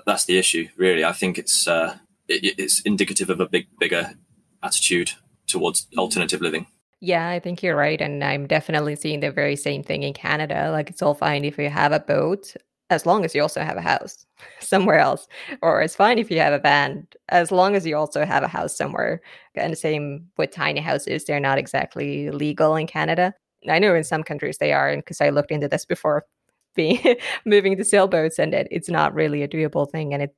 That's 0.07 0.25
the 0.25 0.39
issue, 0.39 0.69
really. 0.77 1.05
I 1.05 1.13
think 1.13 1.39
it's 1.39 1.69
uh, 1.69 1.99
it, 2.29 2.59
it's 2.59 2.81
indicative 2.81 3.31
of 3.31 3.41
a 3.41 3.49
big, 3.49 3.69
bigger 3.79 4.15
attitude 4.63 5.13
towards 5.47 5.87
alternative 5.97 6.41
living. 6.41 6.67
Yeah, 7.01 7.29
I 7.29 7.41
think 7.41 7.63
you're 7.63 7.77
right. 7.77 8.01
And 8.01 8.23
I'm 8.23 8.47
definitely 8.47 8.97
seeing 8.97 9.21
the 9.21 9.31
very 9.31 9.57
same 9.57 9.83
thing 9.83 10.03
in 10.05 10.15
Canada. 10.15 10.71
Like, 10.71 10.89
it's 10.89 11.03
all 11.03 11.15
fine 11.15 11.45
if 11.45 11.59
you 11.59 11.69
have 11.69 11.93
a 11.93 12.01
boat 12.01 12.55
as 12.93 13.07
long 13.07 13.25
as 13.25 13.35
you 13.35 13.43
also 13.43 13.63
have 13.63 13.77
a 13.77 13.83
house 13.83 14.27
somewhere 14.61 14.99
else. 14.99 15.27
Or 15.63 15.83
it's 15.83 15.97
fine 15.97 16.19
if 16.19 16.31
you 16.31 16.39
have 16.39 16.53
a 16.53 16.59
van, 16.59 17.07
as 17.29 17.51
long 17.51 17.75
as 17.75 17.87
you 17.87 17.97
also 17.97 18.25
have 18.25 18.43
a 18.43 18.49
house 18.49 18.77
somewhere. 18.77 19.21
And 19.55 19.73
the 19.73 19.77
same 19.77 20.29
with 20.37 20.51
tiny 20.51 20.81
houses, 20.81 21.25
they're 21.25 21.41
not 21.41 21.59
exactly 21.59 22.31
legal 22.31 22.77
in 22.77 22.87
Canada. 22.87 23.35
I 23.69 23.79
know 23.79 23.95
in 23.95 24.05
some 24.05 24.23
countries 24.23 24.59
they 24.59 24.73
are, 24.73 24.95
because 24.97 25.21
I 25.21 25.31
looked 25.31 25.51
into 25.51 25.69
this 25.69 25.85
before 25.85 26.25
being 26.75 27.17
moving 27.45 27.77
the 27.77 27.85
sailboats, 27.85 28.39
and 28.39 28.55
it, 28.55 28.69
it's 28.71 28.89
not 28.89 29.15
really 29.15 29.43
a 29.43 29.49
doable 29.49 29.91
thing. 29.91 30.15
And 30.15 30.23
it 30.23 30.35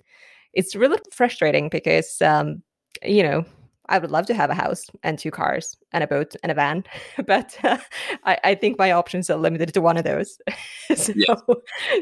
it's 0.53 0.77
really 0.77 0.99
frustrating 1.13 1.69
because 1.69 2.21
um, 2.23 2.63
you 3.03 3.23
know 3.23 3.45
I 3.89 3.99
would 3.99 4.11
love 4.11 4.27
to 4.27 4.35
have 4.35 4.51
a 4.51 4.55
house 4.55 4.87
and 5.03 5.19
two 5.19 5.31
cars 5.31 5.77
and 5.93 6.03
a 6.03 6.07
boat 6.07 6.35
and 6.43 6.51
a 6.51 6.55
van, 6.55 6.85
but 7.27 7.57
uh, 7.63 7.79
I, 8.25 8.39
I, 8.45 8.55
think 8.55 8.79
my 8.79 8.93
options 8.93 9.29
are 9.29 9.37
limited 9.37 9.75
to 9.75 9.81
one 9.81 9.97
of 9.97 10.05
those. 10.05 10.39
so, 10.95 11.13
yeah. 11.15 11.35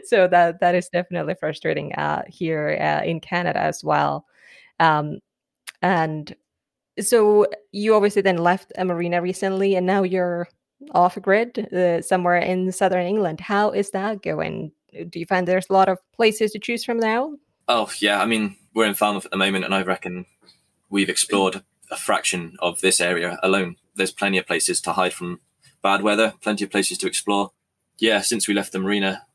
so 0.05 0.29
that 0.29 0.61
that 0.61 0.75
is 0.75 0.89
definitely 0.89 1.35
frustrating 1.35 1.93
uh, 1.95 2.23
here 2.29 2.79
uh, 2.81 3.05
in 3.05 3.21
Canada 3.21 3.59
as 3.59 3.83
well. 3.83 4.27
Um, 4.79 5.19
and 5.81 6.35
so 7.01 7.47
you 7.73 7.95
obviously 7.95 8.23
then 8.23 8.39
left 8.39 8.73
a 8.77 8.85
marina 8.85 9.21
recently, 9.21 9.75
and 9.75 9.87
now 9.87 10.03
you're 10.03 10.49
off 10.93 11.21
grid 11.21 11.73
uh, 11.73 12.03
somewhere 12.03 12.37
in 12.37 12.71
southern 12.73 13.07
England. 13.07 13.41
How 13.41 13.71
is 13.71 13.91
that 13.91 14.23
going? 14.23 14.73
Do 15.09 15.19
you 15.19 15.27
find 15.27 15.49
there's 15.49 15.71
a 15.71 15.73
lot 15.73 15.89
of 15.89 15.99
places 16.15 16.53
to 16.53 16.59
choose 16.59 16.85
from 16.85 16.99
now? 16.99 17.35
Oh 17.69 17.91
yeah, 18.01 18.21
I 18.21 18.27
mean 18.27 18.57
we're 18.75 18.87
in 18.87 18.95
Falmouth 18.95 19.25
at 19.25 19.31
the 19.31 19.37
moment, 19.37 19.65
and 19.65 19.75
I 19.75 19.83
reckon 19.83 20.27
we've 20.91 21.09
explored 21.09 21.63
a 21.93 21.97
fraction 21.97 22.57
of 22.61 22.81
this 22.81 23.01
area 23.01 23.39
alone. 23.43 23.77
There's 23.95 24.11
plenty 24.11 24.39
of 24.39 24.47
places 24.47 24.81
to 24.83 24.93
hide 24.93 25.13
from 25.13 25.41
bad 25.83 26.03
weather, 26.03 26.35
plenty 26.41 26.65
of 26.65 26.71
places 26.71 26.99
to 26.99 27.07
explore. 27.07 27.53
Yeah, 27.99 28.23
since 28.23 28.49
we 28.49 28.55
left 28.55 28.73
the 28.73 28.79
marina, 28.79 29.27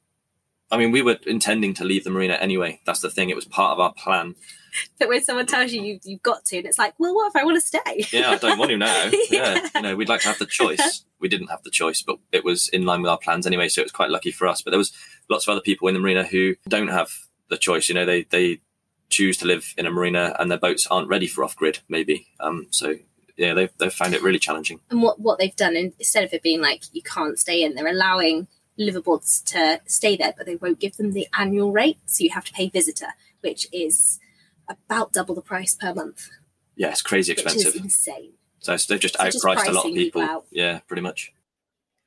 I 0.70 0.78
mean, 0.78 0.92
we 0.92 1.02
were 1.02 1.18
intending 1.26 1.74
to 1.76 1.86
leave 1.86 2.04
the 2.04 2.10
marina 2.10 2.34
anyway. 2.34 2.82
That's 2.86 3.00
the 3.00 3.10
thing; 3.10 3.30
it 3.30 3.36
was 3.36 3.46
part 3.46 3.74
of 3.74 3.80
our 3.80 3.94
plan. 3.94 4.36
But 5.00 5.08
when 5.08 5.24
someone 5.24 5.48
tells 5.48 5.72
you, 5.72 5.82
you 5.82 6.00
you've 6.04 6.22
got 6.22 6.46
to, 6.46 6.58
and 6.58 6.68
it's 6.68 6.78
like, 6.78 6.94
well, 7.00 7.16
what 7.16 7.30
if 7.30 7.36
I 7.36 7.44
want 7.44 7.56
to 7.58 7.62
stay? 7.62 8.06
Yeah, 8.12 8.30
I 8.30 8.38
don't 8.38 8.60
want 8.60 8.70
to 8.70 8.78
now. 8.78 9.10
yeah. 9.12 9.20
yeah, 9.32 9.70
you 9.74 9.82
know, 9.82 9.96
we'd 9.96 10.10
like 10.10 10.22
to 10.22 10.28
have 10.28 10.40
the 10.40 10.46
choice. 10.46 11.04
We 11.20 11.30
didn't 11.30 11.48
have 11.48 11.64
the 11.64 11.72
choice, 11.72 12.04
but 12.04 12.20
it 12.32 12.44
was 12.44 12.70
in 12.70 12.86
line 12.86 13.02
with 13.02 13.10
our 13.10 13.18
plans 13.18 13.48
anyway, 13.48 13.70
so 13.70 13.82
it 13.82 13.86
was 13.86 13.92
quite 13.92 14.12
lucky 14.12 14.30
for 14.30 14.48
us. 14.48 14.62
But 14.62 14.70
there 14.70 14.78
was 14.78 14.92
lots 15.32 15.48
of 15.48 15.52
other 15.52 15.62
people 15.62 15.88
in 15.88 15.96
the 15.96 16.00
marina 16.00 16.24
who 16.24 16.54
don't 16.70 16.90
have 16.90 17.10
the 17.50 17.58
choice. 17.58 17.90
You 17.90 17.96
know, 17.96 18.06
they 18.06 18.26
they 18.30 18.62
choose 19.10 19.38
to 19.38 19.46
live 19.46 19.74
in 19.78 19.86
a 19.86 19.92
marina 19.92 20.36
and 20.40 20.52
their 20.52 20.58
boats 20.58 20.88
aren't 20.88 21.08
ready 21.08 21.28
for 21.28 21.44
off 21.44 21.56
grid, 21.56 21.80
maybe. 21.88 22.28
Um, 22.40 22.68
so 22.72 22.96
yeah, 23.38 23.54
they've, 23.54 23.72
they've 23.78 23.94
found 23.94 24.14
it 24.14 24.22
really 24.22 24.40
challenging. 24.40 24.80
And 24.90 25.02
what, 25.02 25.20
what 25.20 25.40
they've 25.40 25.56
done, 25.56 25.76
instead 25.76 26.24
of 26.24 26.34
it 26.34 26.44
being 26.44 26.62
like 26.62 26.84
you 26.92 27.02
can't 27.02 27.40
stay 27.40 27.64
in, 27.64 27.76
they're 27.76 27.88
allowing 27.88 28.48
liveaboards 28.80 29.44
to 29.46 29.82
stay 29.86 30.16
there, 30.16 30.34
but 30.36 30.46
they 30.46 30.56
won't 30.56 30.80
give 30.80 30.98
them 30.98 31.14
the 31.14 31.28
annual 31.38 31.72
rate. 31.72 32.00
So 32.06 32.24
you 32.24 32.32
have 32.32 32.46
to 32.46 32.54
pay 32.54 32.70
visitor, 32.70 33.14
which 33.42 33.68
is 33.72 34.20
about 34.68 35.14
double 35.14 35.36
the 35.36 35.42
price 35.42 35.76
per 35.76 35.94
month. 35.94 36.30
Yeah, 36.76 36.90
it's 36.90 37.02
crazy 37.02 37.34
expensive. 37.34 37.76
insane. 37.76 38.34
So 38.60 38.76
they've 38.76 39.00
just 39.00 39.18
so 39.18 39.24
outpriced 39.24 39.56
just 39.56 39.68
a 39.70 39.72
lot 39.72 39.86
of 39.86 39.94
people. 39.94 40.22
people 40.22 40.46
yeah, 40.52 40.80
pretty 40.88 41.02
much. 41.02 41.34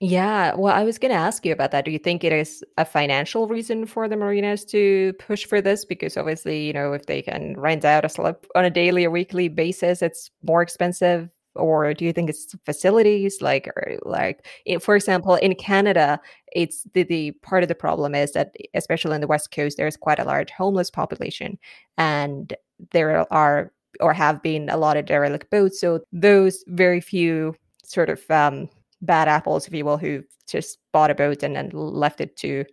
Yeah, 0.02 0.54
well, 0.54 0.72
I 0.74 0.82
was 0.82 0.98
going 0.98 1.10
to 1.12 1.18
ask 1.18 1.44
you 1.44 1.52
about 1.52 1.72
that. 1.72 1.84
Do 1.84 1.90
you 1.90 1.98
think 1.98 2.24
it 2.24 2.32
is 2.32 2.64
a 2.78 2.86
financial 2.86 3.46
reason 3.46 3.84
for 3.84 4.08
the 4.08 4.16
marinas 4.16 4.64
to 4.66 5.12
push 5.18 5.44
for 5.44 5.60
this? 5.60 5.84
Because 5.84 6.16
obviously, 6.16 6.66
you 6.66 6.72
know, 6.72 6.94
if 6.94 7.04
they 7.04 7.20
can 7.20 7.54
rent 7.58 7.84
out 7.84 8.06
a 8.06 8.08
slip 8.08 8.46
on 8.54 8.64
a 8.64 8.70
daily 8.70 9.04
or 9.04 9.10
weekly 9.10 9.48
basis, 9.48 10.00
it's 10.00 10.30
more 10.42 10.62
expensive. 10.62 11.28
Or 11.54 11.92
do 11.92 12.06
you 12.06 12.14
think 12.14 12.30
it's 12.30 12.54
facilities? 12.64 13.42
Like, 13.42 13.66
or 13.66 13.98
like, 14.06 14.46
for 14.80 14.96
example, 14.96 15.34
in 15.34 15.54
Canada, 15.54 16.18
it's 16.52 16.84
the, 16.94 17.02
the 17.02 17.32
part 17.42 17.62
of 17.62 17.68
the 17.68 17.74
problem 17.74 18.14
is 18.14 18.32
that, 18.32 18.54
especially 18.72 19.16
in 19.16 19.20
the 19.20 19.26
West 19.26 19.50
Coast, 19.50 19.76
there's 19.76 19.96
quite 19.98 20.18
a 20.20 20.24
large 20.24 20.50
homeless 20.50 20.90
population, 20.90 21.58
and 21.98 22.54
there 22.92 23.30
are 23.32 23.72
or 23.98 24.14
have 24.14 24.42
been 24.42 24.70
a 24.70 24.76
lot 24.78 24.96
of 24.96 25.04
derelict 25.04 25.50
boats. 25.50 25.78
So 25.80 26.00
those 26.12 26.64
very 26.68 27.00
few 27.00 27.54
sort 27.84 28.08
of 28.08 28.22
um, 28.30 28.68
bad 29.02 29.28
apples, 29.28 29.66
if 29.66 29.74
you 29.74 29.84
will, 29.84 29.98
who 29.98 30.22
just 30.48 30.78
bought 30.92 31.10
a 31.10 31.14
boat 31.14 31.42
and 31.42 31.54
then 31.54 31.70
left 31.72 32.20
it 32.20 32.36
to 32.38 32.64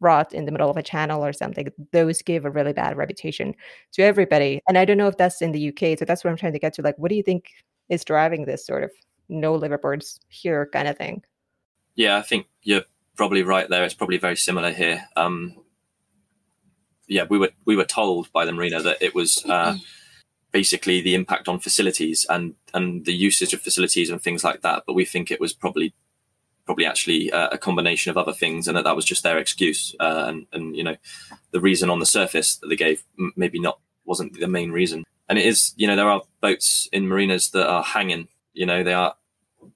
rot 0.00 0.32
in 0.32 0.44
the 0.44 0.52
middle 0.52 0.70
of 0.70 0.76
a 0.76 0.82
channel 0.82 1.24
or 1.24 1.32
something. 1.32 1.68
Those 1.92 2.22
give 2.22 2.44
a 2.44 2.50
really 2.50 2.72
bad 2.72 2.96
reputation 2.96 3.54
to 3.92 4.02
everybody. 4.02 4.60
And 4.68 4.78
I 4.78 4.84
don't 4.84 4.98
know 4.98 5.08
if 5.08 5.16
that's 5.16 5.42
in 5.42 5.52
the 5.52 5.68
UK. 5.68 5.98
So 5.98 6.04
that's 6.04 6.22
what 6.22 6.30
I'm 6.30 6.36
trying 6.36 6.52
to 6.52 6.58
get 6.58 6.74
to. 6.74 6.82
Like, 6.82 6.98
what 6.98 7.08
do 7.08 7.16
you 7.16 7.22
think 7.22 7.50
is 7.88 8.04
driving 8.04 8.44
this 8.44 8.66
sort 8.66 8.84
of 8.84 8.90
no 9.28 9.58
liveaboards 9.58 10.20
here 10.28 10.68
kind 10.72 10.88
of 10.88 10.96
thing? 10.96 11.22
Yeah, 11.96 12.16
I 12.16 12.22
think 12.22 12.46
you're 12.62 12.84
probably 13.16 13.42
right 13.42 13.68
there. 13.68 13.84
It's 13.84 13.94
probably 13.94 14.18
very 14.18 14.36
similar 14.36 14.72
here. 14.72 15.04
Um, 15.16 15.56
yeah, 17.06 17.24
we 17.28 17.38
were 17.38 17.50
we 17.64 17.76
were 17.76 17.84
told 17.84 18.32
by 18.32 18.44
the 18.44 18.52
marina 18.52 18.82
that 18.82 19.02
it 19.02 19.14
was 19.14 19.44
uh, 19.46 19.76
basically 20.54 21.00
the 21.00 21.16
impact 21.16 21.48
on 21.48 21.58
facilities 21.58 22.24
and 22.30 22.54
and 22.72 23.04
the 23.04 23.12
usage 23.12 23.52
of 23.52 23.60
facilities 23.60 24.08
and 24.08 24.22
things 24.22 24.44
like 24.44 24.62
that. 24.62 24.84
But 24.86 24.94
we 24.94 25.04
think 25.04 25.30
it 25.30 25.40
was 25.40 25.52
probably 25.52 25.92
probably 26.64 26.86
actually 26.86 27.30
uh, 27.32 27.48
a 27.50 27.58
combination 27.58 28.10
of 28.10 28.16
other 28.16 28.32
things, 28.32 28.68
and 28.68 28.76
that 28.76 28.84
that 28.84 28.96
was 28.96 29.04
just 29.04 29.24
their 29.24 29.36
excuse. 29.36 29.94
Uh, 29.98 30.24
and 30.28 30.46
and 30.52 30.76
you 30.76 30.84
know, 30.84 30.96
the 31.50 31.60
reason 31.60 31.90
on 31.90 31.98
the 31.98 32.06
surface 32.06 32.56
that 32.56 32.68
they 32.68 32.76
gave 32.76 33.02
maybe 33.36 33.58
not 33.58 33.80
wasn't 34.04 34.38
the 34.38 34.46
main 34.46 34.70
reason. 34.70 35.04
And 35.28 35.38
it 35.38 35.44
is, 35.44 35.74
you 35.76 35.86
know, 35.88 35.96
there 35.96 36.08
are 36.08 36.22
boats 36.40 36.88
in 36.92 37.08
marinas 37.08 37.50
that 37.50 37.68
are 37.68 37.82
hanging. 37.82 38.28
You 38.52 38.66
know, 38.66 38.84
they 38.84 38.92
are 38.92 39.16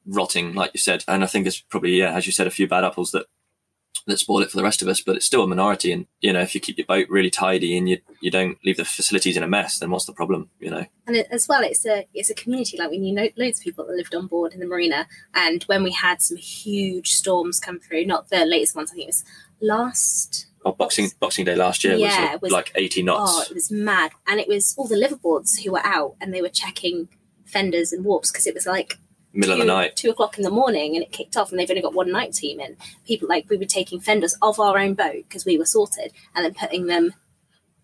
rotting, 0.07 0.55
like 0.55 0.71
you 0.75 0.81
said. 0.81 1.03
And 1.09 1.25
I 1.25 1.27
think 1.27 1.47
it's 1.47 1.61
probably, 1.61 1.99
yeah, 1.99 2.15
as 2.15 2.27
you 2.27 2.33
said, 2.33 2.47
a 2.47 2.51
few 2.51 2.69
bad 2.69 2.85
apples 2.85 3.11
that 3.13 3.27
that 4.09 4.19
spoil 4.19 4.43
it 4.43 4.51
for 4.51 4.57
the 4.57 4.65
rest 4.65 4.83
of 4.83 4.89
us, 4.89 5.01
but 5.01 5.17
it's 5.17 5.27
still 5.27 5.45
a 5.45 5.47
minority. 5.47 5.93
And 5.93 6.07
you 6.21 6.33
know, 6.33 6.41
if 6.41 6.55
you 6.55 6.61
keep 6.61 6.79
your 6.79 6.87
boat 6.87 7.07
really 7.09 7.31
tidy 7.31 7.77
and 7.77 7.89
you 7.89 7.99
you 8.21 8.31
don't 8.31 8.59
leave 8.65 8.79
the 8.79 8.85
facilities 8.85 9.37
in 9.37 9.43
a 9.43 9.49
mess, 9.49 9.79
then 9.79 9.91
what's 9.91 10.07
the 10.07 10.13
problem? 10.13 10.51
You 10.59 10.71
know. 10.71 10.87
And 11.07 11.17
it, 11.17 11.29
as 11.31 11.47
well, 11.47 11.63
it's 11.63 11.87
a 11.87 12.07
it's 12.13 12.31
a 12.31 12.35
community. 12.35 12.77
Like 12.77 12.91
we 12.91 12.99
knew 12.99 13.15
loads 13.37 13.61
of 13.61 13.65
people 13.65 13.87
that 13.87 13.97
lived 13.97 14.15
on 14.15 14.27
board 14.27 14.53
in 14.53 14.61
the 14.61 14.67
marina, 14.67 15.07
and 15.35 15.63
when 15.65 15.83
we 15.83 15.93
had 15.93 16.21
some 16.21 16.37
huge 16.37 17.13
storms 17.13 17.61
come 17.61 17.79
through, 17.79 18.07
not 18.07 18.31
the 18.31 18.45
latest 18.45 18.75
ones, 18.75 18.91
I 18.91 18.95
think 18.95 19.05
it 19.05 19.09
was 19.09 19.25
last. 19.61 20.47
Oh, 20.65 20.73
Boxing 20.73 21.11
Boxing 21.21 21.45
Day 21.45 21.55
last 21.55 21.85
year 21.85 21.95
yeah, 21.95 22.33
was, 22.33 22.43
was 22.43 22.53
like 22.53 22.73
eighty 22.75 23.03
knots. 23.03 23.33
Oh, 23.33 23.43
it 23.43 23.55
was 23.55 23.71
mad, 23.71 24.13
and 24.27 24.41
it 24.41 24.49
was 24.49 24.75
all 24.77 24.89
the 24.89 24.97
liveaboards 24.97 25.63
who 25.63 25.73
were 25.73 25.87
out, 25.87 26.17
and 26.21 26.35
they 26.35 26.43
were 26.43 26.49
checking 26.49 27.09
fenders 27.45 27.93
and 27.93 28.05
warps 28.05 28.31
because 28.31 28.47
it 28.47 28.55
was 28.55 28.67
like 28.67 28.99
middle 29.33 29.57
two, 29.57 29.61
of 29.63 29.67
the 29.67 29.73
night, 29.73 29.97
two 29.97 30.11
o'clock 30.11 30.39
in 30.39 30.45
the 30.45 30.51
morning, 30.51 30.95
and 30.97 31.03
it 31.05 31.13
kicked 31.13 31.37
off, 31.37 31.51
and 31.51 31.59
they've 31.59 31.71
only 31.71 31.83
got 31.83 31.95
one 31.95 32.11
night 32.11 32.33
team 32.33 32.61
in. 32.61 32.77
People 33.07 33.29
like 33.29 33.49
we 33.51 33.57
were 33.57 33.65
taking 33.65 34.01
fenders 34.01 34.37
of 34.43 34.59
our 34.61 34.79
own 34.79 34.95
boat 34.95 35.25
because 35.29 35.45
we 35.45 35.59
were 35.59 35.65
sorted, 35.67 36.13
and 36.35 36.45
then 36.45 36.55
putting 36.55 36.87
them 36.87 37.15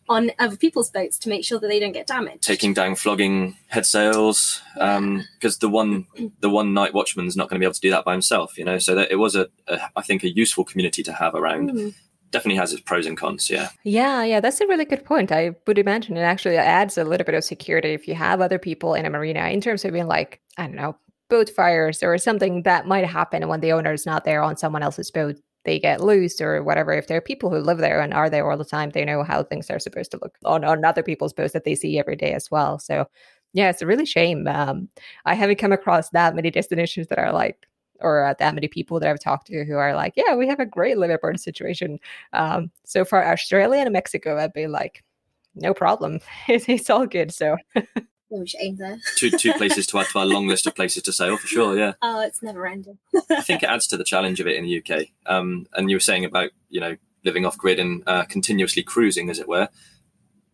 on 0.07 0.31
other 0.39 0.57
people's 0.57 0.91
boats 0.91 1.19
to 1.19 1.31
make 1.31 1.45
sure 1.47 1.59
that 1.59 1.69
they 1.69 1.81
don't 1.81 1.93
get 1.93 2.07
damaged. 2.07 2.43
taking 2.43 2.75
down 2.75 2.95
flogging 2.95 3.57
head 3.69 3.87
sails 3.87 4.61
because 4.75 5.59
the 5.61 5.69
one 5.69 6.07
the 6.41 6.51
one 6.51 6.75
night 6.75 6.93
watchman's 6.93 7.37
not 7.39 7.49
going 7.49 7.55
to 7.57 7.59
be 7.61 7.65
able 7.65 7.73
to 7.73 7.81
do 7.81 7.91
that 7.91 8.05
by 8.05 8.13
himself 8.13 8.59
you 8.59 8.67
know 8.67 8.77
so 8.77 8.95
that 8.95 9.11
it 9.11 9.17
was 9.17 9.35
a, 9.35 9.49
a 9.67 9.81
i 9.97 10.03
think 10.03 10.23
a 10.23 10.29
useful 10.29 10.63
community 10.63 11.03
to 11.03 11.11
have 11.11 11.35
around 11.35 11.71
Mm. 11.71 11.95
definitely 12.33 12.59
has 12.59 12.75
its 12.75 12.83
pros 12.83 13.07
and 13.07 13.17
cons 13.17 13.49
yeah 13.49 13.71
Yeah, 13.83 14.23
yeah, 14.25 14.41
that's 14.41 14.61
a 14.61 14.67
really 14.67 14.85
good 14.85 15.07
point. 15.07 15.33
I 15.33 15.53
would 15.67 15.79
imagine 15.79 16.19
it 16.19 16.21
actually 16.21 16.59
adds 16.59 16.99
a 16.99 17.05
little 17.05 17.25
bit 17.25 17.35
of 17.35 17.43
security 17.45 17.95
if 17.95 18.07
you 18.07 18.15
have 18.15 18.43
other 18.43 18.59
people 18.59 18.93
in 18.93 19.07
a 19.07 19.11
marina 19.11 19.49
in 19.49 19.63
terms 19.63 19.87
of 19.87 19.93
being 19.93 20.07
like, 20.07 20.41
I 20.59 20.67
don't 20.67 20.77
know, 20.77 20.97
boat 21.31 21.51
fires 21.51 22.03
or 22.03 22.19
something 22.19 22.63
that 22.63 22.87
might 22.87 23.07
happen 23.07 23.49
when 23.49 23.61
the 23.61 23.73
owner 23.73 23.93
is 23.93 24.07
not 24.07 24.25
there 24.25 24.43
on 24.43 24.57
someone 24.57 24.83
else's 24.83 25.11
boat. 25.11 25.37
They 25.65 25.79
get 25.79 26.03
loose 26.03 26.41
or 26.41 26.63
whatever. 26.63 26.93
If 26.93 27.07
there 27.07 27.17
are 27.19 27.23
people 27.23 27.51
who 27.51 27.59
live 27.59 27.79
there 27.79 28.01
and 28.01 28.13
are 28.13 28.29
there 28.29 28.51
all 28.51 28.59
the 28.59 28.65
time, 28.65 28.91
they 28.91 29.05
know 29.05 29.23
how 29.23 29.43
things 29.43 29.71
are 29.71 29.79
supposed 29.79 30.11
to 30.13 30.19
look 30.23 30.37
on, 30.45 30.65
on 30.65 30.85
other 30.85 31.03
people's 31.03 31.33
boats 31.33 31.55
that 31.55 31.65
they 31.65 31.75
see 31.75 31.99
every 31.99 32.17
day 32.17 32.33
as 32.35 32.51
well. 32.51 32.79
So, 32.79 33.07
yeah, 33.55 33.71
it's 33.71 33.81
a 33.83 33.87
really 33.87 34.05
shame. 34.05 34.47
Um, 34.47 34.89
I 35.25 35.35
haven't 35.35 35.57
come 35.59 35.73
across 35.73 36.11
that 36.11 36.35
many 36.35 36.51
destinations 36.51 37.07
that 37.09 37.19
are 37.19 37.33
like, 37.33 37.67
or 38.01 38.25
uh, 38.25 38.35
that 38.39 38.55
many 38.55 38.69
people 38.69 39.01
that 39.01 39.09
I've 39.09 39.21
talked 39.21 39.47
to 39.47 39.65
who 39.65 39.77
are 39.77 39.95
like, 39.95 40.15
yeah, 40.17 40.35
we 40.35 40.49
have 40.49 40.61
a 40.61 40.67
great 40.67 40.97
liveaboard 40.99 41.39
situation. 41.41 41.99
Um, 42.33 42.71
so 42.85 43.05
far, 43.05 43.25
Australia 43.25 43.81
and 43.81 43.93
Mexico 43.93 44.37
have 44.39 44.53
been 44.53 44.73
like, 44.73 45.03
no 45.55 45.73
problem. 45.73 46.21
It's, 46.49 46.69
it's 46.69 46.91
all 46.91 47.07
good. 47.07 47.33
So 47.33 47.57
Oh, 48.33 48.41
we 48.41 48.47
should 48.49 48.61
aim 48.63 48.77
there. 48.77 48.99
two 49.17 49.31
two 49.31 49.53
places 49.55 49.87
to 49.89 49.99
add 49.99 50.07
to 50.09 50.19
our 50.19 50.27
long 50.27 50.49
list 50.49 50.67
of 50.67 50.75
places 50.75 51.03
to 51.05 51.13
sail 51.13 51.37
for 51.37 51.47
sure 51.47 51.79
yeah 51.79 51.93
Oh, 52.03 52.21
it's 52.21 52.43
never 52.43 52.67
ending. 52.67 52.99
i 53.31 53.41
think 53.43 53.63
it 53.63 53.69
adds 53.69 53.87
to 53.89 53.97
the 53.97 54.05
challenge 54.05 54.41
of 54.41 54.47
it 54.47 54.57
in 54.57 54.65
the 54.65 54.79
uk 54.79 55.07
um, 55.27 55.67
and 55.75 55.91
you 55.91 55.97
were 55.97 56.01
saying 56.01 56.25
about 56.25 56.51
you 56.69 56.81
know 56.81 56.97
living 57.25 57.47
off 57.47 57.57
grid 57.57 57.79
and 57.79 58.03
uh, 58.07 58.25
continuously 58.25 58.83
cruising 58.83 59.31
as 59.31 59.39
it 59.39 59.49
were 59.49 59.69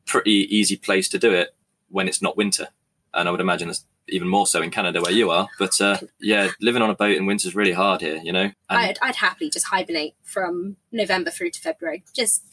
pretty 0.06 0.46
easy 0.54 0.76
place 0.76 1.08
to 1.08 1.18
do 1.18 1.32
it 1.32 1.50
when 1.88 2.08
it's 2.08 2.20
not 2.22 2.36
winter 2.36 2.68
and 3.14 3.28
i 3.28 3.30
would 3.30 3.40
imagine 3.40 3.68
it's 3.70 3.84
even 4.08 4.26
more 4.28 4.46
so 4.46 4.60
in 4.60 4.70
canada 4.70 5.00
where 5.00 5.12
you 5.12 5.30
are 5.30 5.48
but 5.58 5.80
uh, 5.80 5.96
yeah 6.20 6.48
living 6.60 6.82
on 6.82 6.90
a 6.90 6.94
boat 6.96 7.16
in 7.16 7.26
winter 7.26 7.46
is 7.46 7.54
really 7.54 7.72
hard 7.72 8.00
here 8.00 8.20
you 8.24 8.32
know 8.32 8.42
and 8.42 8.54
I'd, 8.68 8.98
I'd 9.02 9.16
happily 9.16 9.50
just 9.50 9.66
hibernate 9.66 10.14
from 10.24 10.76
November 10.92 11.30
through 11.30 11.50
to 11.50 11.60
February. 11.60 12.04
Just 12.14 12.44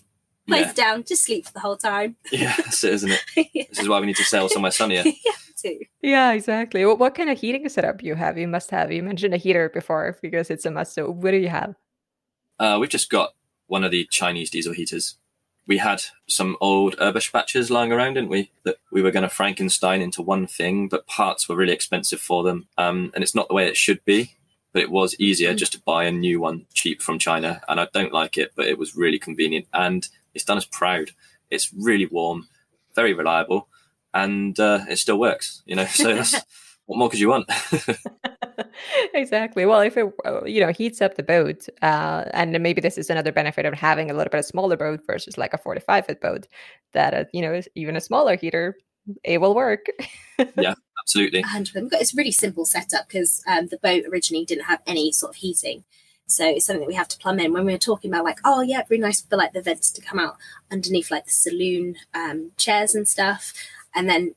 place 0.47 0.67
Yeah. 0.67 0.73
down, 0.73 1.03
just 1.03 1.23
sleep 1.23 1.45
for 1.45 1.53
the 1.53 1.59
whole 1.59 1.77
time. 1.77 2.15
yeah 2.31 2.53
that's 2.57 2.83
it 2.83 2.93
isn't 2.93 3.11
it 3.11 3.47
yeah, 3.53 3.63
this 3.69 3.79
is 3.79 3.89
why 3.89 3.99
we 3.99 4.05
need 4.07 4.15
to 4.17 4.23
sail 4.23 4.49
somewhere 4.49 4.71
sunnier 4.71 5.03
too. 5.61 5.79
yeah, 6.01 6.31
exactly. 6.33 6.85
What, 6.85 6.99
what 6.99 7.15
kind 7.15 7.29
of 7.29 7.39
heating 7.39 7.67
setup 7.69 8.03
you 8.03 8.13
have? 8.15 8.37
You 8.37 8.47
must 8.47 8.69
have. 8.71 8.91
You 8.91 9.01
mentioned 9.03 9.33
a 9.33 9.37
heater 9.37 9.69
before 9.69 10.17
because 10.21 10.49
it's 10.51 10.65
a 10.65 10.71
must. 10.71 10.93
So 10.93 11.09
what 11.09 11.31
do 11.31 11.37
you 11.37 11.49
have? 11.49 11.75
Uh, 12.59 12.77
we've 12.79 12.89
just 12.89 13.09
got 13.09 13.33
one 13.67 13.83
of 13.83 13.91
the 13.91 14.07
Chinese 14.11 14.49
diesel 14.51 14.73
heaters. 14.73 15.15
We 15.67 15.79
had 15.79 16.03
some 16.29 16.55
old 16.61 16.95
Eberspachers 16.97 17.69
lying 17.69 17.91
around, 17.91 18.13
didn't 18.13 18.29
we? 18.29 18.51
That 18.63 18.77
we 18.91 19.01
were 19.01 19.11
going 19.11 19.23
to 19.23 19.29
Frankenstein 19.29 20.01
into 20.01 20.21
one 20.21 20.47
thing, 20.47 20.87
but 20.87 21.07
parts 21.07 21.49
were 21.49 21.55
really 21.57 21.73
expensive 21.73 22.21
for 22.21 22.43
them. 22.43 22.67
Um, 22.77 23.11
and 23.13 23.23
it's 23.23 23.35
not 23.35 23.47
the 23.49 23.53
way 23.53 23.67
it 23.67 23.75
should 23.75 24.05
be, 24.05 24.35
but 24.73 24.81
it 24.81 24.91
was 24.91 25.19
easier 25.19 25.53
just 25.53 25.73
to 25.73 25.81
buy 25.81 26.05
a 26.05 26.11
new 26.11 26.39
one 26.39 26.67
cheap 26.73 27.01
from 27.01 27.19
China. 27.19 27.61
And 27.67 27.79
I 27.81 27.87
don't 27.93 28.13
like 28.13 28.37
it, 28.37 28.53
but 28.55 28.67
it 28.67 28.77
was 28.77 28.95
really 28.95 29.19
convenient 29.19 29.65
and 29.73 30.07
it's 30.37 30.45
done 30.45 30.57
us 30.57 30.65
proud. 30.65 31.09
It's 31.49 31.73
really 31.73 32.05
warm, 32.05 32.47
very 32.95 33.13
reliable, 33.13 33.67
and 34.13 34.57
uh, 34.59 34.85
it 34.87 34.97
still 34.97 35.19
works, 35.19 35.63
you 35.65 35.75
know? 35.75 35.85
So 35.85 36.13
that's, 36.15 36.35
what 36.85 36.97
more 36.99 37.09
could 37.09 37.19
you 37.19 37.29
want? 37.29 37.49
exactly. 39.13 39.65
Well, 39.65 39.81
if 39.81 39.97
it 39.97 40.05
you 40.45 40.61
know 40.61 40.71
heats 40.71 41.01
up 41.01 41.15
the 41.15 41.23
boat, 41.23 41.67
uh, 41.81 42.25
and 42.33 42.59
maybe 42.61 42.81
this 42.81 42.97
is 42.97 43.09
another 43.09 43.31
benefit 43.31 43.65
of 43.65 43.73
having 43.73 44.11
a 44.11 44.13
little 44.13 44.29
bit 44.29 44.39
of 44.39 44.45
smaller 44.45 44.77
boat 44.77 45.01
versus 45.07 45.37
like 45.37 45.53
a 45.53 45.57
forty-five 45.57 46.05
foot 46.05 46.21
boat, 46.21 46.47
that 46.93 47.13
uh, 47.13 47.23
you 47.33 47.41
know 47.41 47.61
even 47.75 47.95
a 47.95 48.01
smaller 48.01 48.35
heater, 48.35 48.77
it 49.23 49.39
will 49.41 49.55
work. 49.55 49.85
Yeah, 50.55 50.75
absolutely. 51.01 51.41
100%. 51.41 51.73
We've 51.73 51.89
got- 51.89 51.99
It's 52.01 52.13
a 52.13 52.15
really 52.15 52.31
simple 52.31 52.63
setup 52.63 53.07
because 53.07 53.41
um, 53.47 53.69
the 53.69 53.79
boat 53.79 54.03
originally 54.11 54.45
didn't 54.45 54.65
have 54.65 54.81
any 54.85 55.11
sort 55.11 55.31
of 55.31 55.37
heating. 55.37 55.83
So 56.27 56.45
it's 56.45 56.65
something 56.65 56.81
that 56.81 56.87
we 56.87 56.95
have 56.95 57.07
to 57.07 57.17
plumb 57.17 57.39
in 57.39 57.53
when 57.53 57.65
we 57.65 57.71
were 57.71 57.77
talking 57.77 58.11
about 58.11 58.25
like, 58.25 58.39
oh 58.43 58.61
yeah, 58.61 58.79
it'd 58.79 58.89
be 58.89 58.97
nice 58.97 59.21
for 59.21 59.37
like 59.37 59.53
the 59.53 59.61
vents 59.61 59.89
to 59.91 60.01
come 60.01 60.19
out 60.19 60.35
underneath 60.69 61.09
like 61.09 61.25
the 61.25 61.31
saloon 61.31 61.95
um, 62.13 62.51
chairs 62.57 62.93
and 62.93 63.07
stuff. 63.07 63.53
And 63.95 64.09
then 64.09 64.35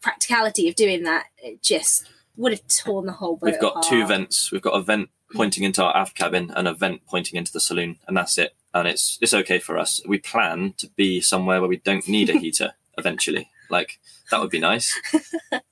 practicality 0.00 0.68
of 0.68 0.76
doing 0.76 1.02
that, 1.02 1.26
it 1.38 1.62
just 1.62 2.06
would 2.36 2.52
have 2.52 2.66
torn 2.68 3.06
the 3.06 3.12
whole 3.12 3.36
boat. 3.36 3.50
We've 3.50 3.60
got 3.60 3.82
two 3.82 4.06
vents. 4.06 4.52
We've 4.52 4.62
got 4.62 4.74
a 4.74 4.82
vent 4.82 5.10
pointing 5.34 5.64
into 5.64 5.82
our 5.82 5.96
aft 5.96 6.16
cabin 6.16 6.52
and 6.54 6.68
a 6.68 6.74
vent 6.74 7.06
pointing 7.06 7.36
into 7.36 7.52
the 7.52 7.60
saloon, 7.60 7.98
and 8.06 8.16
that's 8.16 8.38
it. 8.38 8.54
And 8.72 8.88
it's 8.88 9.18
it's 9.20 9.34
okay 9.34 9.58
for 9.58 9.78
us. 9.78 10.00
We 10.06 10.18
plan 10.18 10.74
to 10.78 10.88
be 10.96 11.20
somewhere 11.20 11.60
where 11.60 11.68
we 11.68 11.78
don't 11.78 12.08
need 12.08 12.30
a 12.30 12.38
heater 12.38 12.74
eventually. 12.98 13.50
Like 13.68 13.98
that 14.30 14.40
would 14.40 14.50
be 14.50 14.60
nice. 14.60 14.98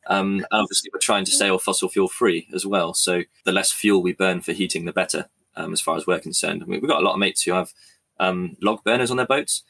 Um, 0.06 0.38
and 0.38 0.60
obviously, 0.60 0.90
we're 0.92 0.98
trying 0.98 1.24
to 1.24 1.30
stay 1.30 1.48
all 1.48 1.60
fossil 1.60 1.88
fuel 1.88 2.08
free 2.08 2.48
as 2.52 2.66
well. 2.66 2.94
So 2.94 3.22
the 3.44 3.52
less 3.52 3.70
fuel 3.70 4.02
we 4.02 4.12
burn 4.12 4.40
for 4.40 4.52
heating, 4.52 4.84
the 4.84 4.92
better. 4.92 5.28
Um, 5.60 5.72
as 5.72 5.80
far 5.80 5.96
as 5.96 6.06
we're 6.06 6.18
concerned, 6.20 6.62
I 6.62 6.66
mean, 6.66 6.80
we've 6.80 6.90
got 6.90 7.00
a 7.02 7.04
lot 7.04 7.14
of 7.14 7.18
mates 7.20 7.42
who 7.42 7.52
have 7.52 7.72
um, 8.18 8.56
log 8.62 8.82
burners 8.84 9.10
on 9.10 9.16
their 9.16 9.26
boats, 9.26 9.62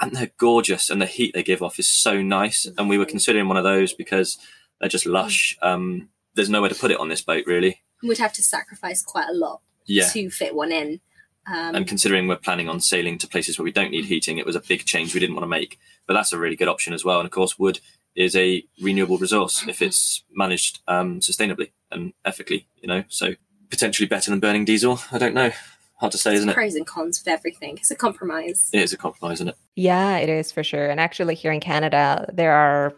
and 0.00 0.14
they're 0.14 0.30
gorgeous, 0.38 0.90
and 0.90 1.00
the 1.00 1.06
heat 1.06 1.32
they 1.34 1.42
give 1.42 1.62
off 1.62 1.78
is 1.78 1.90
so 1.90 2.22
nice. 2.22 2.66
And 2.78 2.88
we 2.88 2.98
were 2.98 3.04
considering 3.06 3.48
one 3.48 3.56
of 3.56 3.64
those 3.64 3.92
because 3.92 4.38
they're 4.80 4.88
just 4.88 5.06
lush. 5.06 5.56
Um, 5.62 6.08
there's 6.34 6.48
nowhere 6.50 6.70
to 6.70 6.74
put 6.74 6.90
it 6.90 6.98
on 7.00 7.08
this 7.08 7.22
boat, 7.22 7.44
really. 7.46 7.82
We'd 8.02 8.18
have 8.18 8.32
to 8.34 8.42
sacrifice 8.42 9.02
quite 9.02 9.28
a 9.28 9.34
lot 9.34 9.60
Yeah. 9.86 10.08
to 10.08 10.30
fit 10.30 10.54
one 10.54 10.72
in. 10.72 11.00
Um, 11.46 11.74
And 11.74 11.86
considering 11.86 12.28
we're 12.28 12.36
planning 12.36 12.68
on 12.68 12.80
sailing 12.80 13.18
to 13.18 13.26
places 13.26 13.58
where 13.58 13.64
we 13.64 13.72
don't 13.72 13.90
need 13.90 14.06
heating, 14.06 14.38
it 14.38 14.46
was 14.46 14.56
a 14.56 14.60
big 14.60 14.84
change 14.84 15.12
we 15.12 15.20
didn't 15.20 15.34
want 15.34 15.44
to 15.44 15.48
make. 15.48 15.78
But 16.06 16.14
that's 16.14 16.32
a 16.32 16.38
really 16.38 16.56
good 16.56 16.68
option 16.68 16.92
as 16.94 17.04
well. 17.04 17.18
And 17.18 17.26
of 17.26 17.32
course, 17.32 17.58
wood 17.58 17.80
is 18.14 18.34
a 18.36 18.64
renewable 18.80 19.18
resource 19.18 19.64
if 19.68 19.82
it's 19.82 20.24
managed 20.30 20.80
um, 20.88 21.20
sustainably 21.20 21.72
and 21.90 22.12
ethically, 22.24 22.66
you 22.80 22.88
know, 22.88 23.04
so 23.08 23.34
potentially 23.70 24.06
better 24.06 24.30
than 24.30 24.40
burning 24.40 24.64
diesel. 24.64 25.00
I 25.12 25.18
don't 25.18 25.34
know. 25.34 25.50
Hard 25.96 26.12
to 26.12 26.18
say, 26.18 26.34
isn't 26.34 26.48
it? 26.48 26.54
pros 26.54 26.74
and 26.74 26.86
cons 26.86 27.20
of 27.20 27.28
everything. 27.28 27.76
It's 27.76 27.90
a 27.90 27.94
compromise. 27.94 28.70
It 28.72 28.80
is 28.80 28.92
a 28.92 28.96
compromise, 28.96 29.36
isn't 29.36 29.48
it? 29.48 29.56
Yeah, 29.76 30.16
it 30.16 30.30
is 30.30 30.50
for 30.50 30.64
sure. 30.64 30.88
And 30.88 30.98
actually, 30.98 31.34
here 31.34 31.52
in 31.52 31.60
Canada, 31.60 32.26
there 32.32 32.52
are, 32.52 32.94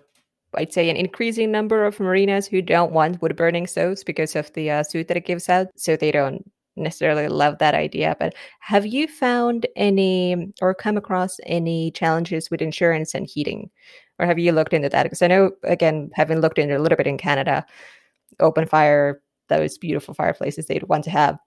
I'd 0.55 0.73
say, 0.73 0.89
an 0.89 0.97
increasing 0.97 1.51
number 1.51 1.85
of 1.85 1.99
marinas 1.99 2.47
who 2.47 2.63
don't 2.63 2.93
want 2.93 3.21
wood 3.21 3.35
burning 3.37 3.67
stoves 3.67 4.05
because 4.05 4.37
of 4.37 4.53
the 4.53 4.71
uh, 4.71 4.83
soot 4.85 5.09
that 5.09 5.17
it 5.17 5.27
gives 5.27 5.49
out. 5.49 5.67
So 5.75 5.97
they 5.97 6.13
don't 6.13 6.49
necessarily 6.77 7.29
love 7.29 7.59
that 7.59 7.75
idea. 7.75 8.17
But 8.19 8.35
have 8.61 8.87
you 8.87 9.09
found 9.09 9.67
any 9.77 10.53
or 10.61 10.75
come 10.75 10.97
across 10.97 11.39
any 11.45 11.91
challenges 11.91 12.51
with 12.51 12.63
insurance 12.63 13.15
and 13.15 13.27
heating? 13.27 13.71
Or 14.19 14.27
have 14.27 14.39
you 14.39 14.53
looked 14.53 14.73
into 14.73 14.89
that? 14.89 15.03
Because 15.03 15.23
I 15.23 15.27
know, 15.27 15.53
again, 15.65 16.11
having 16.15 16.41
looked 16.41 16.59
into 16.59 16.77
a 16.77 16.81
little 16.81 16.97
bit 16.97 17.07
in 17.07 17.19
Canada, 17.19 17.67
open 18.41 18.67
fire, 18.67 19.22
those 19.49 19.79
beautiful 19.79 20.15
fireplaces, 20.15 20.67
they'd 20.67 20.83
want 20.85 21.05
to 21.05 21.11
have 21.11 21.39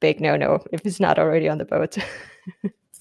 big 0.00 0.20
no 0.20 0.36
no 0.36 0.64
if 0.72 0.80
it's 0.84 1.00
not 1.00 1.18
already 1.18 1.48
on 1.48 1.58
the 1.58 1.64
boat. 1.64 1.96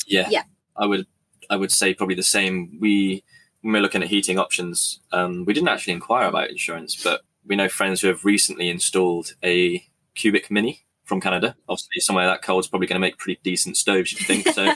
Yeah. 0.06 0.28
Yeah. 0.32 0.44
I 0.76 0.88
would 0.88 1.06
I 1.52 1.56
would 1.56 1.72
say 1.72 1.94
probably 1.94 2.16
the 2.16 2.24
same. 2.24 2.80
We 2.82 3.24
when 3.62 3.74
we're 3.74 3.82
looking 3.82 4.02
at 4.02 4.10
heating 4.10 4.40
options, 4.40 5.00
um, 5.12 5.46
we 5.46 5.54
didn't 5.54 5.70
actually 5.70 5.94
inquire 5.94 6.28
about 6.28 6.50
insurance, 6.50 7.02
but 7.02 7.22
we 7.46 7.56
know 7.56 7.70
friends 7.70 8.02
who 8.02 8.08
have 8.08 8.26
recently 8.26 8.70
installed 8.70 9.34
a 9.44 9.84
Cubic 10.16 10.50
Mini 10.50 10.86
from 11.04 11.22
Canada. 11.22 11.56
Obviously, 11.68 12.00
somewhere 12.00 12.26
that 12.26 12.42
cold 12.42 12.64
is 12.64 12.68
probably 12.68 12.88
going 12.88 12.96
to 13.00 13.06
make 13.06 13.18
pretty 13.20 13.40
decent 13.44 13.78
stoves, 13.78 14.12
you'd 14.12 14.26
think. 14.26 14.48
So 14.48 14.64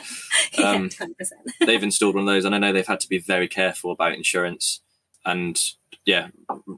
Um, 0.63 0.89
yeah, 0.99 1.07
100%. 1.07 1.65
they've 1.65 1.81
installed 1.83 2.13
one 2.15 2.27
of 2.27 2.33
those, 2.33 2.45
and 2.45 2.53
I 2.53 2.59
know 2.59 2.71
they've 2.71 2.85
had 2.85 2.99
to 2.99 3.09
be 3.09 3.17
very 3.17 3.47
careful 3.47 3.91
about 3.91 4.13
insurance. 4.13 4.81
And 5.25 5.59
yeah, 6.05 6.27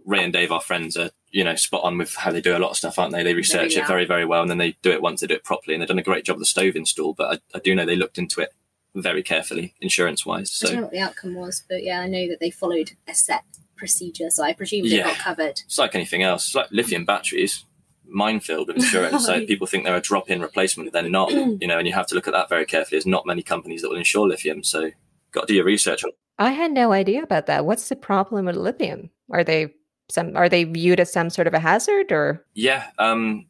Ray 0.06 0.24
and 0.24 0.34
Dave, 0.34 0.52
our 0.52 0.62
friends, 0.62 0.96
are 0.98 1.12
you 1.32 1.44
know 1.44 1.56
spot 1.56 1.84
on 1.84 1.98
with 1.98 2.16
how 2.16 2.32
they 2.32 2.42
do 2.42 2.56
a 2.56 2.60
lot 2.60 2.72
of 2.72 2.78
stuff, 2.78 3.00
aren't 3.00 3.12
they? 3.14 3.24
They 3.24 3.34
research 3.34 3.72
really 3.72 3.82
it 3.82 3.88
very, 3.88 4.06
very 4.06 4.26
well, 4.26 4.42
and 4.42 4.50
then 4.50 4.58
they 4.58 4.78
do 4.82 4.92
it 4.92 5.02
once 5.02 5.22
they 5.22 5.28
do 5.28 5.34
it 5.36 5.44
properly, 5.44 5.74
and 5.74 5.82
they've 5.82 5.88
done 5.88 6.00
a 6.00 6.04
great 6.04 6.26
job 6.26 6.36
of 6.36 6.40
the 6.40 6.46
stove 6.46 6.76
install. 6.76 7.14
But 7.14 7.42
I, 7.54 7.58
I 7.58 7.60
do 7.60 7.74
know 7.76 7.86
they 7.86 7.96
looked 7.96 8.18
into 8.18 8.42
it 8.42 8.54
very 8.94 9.24
carefully, 9.24 9.76
insurance 9.82 10.26
wise. 10.26 10.52
So. 10.52 10.68
I 10.68 10.72
don't 10.72 10.76
know 10.78 10.84
what 10.84 10.92
the 10.94 11.00
outcome 11.00 11.34
was, 11.36 11.64
but 11.68 11.84
yeah, 11.84 12.00
I 12.00 12.08
know 12.08 12.28
that 12.30 12.40
they 12.40 12.50
followed 12.50 12.92
a 13.08 13.14
set 13.14 13.44
procedure, 13.76 14.30
so 14.30 14.44
I 14.44 14.54
presume 14.54 14.84
they 14.84 14.98
Yeah. 14.98 15.04
got 15.08 15.18
covered. 15.18 15.62
it's 15.66 15.78
like 15.78 15.96
anything 15.96 16.24
else. 16.24 16.48
It's 16.48 16.56
like 16.56 16.68
lithium 16.72 17.04
batteries, 17.04 17.66
minefield 18.08 18.70
of 18.70 18.78
insurance. 18.78 19.26
so 19.26 19.46
people 19.46 19.68
think 19.68 19.84
they're 19.84 19.96
a 19.96 20.02
drop-in 20.02 20.42
replacement, 20.42 20.94
they're 20.94 21.10
not. 21.10 21.32
you 21.32 21.68
know, 21.68 21.78
and 21.78 21.88
you 21.88 21.94
have 21.94 22.08
to 22.08 22.16
look 22.16 22.28
at 22.28 22.34
that 22.34 22.48
very 22.48 22.66
carefully. 22.66 22.96
There's 22.98 23.06
not 23.06 23.26
many 23.26 23.42
companies 23.44 23.82
that 23.82 23.90
will 23.90 23.98
insure 23.98 24.28
lithium, 24.28 24.64
so 24.64 24.92
got 25.32 25.42
to 25.42 25.48
do 25.48 25.56
your 25.56 25.66
research 25.66 26.04
on. 26.04 26.12
I 26.38 26.52
had 26.52 26.72
no 26.72 26.92
idea 26.92 27.24
about 27.24 27.46
that. 27.48 27.66
What's 27.66 27.90
the 27.90 27.96
problem 27.96 28.46
with 28.46 28.56
lithium? 28.56 29.10
Are 29.32 29.44
they 29.44 29.74
some 30.10 30.36
are 30.36 30.50
they 30.50 30.64
viewed 30.64 31.00
as 31.00 31.12
some 31.12 31.30
sort 31.30 31.48
of 31.48 31.54
a 31.54 31.60
hazard 31.60 32.12
or 32.12 32.46
Yeah, 32.54 32.88
um, 33.00 33.48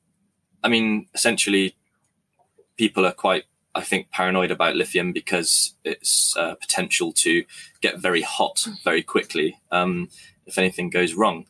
I 0.63 0.69
mean, 0.69 1.07
essentially, 1.13 1.75
people 2.77 3.05
are 3.05 3.11
quite, 3.11 3.43
I 3.75 3.81
think, 3.81 4.09
paranoid 4.09 4.51
about 4.51 4.75
lithium 4.75 5.11
because 5.11 5.75
its 5.83 6.35
uh, 6.37 6.55
potential 6.55 7.11
to 7.13 7.43
get 7.81 7.99
very 7.99 8.21
hot 8.21 8.65
very 8.83 9.03
quickly 9.03 9.59
um, 9.71 10.09
if 10.45 10.57
anything 10.57 10.89
goes 10.89 11.13
wrong. 11.13 11.45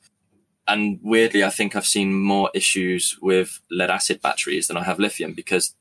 And 0.68 1.00
weirdly, 1.04 1.44
I 1.44 1.50
think 1.50 1.76
I've 1.76 1.86
seen 1.86 2.14
more 2.14 2.50
issues 2.54 3.18
with 3.22 3.62
lead 3.70 3.92
acid 3.92 4.22
batteries 4.22 4.68
than 4.68 4.78
I 4.78 4.84
have 4.84 5.00
lithium 5.00 5.34
because 5.34 5.76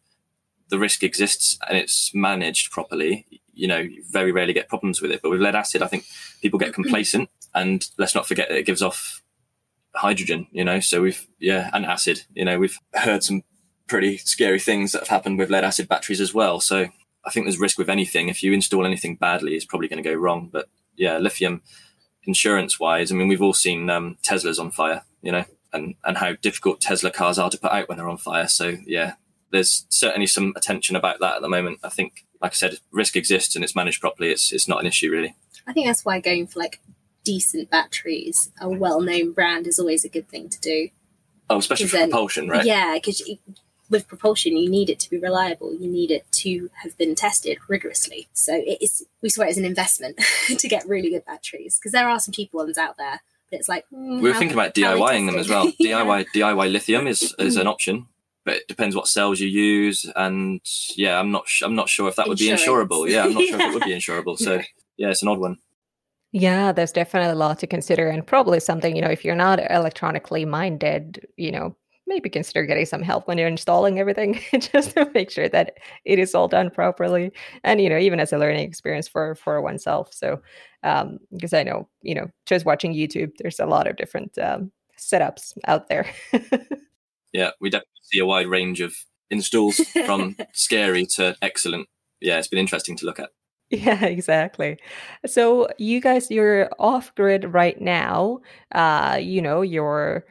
the 0.69 0.79
risk 0.79 1.03
exists 1.03 1.59
and 1.69 1.79
it's 1.79 2.15
managed 2.15 2.71
properly. 2.71 3.27
You 3.55 3.69
know, 3.69 3.79
you 3.79 4.03
very 4.11 4.33
rarely 4.33 4.53
get 4.53 4.69
problems 4.69 5.01
with 5.01 5.11
it. 5.11 5.23
But 5.23 5.31
with 5.31 5.41
lead 5.41 5.55
acid, 5.55 5.83
I 5.83 5.87
think 5.87 6.05
people 6.43 6.59
get 6.59 6.75
complacent, 6.75 7.29
and 7.55 7.85
let's 7.99 8.15
not 8.15 8.27
forget 8.27 8.49
that 8.49 8.59
it 8.59 8.67
gives 8.67 8.83
off 8.83 9.23
hydrogen. 9.95 10.47
You 10.53 10.65
know, 10.65 10.81
so 10.81 11.03
we've 11.03 11.27
yeah, 11.39 11.71
and 11.73 11.87
acid. 11.87 12.23
You 12.35 12.45
know, 12.45 12.59
we've 12.59 12.79
heard 12.95 13.23
some 13.23 13.43
pretty 13.87 14.19
scary 14.19 14.61
things 14.61 14.93
that 14.93 15.01
have 15.01 15.09
happened 15.09 15.39
with 15.39 15.51
lead 15.51 15.65
acid 15.65 15.89
batteries 15.89 16.21
as 16.21 16.33
well. 16.33 16.61
So 16.61 16.89
I 17.25 17.31
think 17.31 17.47
there's 17.47 17.59
risk 17.59 17.79
with 17.79 17.91
anything. 17.91 18.29
If 18.29 18.43
you 18.43 18.53
install 18.53 18.87
anything 18.87 19.17
badly, 19.17 19.55
it's 19.55 19.65
probably 19.65 19.89
going 19.89 20.03
to 20.03 20.09
go 20.09 20.15
wrong. 20.15 20.49
But 20.53 20.69
yeah, 20.97 21.19
lithium 21.19 21.63
insurance 22.27 22.81
wise, 22.81 23.13
I 23.13 23.15
mean, 23.15 23.29
we've 23.29 23.43
all 23.43 23.53
seen 23.53 23.91
um, 23.91 24.17
Teslas 24.23 24.59
on 24.59 24.71
fire. 24.71 25.05
You 25.23 25.33
know, 25.33 25.45
and 25.75 25.95
and 26.05 26.19
how 26.19 26.33
difficult 26.35 26.81
Tesla 26.81 27.11
cars 27.11 27.39
are 27.39 27.51
to 27.51 27.59
put 27.59 27.73
out 27.73 27.89
when 27.89 27.99
they're 27.99 28.09
on 28.09 28.17
fire. 28.17 28.49
So 28.49 28.77
yeah, 28.87 29.15
there's 29.51 29.87
certainly 29.89 30.27
some 30.27 30.53
attention 30.57 30.97
about 30.97 31.21
that 31.21 31.37
at 31.37 31.43
the 31.43 31.49
moment. 31.49 31.81
I 31.83 31.89
think, 31.89 32.24
like 32.41 32.53
I 32.53 32.55
said, 32.55 32.79
risk 32.93 33.17
exists 33.17 33.55
and 33.55 33.65
it's 33.65 33.77
managed 33.77 34.01
properly. 34.01 34.31
It's 34.31 34.53
it's 34.53 34.69
not 34.69 34.81
an 34.81 34.87
issue 34.87 35.11
really. 35.11 35.37
I 35.67 35.73
think 35.73 35.87
that's 35.87 36.05
why 36.05 36.21
going 36.21 36.47
for 36.47 36.59
like 36.61 36.81
decent 37.25 37.71
batteries, 37.71 38.51
a 38.61 38.69
well-known 38.69 39.33
brand, 39.33 39.67
is 39.67 39.79
always 39.79 40.05
a 40.05 40.09
good 40.11 40.29
thing 40.29 40.49
to 40.51 40.61
do. 40.61 40.89
Oh, 41.49 41.59
especially 41.59 41.87
for 41.87 41.97
then- 41.97 42.11
propulsion, 42.11 42.49
right? 42.49 42.65
Yeah, 42.65 42.95
because 42.95 43.23
with 43.91 44.09
propulsion, 44.09 44.57
you 44.57 44.69
need 44.71 44.91
it 44.91 44.99
to 45.01 45.11
be 45.11 45.19
reliable. 45.19 45.75
You 45.75 45.89
need 45.89 46.11
it 46.11 46.31
to 46.33 46.71
have 46.83 46.97
been 46.97 47.15
tested 47.15 47.59
rigorously. 47.69 48.29
So 48.33 48.55
it 48.55 48.79
is. 48.81 49.07
We 49.23 49.29
swear 49.31 49.49
it's 49.49 49.59
an 49.59 49.65
investment 49.65 50.19
to 50.47 50.69
get 50.69 50.89
really 50.89 51.11
good 51.11 51.25
batteries 51.25 51.79
because 51.79 51.93
there 51.93 52.09
are 52.09 52.21
some 52.21 52.33
cheap 52.33 52.53
ones 52.53 52.79
out 52.79 52.97
there. 52.97 53.21
But 53.51 53.61
it's 53.61 53.69
like 53.69 53.85
mm, 53.93 54.21
We 54.21 54.29
were 54.31 54.35
thinking 54.35 54.57
about 54.57 54.77
how 54.77 54.93
are 54.93 54.97
we 54.97 55.03
DIYing 55.03 55.27
them 55.27 55.37
as 55.39 55.49
well. 55.49 55.71
Yeah. 55.79 56.01
DIY 56.01 56.27
DIY 56.35 56.73
lithium 56.73 57.07
is 57.07 57.35
is 57.39 57.57
an 57.57 57.67
option, 57.67 58.07
but 58.45 58.57
it 58.57 58.69
depends 58.69 58.95
what 58.95 59.09
cells 59.09 59.41
you 59.41 59.49
use. 59.49 60.11
And 60.17 60.61
yeah, 60.97 61.19
I'm 61.19 61.31
not 61.31 61.49
sh- 61.49 61.63
I'm 61.63 61.75
not 61.75 61.89
sure 61.89 62.09
if 62.09 62.17
that 62.17 62.29
would 62.29 62.39
be 62.39 62.49
insurable. 62.49 63.09
Yeah, 63.09 63.25
I'm 63.25 63.35
not 63.35 63.45
sure 63.45 63.61
if 63.61 63.67
it 63.67 63.75
would 63.75 63.85
be 63.85 63.91
insurable. 63.99 64.39
So 64.39 64.61
yeah, 64.97 65.11
it's 65.11 65.23
an 65.23 65.29
odd 65.29 65.39
one. 65.39 65.59
Yeah, 66.33 66.73
there's 66.73 66.93
definitely 66.93 67.31
a 67.31 67.37
lot 67.37 67.61
to 67.61 67.67
consider, 67.67 68.09
and 68.09 68.27
probably 68.27 68.59
something, 68.59 68.97
you 68.97 69.03
know, 69.03 69.11
if 69.11 69.25
you're 69.25 69.37
not 69.37 69.61
electronically 69.71 70.45
minded, 70.45 71.25
you 71.37 71.53
know, 71.53 71.77
maybe 72.09 72.29
consider 72.29 72.67
getting 72.67 72.87
some 72.87 73.03
help 73.03 73.29
when 73.29 73.39
you're 73.39 73.49
installing 73.49 74.01
everything 74.01 74.41
just 74.59 74.95
to 74.95 75.09
make 75.15 75.31
sure 75.31 75.49
that 75.49 75.79
it 76.05 76.19
is 76.19 76.35
all 76.35 76.49
done 76.49 76.71
properly. 76.71 77.33
And, 77.63 77.81
you 77.81 77.89
know, 77.89 77.99
even 77.99 78.19
as 78.19 78.33
a 78.33 78.39
learning 78.39 78.67
experience 78.69 79.07
for 79.07 79.37
for 79.37 79.63
oneself. 79.63 80.13
So, 80.13 80.43
um, 80.83 81.19
because 81.33 81.53
I 81.53 81.63
know, 81.63 81.89
you 82.03 82.17
know, 82.17 82.29
just 82.47 82.67
watching 82.67 82.95
YouTube, 82.95 83.31
there's 83.39 83.61
a 83.61 83.67
lot 83.67 83.87
of 83.87 83.97
different 83.97 84.37
um, 84.39 84.73
setups 84.99 85.57
out 85.67 85.89
there. 85.89 86.07
Yeah, 87.35 87.51
we 87.61 87.69
definitely 87.69 87.91
see 88.05 88.19
a 88.19 88.27
wide 88.27 88.47
range 88.47 88.81
of 88.81 88.95
installs 89.31 89.77
from 90.07 90.37
scary 90.53 91.07
to 91.17 91.37
excellent. 91.43 91.89
Yeah, 92.21 92.39
it's 92.39 92.49
been 92.49 92.59
interesting 92.59 92.97
to 92.99 93.07
look 93.07 93.19
at. 93.19 93.31
Yeah, 93.71 94.05
exactly. 94.05 94.79
So 95.27 95.69
you 95.79 96.01
guys, 96.01 96.31
you're 96.31 96.71
off 96.79 97.15
grid 97.15 97.53
right 97.53 97.81
now. 97.81 98.41
Uh, 98.73 99.19
you 99.21 99.43
know, 99.43 99.63
you're 99.63 100.25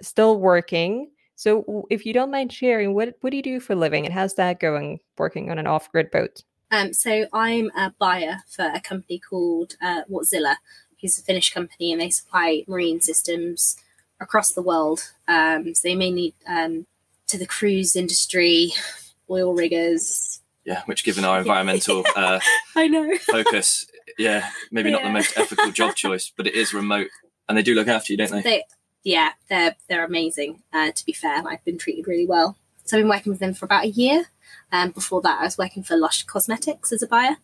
still 0.00 0.38
working. 0.38 1.10
So 1.34 1.86
if 1.90 2.06
you 2.06 2.12
don't 2.12 2.30
mind 2.30 2.52
sharing, 2.52 2.94
what 2.94 3.14
what 3.20 3.30
do 3.30 3.36
you 3.36 3.42
do 3.42 3.60
for 3.60 3.74
a 3.74 3.76
living 3.76 4.04
and 4.04 4.14
how's 4.14 4.34
that 4.34 4.58
going 4.58 5.00
working 5.18 5.50
on 5.50 5.58
an 5.58 5.66
off 5.66 5.90
grid 5.92 6.10
boat? 6.10 6.42
Um, 6.70 6.92
so 6.92 7.26
I'm 7.32 7.70
a 7.76 7.92
buyer 7.98 8.38
for 8.48 8.70
a 8.74 8.80
company 8.80 9.18
called 9.18 9.76
uh, 9.82 10.02
Wärtsilä, 10.10 10.56
who's 11.00 11.18
a 11.18 11.22
Finnish 11.22 11.52
company, 11.52 11.92
and 11.92 12.00
they 12.00 12.10
supply 12.10 12.64
marine 12.66 13.00
systems 13.00 13.76
across 14.20 14.52
the 14.52 14.62
world. 14.62 15.12
Um, 15.26 15.74
so 15.74 15.88
they 15.88 15.94
mainly 15.94 16.34
um, 16.46 16.86
to 17.28 17.38
the 17.38 17.46
cruise 17.46 17.96
industry, 17.96 18.72
oil 19.30 19.54
riggers. 19.54 20.40
Yeah, 20.64 20.82
which 20.86 21.04
given 21.04 21.24
our 21.24 21.38
environmental 21.38 22.04
uh, 22.14 22.40
I 22.76 22.88
know. 22.88 23.16
focus, 23.18 23.86
yeah, 24.18 24.50
maybe 24.70 24.90
not 24.90 25.02
the 25.02 25.10
most 25.10 25.36
ethical 25.38 25.70
job 25.70 25.94
choice, 25.96 26.30
but 26.36 26.46
it 26.46 26.54
is 26.54 26.74
remote, 26.74 27.08
and 27.48 27.56
they 27.56 27.62
do 27.62 27.74
look 27.74 27.88
after 27.88 28.12
you, 28.12 28.16
don't 28.18 28.30
they? 28.30 28.42
They, 28.42 28.64
yeah, 29.04 29.30
they're 29.48 29.76
they're 29.88 30.04
amazing. 30.04 30.62
Uh, 30.72 30.90
to 30.90 31.06
be 31.06 31.12
fair, 31.12 31.42
I've 31.46 31.64
been 31.64 31.78
treated 31.78 32.06
really 32.06 32.26
well. 32.26 32.56
So 32.84 32.96
I've 32.96 33.02
been 33.02 33.10
working 33.10 33.30
with 33.30 33.40
them 33.40 33.54
for 33.54 33.64
about 33.64 33.84
a 33.84 33.88
year. 33.88 34.26
Um, 34.72 34.90
before 34.90 35.20
that, 35.22 35.40
I 35.40 35.44
was 35.44 35.58
working 35.58 35.82
for 35.82 35.96
Lush 35.96 36.24
Cosmetics 36.24 36.92
as 36.92 37.02
a 37.02 37.06
buyer. 37.06 37.36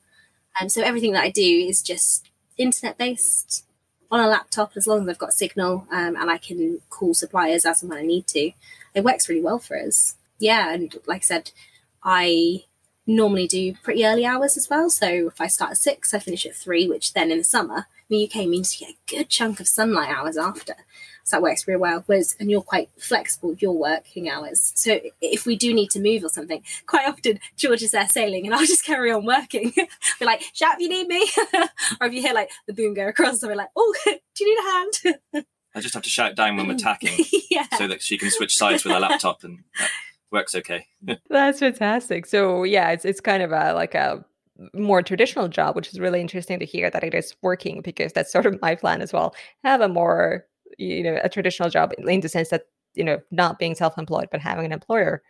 Um, 0.61 0.69
so 0.69 0.83
everything 0.83 1.13
that 1.13 1.25
I 1.25 1.31
do 1.31 1.43
is 1.43 1.83
just 1.83 2.31
internet 2.57 2.99
based 2.99 3.67
on 4.11 4.21
a 4.21 4.29
laptop, 4.29 4.73
as 4.77 4.87
long 4.87 5.03
as 5.03 5.09
I've 5.09 5.19
got 5.19 5.33
signal 5.33 5.87
um, 5.91 6.17
and 6.17 6.31
I 6.31 6.39
can 6.39 6.81
call 6.89 7.15
suppliers 7.15 7.65
as 7.65 7.83
and 7.83 7.91
when 7.91 7.99
I 7.99 8.07
need 8.07 8.27
to. 8.29 8.53
It 8.95 9.05
works 9.05 9.29
really 9.29 9.43
well 9.43 9.59
for 9.59 9.79
us. 9.79 10.17
Yeah, 10.39 10.73
and 10.73 10.95
like 11.07 11.23
I 11.23 11.25
said, 11.25 11.51
I 12.03 12.65
normally 13.07 13.47
do 13.47 13.75
pretty 13.83 14.05
early 14.05 14.25
hours 14.25 14.57
as 14.57 14.69
well. 14.71 14.89
So 14.91 15.07
if 15.07 15.41
I 15.41 15.47
start 15.47 15.73
at 15.73 15.79
six, 15.79 16.15
I 16.15 16.19
finish 16.19 16.47
at 16.47 16.55
three, 16.55 16.89
which 16.89 17.13
then 17.13 17.31
in 17.31 17.39
the 17.39 17.45
summer 17.45 17.87
in 18.09 18.19
the 18.19 18.25
UK 18.25 18.47
means 18.47 18.81
you 18.81 18.87
get 18.87 18.95
a 18.95 19.17
good 19.17 19.29
chunk 19.29 19.61
of 19.61 19.69
sunlight 19.69 20.11
hours 20.11 20.37
after. 20.37 20.75
So 21.25 21.37
that 21.37 21.43
works 21.43 21.67
really 21.67 21.81
well. 21.81 22.03
Whereas, 22.07 22.37
and 22.39 22.51
you're 22.51 22.63
quite 22.63 22.91
flexible 22.99 23.51
with 23.51 23.63
your 23.63 23.77
working 23.77 24.29
hours. 24.29 24.73
So 24.75 25.01
if 25.23 25.47
we 25.47 25.57
do 25.57 25.73
need 25.73 25.91
to 25.91 26.01
move 26.01 26.23
or 26.23 26.29
something, 26.29 26.63
quite 26.87 27.09
often 27.09 27.41
George 27.57 27.83
is 27.83 27.93
there 27.93 28.09
sailing 28.09 28.45
and 28.45 28.55
I'll 28.55 28.67
just 28.67 28.85
carry 28.85 29.11
on 29.11 29.25
working. 29.25 29.73
Be 30.19 30.25
like, 30.25 30.43
shout 30.53 30.75
if 30.75 30.81
you 30.81 30.89
need 30.89 31.09
me. 31.09 31.27
or 32.01 32.07
if 32.07 32.13
you 32.13 32.21
hear 32.21 32.35
like 32.35 32.51
the 32.67 32.75
boom 32.75 32.95
go 32.95 33.09
across, 33.09 33.43
I'll 33.43 33.51
be 33.51 33.57
like, 33.57 33.71
oh, 33.75 33.95
do 34.05 34.45
you 34.45 34.55
need 34.55 34.59
a 34.59 35.13
hand? 35.33 35.47
I 35.75 35.81
just 35.81 35.95
have 35.95 36.03
to 36.05 36.11
shout 36.11 36.37
down 36.37 36.57
when 36.57 36.69
we're 36.69 36.75
tacking 36.79 37.25
yeah. 37.51 37.67
so 37.77 37.89
that 37.89 38.03
she 38.03 38.19
can 38.19 38.31
switch 38.31 38.57
sides 38.57 38.85
with 38.85 38.93
her 38.93 39.01
laptop, 39.01 39.45
and 39.45 39.65
that 39.79 39.91
works 40.31 40.55
okay. 40.55 40.87
That's 41.31 41.61
fantastic. 41.61 42.27
So 42.27 42.65
yeah, 42.65 42.91
it's 42.91 43.05
it's 43.05 43.21
kind 43.21 43.43
of 43.43 43.53
a 43.53 43.73
like 43.75 43.95
a 43.95 44.25
more 44.73 45.03
traditional 45.03 45.49
job, 45.49 45.75
which 45.75 45.89
is 45.89 45.99
really 45.99 46.21
interesting 46.21 46.59
to 46.61 46.65
hear 46.65 46.91
that 46.91 47.05
it 47.05 47.15
is 47.15 47.35
working 47.43 47.81
because 47.83 48.13
that's 48.13 48.31
sort 48.31 48.47
of 48.47 48.61
my 48.63 48.77
plan 48.77 49.03
as 49.03 49.13
well. 49.13 49.35
Have 49.65 49.81
a 49.81 49.89
more 49.89 50.47
you 50.79 51.03
know 51.03 51.19
a 51.23 51.29
traditional 51.29 51.71
job 51.71 51.93
in 51.99 52.21
the 52.21 52.29
sense 52.29 52.51
that 52.51 52.63
you 52.95 53.05
know 53.05 53.21
not 53.31 53.59
being 53.59 53.75
self-employed 53.75 54.29
but 54.31 54.41
having 54.41 54.65
an 54.65 54.73
employer 54.73 55.23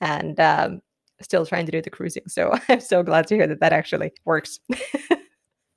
and 0.00 0.38
um, 0.40 0.82
still 1.20 1.46
trying 1.46 1.66
to 1.66 1.72
do 1.72 1.80
the 1.80 1.90
cruising. 1.90 2.24
So 2.26 2.58
I'm 2.68 2.80
so 2.80 3.04
glad 3.04 3.28
to 3.28 3.36
hear 3.36 3.46
that 3.46 3.60
that 3.60 3.72
actually 3.72 4.12
works. 4.24 4.58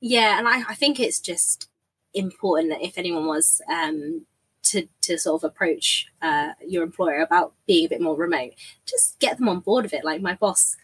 Yeah, 0.07 0.37
and 0.37 0.47
I, 0.47 0.61
I 0.69 0.75
think 0.75 0.99
it's 0.99 1.19
just 1.19 1.67
important 2.15 2.69
that 2.69 2.81
if 2.81 2.97
anyone 2.97 3.27
was 3.27 3.61
um, 3.71 4.25
to 4.63 4.87
to 5.01 5.17
sort 5.17 5.43
of 5.43 5.49
approach 5.49 6.07
uh, 6.21 6.53
your 6.65 6.83
employer 6.83 7.21
about 7.21 7.53
being 7.67 7.85
a 7.85 7.89
bit 7.89 8.01
more 8.01 8.15
remote, 8.15 8.53
just 8.85 9.19
get 9.19 9.37
them 9.37 9.49
on 9.49 9.59
board 9.59 9.85
of 9.85 9.93
it. 9.93 10.03
Like 10.03 10.21
my 10.21 10.33
boss, 10.33 10.75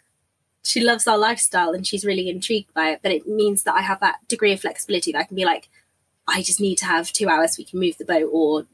she 0.64 0.82
loves 0.82 1.08
our 1.08 1.18
lifestyle 1.18 1.72
and 1.72 1.86
she's 1.86 2.06
really 2.06 2.30
intrigued 2.30 2.74
by 2.74 2.92
it, 2.92 3.00
but 3.02 3.12
it 3.12 3.28
means 3.28 3.64
that 3.64 3.76
I 3.76 3.82
have 3.82 4.00
that 4.02 4.28
degree 4.28 4.54
of 4.54 4.62
flexibility 4.62 5.12
that 5.12 5.20
I 5.20 5.24
can 5.24 5.36
be 5.36 5.46
like, 5.46 5.70
I 6.28 6.42
just 6.42 6.62
need 6.62 6.78
to 6.80 6.86
have 6.86 7.12
two 7.12 7.30
hours. 7.30 7.58
We 7.58 7.66
can 7.66 7.80
move 7.80 7.98
the 7.98 8.06
boat 8.06 8.30
or 8.32 8.68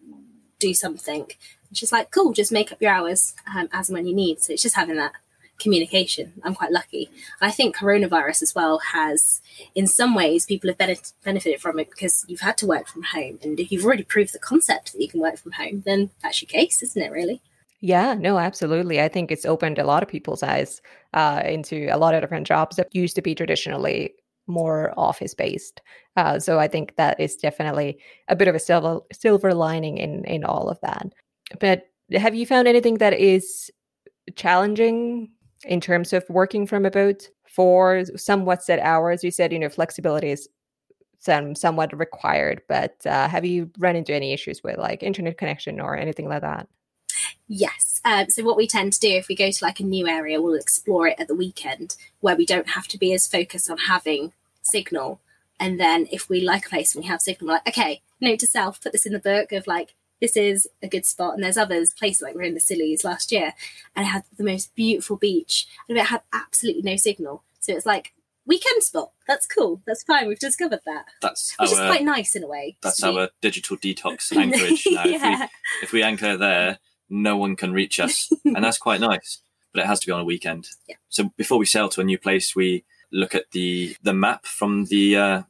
do 0.59 0.73
something. 0.73 1.27
And 1.69 1.77
she's 1.77 1.91
like, 1.91 2.11
cool, 2.11 2.33
just 2.33 2.51
make 2.51 2.71
up 2.71 2.81
your 2.81 2.91
hours 2.91 3.33
um, 3.55 3.69
as 3.71 3.89
and 3.89 3.95
when 3.97 4.07
you 4.07 4.15
need. 4.15 4.41
So 4.41 4.53
it's 4.53 4.63
just 4.63 4.75
having 4.75 4.97
that 4.97 5.13
communication. 5.59 6.33
I'm 6.43 6.55
quite 6.55 6.71
lucky. 6.71 7.09
I 7.41 7.51
think 7.51 7.75
coronavirus 7.75 8.41
as 8.43 8.55
well 8.55 8.79
has, 8.79 9.41
in 9.75 9.87
some 9.87 10.15
ways, 10.15 10.45
people 10.45 10.69
have 10.69 10.77
benef- 10.77 11.13
benefited 11.23 11.61
from 11.61 11.79
it 11.79 11.89
because 11.89 12.25
you've 12.27 12.41
had 12.41 12.57
to 12.57 12.67
work 12.67 12.87
from 12.87 13.03
home. 13.03 13.39
And 13.41 13.59
if 13.59 13.71
you've 13.71 13.85
already 13.85 14.03
proved 14.03 14.33
the 14.33 14.39
concept 14.39 14.93
that 14.93 15.01
you 15.01 15.07
can 15.07 15.21
work 15.21 15.37
from 15.37 15.53
home, 15.53 15.83
then 15.85 16.11
that's 16.21 16.41
your 16.41 16.47
case, 16.47 16.81
isn't 16.83 17.01
it, 17.01 17.11
really? 17.11 17.41
Yeah, 17.79 18.15
no, 18.15 18.39
absolutely. 18.39 18.99
I 19.01 19.07
think 19.07 19.31
it's 19.31 19.45
opened 19.45 19.77
a 19.77 19.85
lot 19.85 20.01
of 20.01 20.09
people's 20.09 20.41
eyes 20.41 20.81
uh, 21.13 21.41
into 21.45 21.87
a 21.91 21.97
lot 21.97 22.15
of 22.15 22.21
different 22.21 22.47
jobs 22.47 22.75
that 22.77 22.93
used 22.95 23.15
to 23.15 23.21
be 23.21 23.35
traditionally 23.35 24.15
more 24.47 24.93
office 24.97 25.33
based. 25.33 25.81
Uh, 26.15 26.39
so 26.39 26.57
I 26.57 26.67
think 26.67 26.95
that 26.95 27.19
is 27.19 27.35
definitely 27.35 27.99
a 28.27 28.35
bit 28.35 28.47
of 28.47 28.55
a 28.55 28.59
silver 28.59 29.01
silver 29.11 29.53
lining 29.53 29.97
in 29.97 30.23
in 30.23 30.43
all 30.43 30.69
of 30.69 30.79
that. 30.81 31.13
But 31.59 31.87
have 32.13 32.33
you 32.33 32.45
found 32.45 32.67
anything 32.67 32.95
that 32.95 33.13
is 33.13 33.69
challenging 34.35 35.29
in 35.63 35.81
terms 35.81 36.13
of 36.13 36.23
working 36.29 36.67
from 36.67 36.85
a 36.85 36.91
boat 36.91 37.29
for 37.47 38.03
somewhat 38.15 38.63
set 38.63 38.79
hours? 38.79 39.23
You 39.23 39.31
said 39.31 39.51
you 39.51 39.59
know 39.59 39.69
flexibility 39.69 40.31
is 40.31 40.49
some 41.19 41.55
somewhat 41.55 41.97
required, 41.97 42.61
but 42.67 42.95
uh, 43.05 43.27
have 43.27 43.45
you 43.45 43.69
run 43.77 43.95
into 43.95 44.13
any 44.13 44.33
issues 44.33 44.63
with 44.63 44.77
like 44.77 45.03
internet 45.03 45.37
connection 45.37 45.79
or 45.79 45.97
anything 45.97 46.29
like 46.29 46.41
that? 46.41 46.67
Yes. 47.47 48.01
Um, 48.03 48.29
so 48.29 48.43
what 48.43 48.57
we 48.57 48.67
tend 48.67 48.93
to 48.93 48.99
do 48.99 49.09
if 49.09 49.27
we 49.27 49.35
go 49.35 49.49
to 49.49 49.65
like 49.65 49.79
a 49.79 49.83
new 49.83 50.07
area, 50.07 50.41
we'll 50.41 50.55
explore 50.55 51.07
it 51.07 51.19
at 51.19 51.27
the 51.27 51.35
weekend 51.35 51.95
where 52.19 52.35
we 52.35 52.45
don't 52.45 52.69
have 52.69 52.87
to 52.89 52.97
be 52.97 53.13
as 53.13 53.27
focused 53.27 53.69
on 53.69 53.77
having 53.77 54.33
signal. 54.61 55.21
And 55.59 55.79
then 55.79 56.07
if 56.11 56.29
we 56.29 56.41
like 56.41 56.65
a 56.65 56.69
place 56.69 56.93
and 56.93 57.03
we 57.03 57.09
have 57.09 57.21
signal, 57.21 57.47
we're 57.47 57.53
like, 57.55 57.67
okay, 57.69 58.01
note 58.21 58.39
to 58.39 58.47
self, 58.47 58.81
put 58.81 58.91
this 58.91 59.05
in 59.05 59.13
the 59.13 59.19
book 59.19 59.51
of 59.51 59.65
like, 59.65 59.95
this 60.21 60.35
is 60.35 60.67
a 60.81 60.87
good 60.87 61.05
spot. 61.05 61.35
And 61.35 61.43
there's 61.43 61.57
others, 61.57 61.93
places 61.93 62.21
like 62.21 62.35
we're 62.35 62.43
in 62.43 62.53
the 62.53 62.59
Scillies 62.59 63.03
last 63.03 63.31
year, 63.31 63.53
and 63.95 64.05
it 64.05 64.09
had 64.09 64.23
the 64.37 64.43
most 64.43 64.75
beautiful 64.75 65.15
beach, 65.15 65.67
and 65.87 65.97
it 65.97 66.07
had 66.07 66.21
absolutely 66.33 66.81
no 66.81 66.95
signal. 66.95 67.43
So 67.59 67.73
it's 67.73 67.85
like 67.85 68.13
weekend 68.45 68.81
spot. 68.81 69.11
That's 69.27 69.45
cool. 69.45 69.81
That's 69.85 70.03
fine. 70.03 70.27
We've 70.27 70.39
discovered 70.39 70.79
that, 70.85 71.05
That's 71.21 71.53
which 71.59 71.71
is 71.71 71.77
quite 71.77 72.03
nice 72.03 72.35
in 72.35 72.43
a 72.43 72.47
way. 72.47 72.77
that's 72.81 73.03
our 73.03 73.29
digital 73.41 73.77
detox 73.77 74.31
anchorage. 74.35 74.83
Now, 74.89 75.03
if, 75.05 75.21
yeah. 75.21 75.39
we, 75.41 75.47
if 75.83 75.91
we 75.91 76.01
anchor 76.01 76.37
there, 76.37 76.79
no 77.09 77.37
one 77.37 77.55
can 77.55 77.73
reach 77.73 77.99
us, 77.99 78.31
and 78.45 78.63
that's 78.63 78.77
quite 78.77 79.01
nice. 79.01 79.41
But 79.73 79.81
it 79.83 79.87
has 79.87 79.99
to 79.99 80.07
be 80.07 80.11
on 80.13 80.21
a 80.21 80.25
weekend. 80.25 80.69
Yeah. 80.87 80.95
So 81.09 81.31
before 81.35 81.57
we 81.57 81.65
sail 81.65 81.89
to 81.89 82.01
a 82.01 82.05
new 82.05 82.17
place, 82.17 82.55
we 82.55 82.85
look 83.11 83.35
at 83.35 83.51
the 83.51 83.95
the 84.01 84.13
map 84.13 84.45
from 84.45 84.85
the 84.85 85.17
uh, 85.17 85.41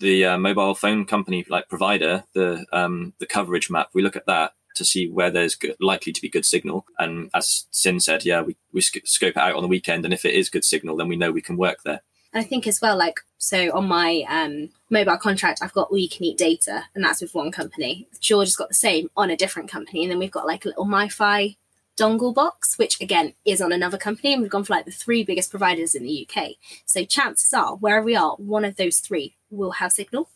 the 0.00 0.24
uh, 0.24 0.38
mobile 0.38 0.74
phone 0.74 1.04
company 1.04 1.44
like 1.48 1.68
provider, 1.68 2.24
the 2.34 2.64
um, 2.72 3.12
the 3.18 3.26
coverage 3.26 3.70
map. 3.70 3.90
We 3.94 4.02
look 4.02 4.16
at 4.16 4.26
that 4.26 4.52
to 4.76 4.84
see 4.84 5.08
where 5.08 5.30
there's 5.30 5.56
good, 5.56 5.76
likely 5.80 6.12
to 6.12 6.22
be 6.22 6.28
good 6.28 6.46
signal. 6.46 6.86
And 6.98 7.30
as 7.34 7.66
Sin 7.70 8.00
said, 8.00 8.24
yeah, 8.24 8.42
we, 8.42 8.56
we 8.72 8.80
sc- 8.80 9.04
scope 9.04 9.30
it 9.30 9.36
out 9.36 9.56
on 9.56 9.62
the 9.62 9.68
weekend, 9.68 10.04
and 10.04 10.14
if 10.14 10.24
it 10.24 10.34
is 10.34 10.48
good 10.48 10.64
signal, 10.64 10.96
then 10.96 11.08
we 11.08 11.16
know 11.16 11.32
we 11.32 11.42
can 11.42 11.56
work 11.56 11.78
there. 11.84 12.00
I 12.34 12.44
think 12.44 12.66
as 12.66 12.80
well, 12.80 12.96
like, 12.96 13.20
so 13.38 13.72
on 13.74 13.88
my 13.88 14.24
um, 14.28 14.68
mobile 14.90 15.16
contract, 15.16 15.60
I've 15.62 15.72
got 15.72 15.90
all 15.90 15.98
you 15.98 16.10
can 16.10 16.24
eat 16.24 16.36
data, 16.36 16.84
and 16.94 17.02
that's 17.02 17.22
with 17.22 17.34
one 17.34 17.50
company. 17.50 18.06
George 18.20 18.48
has 18.48 18.56
got 18.56 18.68
the 18.68 18.74
same 18.74 19.10
on 19.16 19.30
a 19.30 19.36
different 19.36 19.70
company. 19.70 20.02
And 20.02 20.10
then 20.10 20.18
we've 20.18 20.30
got 20.30 20.46
like 20.46 20.64
a 20.64 20.68
little 20.68 20.86
MiFi 20.86 21.56
dongle 21.98 22.34
box, 22.34 22.78
which 22.78 23.00
again 23.00 23.34
is 23.44 23.60
on 23.60 23.72
another 23.72 23.98
company. 23.98 24.32
And 24.32 24.42
we've 24.42 24.50
gone 24.50 24.64
for 24.64 24.74
like 24.74 24.84
the 24.84 24.90
three 24.90 25.24
biggest 25.24 25.50
providers 25.50 25.94
in 25.94 26.02
the 26.02 26.28
UK. 26.28 26.52
So 26.86 27.04
chances 27.04 27.52
are, 27.52 27.76
wherever 27.76 28.04
we 28.04 28.16
are, 28.16 28.36
one 28.36 28.64
of 28.64 28.76
those 28.76 28.98
three 28.98 29.34
will 29.50 29.72
have 29.72 29.92
signal. 29.92 30.30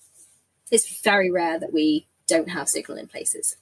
It's 0.71 1.01
very 1.01 1.31
rare 1.31 1.59
that 1.59 1.73
we 1.73 2.07
don't 2.27 2.51
have 2.51 2.69
signal 2.69 2.99
in 2.99 3.07
places. 3.07 3.57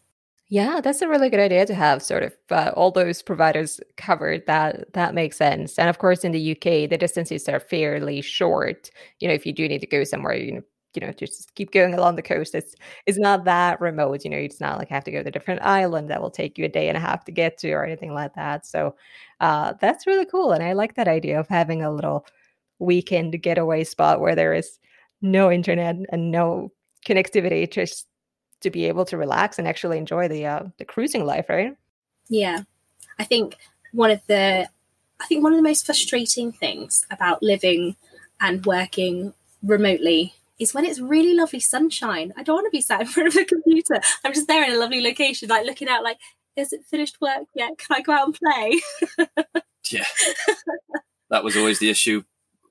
Yeah, 0.48 0.80
that's 0.80 1.00
a 1.00 1.08
really 1.08 1.30
good 1.30 1.38
idea 1.38 1.64
to 1.66 1.74
have 1.74 2.02
sort 2.02 2.24
of 2.24 2.34
uh, 2.50 2.72
all 2.74 2.90
those 2.90 3.22
providers 3.22 3.80
covered. 3.96 4.46
That 4.46 4.92
that 4.94 5.14
makes 5.14 5.36
sense. 5.36 5.78
And 5.78 5.88
of 5.88 5.98
course, 5.98 6.24
in 6.24 6.32
the 6.32 6.52
UK, 6.52 6.90
the 6.90 6.98
distances 6.98 7.48
are 7.48 7.60
fairly 7.60 8.20
short. 8.20 8.90
You 9.20 9.28
know, 9.28 9.34
if 9.34 9.46
you 9.46 9.52
do 9.52 9.68
need 9.68 9.80
to 9.82 9.86
go 9.86 10.02
somewhere, 10.02 10.34
you 10.34 10.52
know, 10.52 10.62
you 10.94 11.00
know, 11.00 11.12
just 11.12 11.54
keep 11.54 11.70
going 11.72 11.94
along 11.94 12.16
the 12.16 12.22
coast. 12.22 12.54
It's 12.54 12.74
it's 13.06 13.18
not 13.18 13.44
that 13.44 13.80
remote. 13.80 14.24
You 14.24 14.30
know, 14.30 14.36
it's 14.36 14.60
not 14.60 14.78
like 14.78 14.88
have 14.88 15.04
to 15.04 15.10
go 15.10 15.22
to 15.22 15.28
a 15.28 15.32
different 15.32 15.62
island 15.62 16.10
that 16.10 16.20
will 16.20 16.30
take 16.30 16.58
you 16.58 16.64
a 16.64 16.68
day 16.68 16.88
and 16.88 16.96
a 16.96 17.00
half 17.00 17.24
to 17.26 17.32
get 17.32 17.58
to 17.58 17.72
or 17.72 17.84
anything 17.84 18.12
like 18.12 18.34
that. 18.34 18.66
So 18.66 18.94
uh, 19.40 19.74
that's 19.80 20.06
really 20.06 20.26
cool, 20.26 20.52
and 20.52 20.62
I 20.62 20.72
like 20.72 20.94
that 20.94 21.08
idea 21.08 21.38
of 21.38 21.48
having 21.48 21.82
a 21.82 21.92
little 21.92 22.26
weekend 22.78 23.40
getaway 23.42 23.84
spot 23.84 24.20
where 24.20 24.34
there 24.34 24.54
is 24.54 24.78
no 25.22 25.50
internet 25.50 25.96
and 26.10 26.30
no 26.30 26.72
connectivity, 27.06 27.70
just 27.70 28.06
to 28.60 28.70
be 28.70 28.86
able 28.86 29.04
to 29.06 29.16
relax 29.16 29.58
and 29.58 29.66
actually 29.66 29.98
enjoy 29.98 30.28
the 30.28 30.46
uh, 30.46 30.62
the 30.78 30.84
cruising 30.84 31.24
life, 31.24 31.48
right? 31.48 31.76
Yeah, 32.28 32.62
I 33.18 33.24
think 33.24 33.56
one 33.92 34.10
of 34.10 34.20
the 34.26 34.68
I 35.20 35.26
think 35.26 35.42
one 35.42 35.52
of 35.52 35.56
the 35.56 35.62
most 35.62 35.86
frustrating 35.86 36.52
things 36.52 37.06
about 37.10 37.42
living 37.42 37.96
and 38.40 38.64
working 38.64 39.34
remotely 39.62 40.34
is 40.60 40.74
when 40.74 40.84
it's 40.84 41.00
really 41.00 41.34
lovely 41.34 41.58
sunshine. 41.58 42.32
I 42.36 42.42
don't 42.42 42.56
want 42.56 42.66
to 42.66 42.70
be 42.70 42.82
sat 42.82 43.00
in 43.00 43.06
front 43.06 43.28
of 43.28 43.36
a 43.36 43.44
computer. 43.44 44.00
I'm 44.24 44.32
just 44.32 44.46
there 44.46 44.62
in 44.64 44.72
a 44.72 44.78
lovely 44.78 45.00
location, 45.00 45.48
like 45.48 45.66
looking 45.66 45.88
out, 45.88 46.04
like, 46.04 46.18
is 46.56 46.72
it 46.72 46.84
finished 46.84 47.20
work 47.20 47.46
yet? 47.54 47.78
Can 47.78 47.96
I 47.96 48.02
go 48.02 48.12
out 48.12 48.26
and 48.26 48.38
play? 48.38 48.80
yeah, 49.90 50.04
that 51.30 51.42
was 51.42 51.56
always 51.56 51.78
the 51.78 51.90
issue 51.90 52.22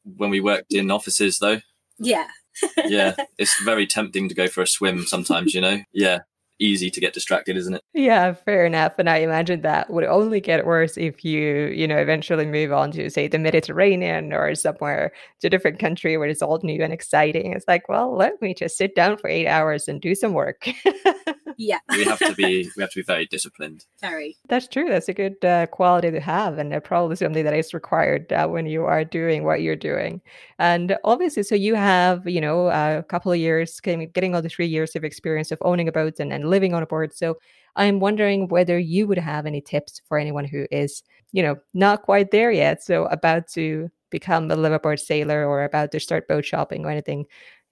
when 0.03 0.29
we 0.29 0.39
worked 0.39 0.73
in 0.73 0.91
offices, 0.91 1.39
though. 1.39 1.59
Yeah, 1.97 2.27
yeah, 2.85 3.15
it's 3.37 3.61
very 3.63 3.87
tempting 3.87 4.29
to 4.29 4.35
go 4.35 4.47
for 4.47 4.61
a 4.61 4.67
swim 4.67 5.05
sometimes, 5.05 5.53
you 5.53 5.61
know? 5.61 5.81
Yeah, 5.91 6.19
easy 6.59 6.89
to 6.89 6.99
get 6.99 7.13
distracted, 7.13 7.57
isn't 7.57 7.73
it? 7.73 7.83
Yeah, 7.93 8.33
fair 8.33 8.65
enough. 8.65 8.93
And 8.97 9.09
I 9.09 9.17
imagine 9.17 9.61
that 9.61 9.89
would 9.89 10.03
only 10.03 10.39
get 10.39 10.65
worse 10.65 10.97
if 10.97 11.23
you, 11.23 11.67
you 11.67 11.87
know, 11.87 11.97
eventually 11.97 12.45
move 12.45 12.71
on 12.71 12.91
to, 12.91 13.09
say, 13.09 13.27
the 13.27 13.39
Mediterranean 13.39 14.33
or 14.33 14.53
somewhere 14.55 15.11
to 15.41 15.47
a 15.47 15.49
different 15.49 15.79
country 15.79 16.17
where 16.17 16.27
it's 16.27 16.41
all 16.41 16.59
new 16.63 16.83
and 16.83 16.93
exciting. 16.93 17.53
It's 17.53 17.67
like, 17.67 17.89
well, 17.89 18.15
let 18.15 18.41
me 18.41 18.53
just 18.53 18.77
sit 18.77 18.95
down 18.95 19.17
for 19.17 19.29
eight 19.29 19.47
hours 19.47 19.87
and 19.87 20.01
do 20.01 20.13
some 20.15 20.33
work. 20.33 20.69
yeah. 21.57 21.79
we 21.89 22.03
have 22.05 22.19
to 22.19 22.33
be 22.33 22.69
we 22.77 22.81
have 22.81 22.91
to 22.91 22.99
be 22.99 23.03
very 23.03 23.25
disciplined. 23.25 23.85
Very. 24.01 24.37
That's 24.47 24.67
true. 24.67 24.89
That's 24.89 25.09
a 25.09 25.13
good 25.13 25.43
uh, 25.43 25.67
quality 25.67 26.11
to 26.11 26.19
have, 26.19 26.57
and 26.57 26.73
uh, 26.73 26.79
probably 26.79 27.15
something 27.15 27.43
that 27.43 27.53
is 27.53 27.73
required 27.73 28.31
uh, 28.31 28.47
when 28.47 28.65
you 28.65 28.85
are 28.85 29.03
doing 29.03 29.43
what 29.43 29.61
you're 29.61 29.75
doing. 29.75 30.21
And 30.57 30.97
obviously, 31.03 31.43
so 31.43 31.55
you 31.55 31.75
have, 31.75 32.27
you 32.27 32.41
know, 32.41 32.67
a 32.67 33.03
couple 33.03 33.31
of 33.31 33.37
years, 33.37 33.79
getting 33.79 34.35
all 34.35 34.41
the 34.41 34.49
three 34.49 34.67
years 34.67 34.95
of 34.95 35.03
experience 35.03 35.51
of 35.51 35.59
owning 35.61 35.87
a 35.87 35.91
boat 35.91 36.19
and, 36.19 36.33
and 36.33 36.48
living 36.49 36.73
on 36.73 36.83
a 36.83 36.87
board. 36.87 37.13
So 37.15 37.37
I'm 37.75 37.99
wondering 37.99 38.47
whether 38.47 38.77
you 38.77 39.07
would 39.07 39.17
have 39.17 39.45
any 39.45 39.61
tips 39.61 40.01
for 40.07 40.17
anyone 40.17 40.45
who 40.45 40.65
is, 40.71 41.03
you 41.31 41.41
know, 41.43 41.57
not 41.73 42.01
quite 42.01 42.31
there 42.31 42.51
yet. 42.51 42.83
So 42.83 43.05
about 43.05 43.47
to 43.49 43.89
become 44.09 44.49
a 44.51 44.55
liveaboard 44.55 44.99
sailor 44.99 45.45
or 45.47 45.63
about 45.63 45.91
to 45.91 45.99
start 45.99 46.27
boat 46.27 46.45
shopping 46.45 46.85
or 46.85 46.89
anything. 46.89 47.25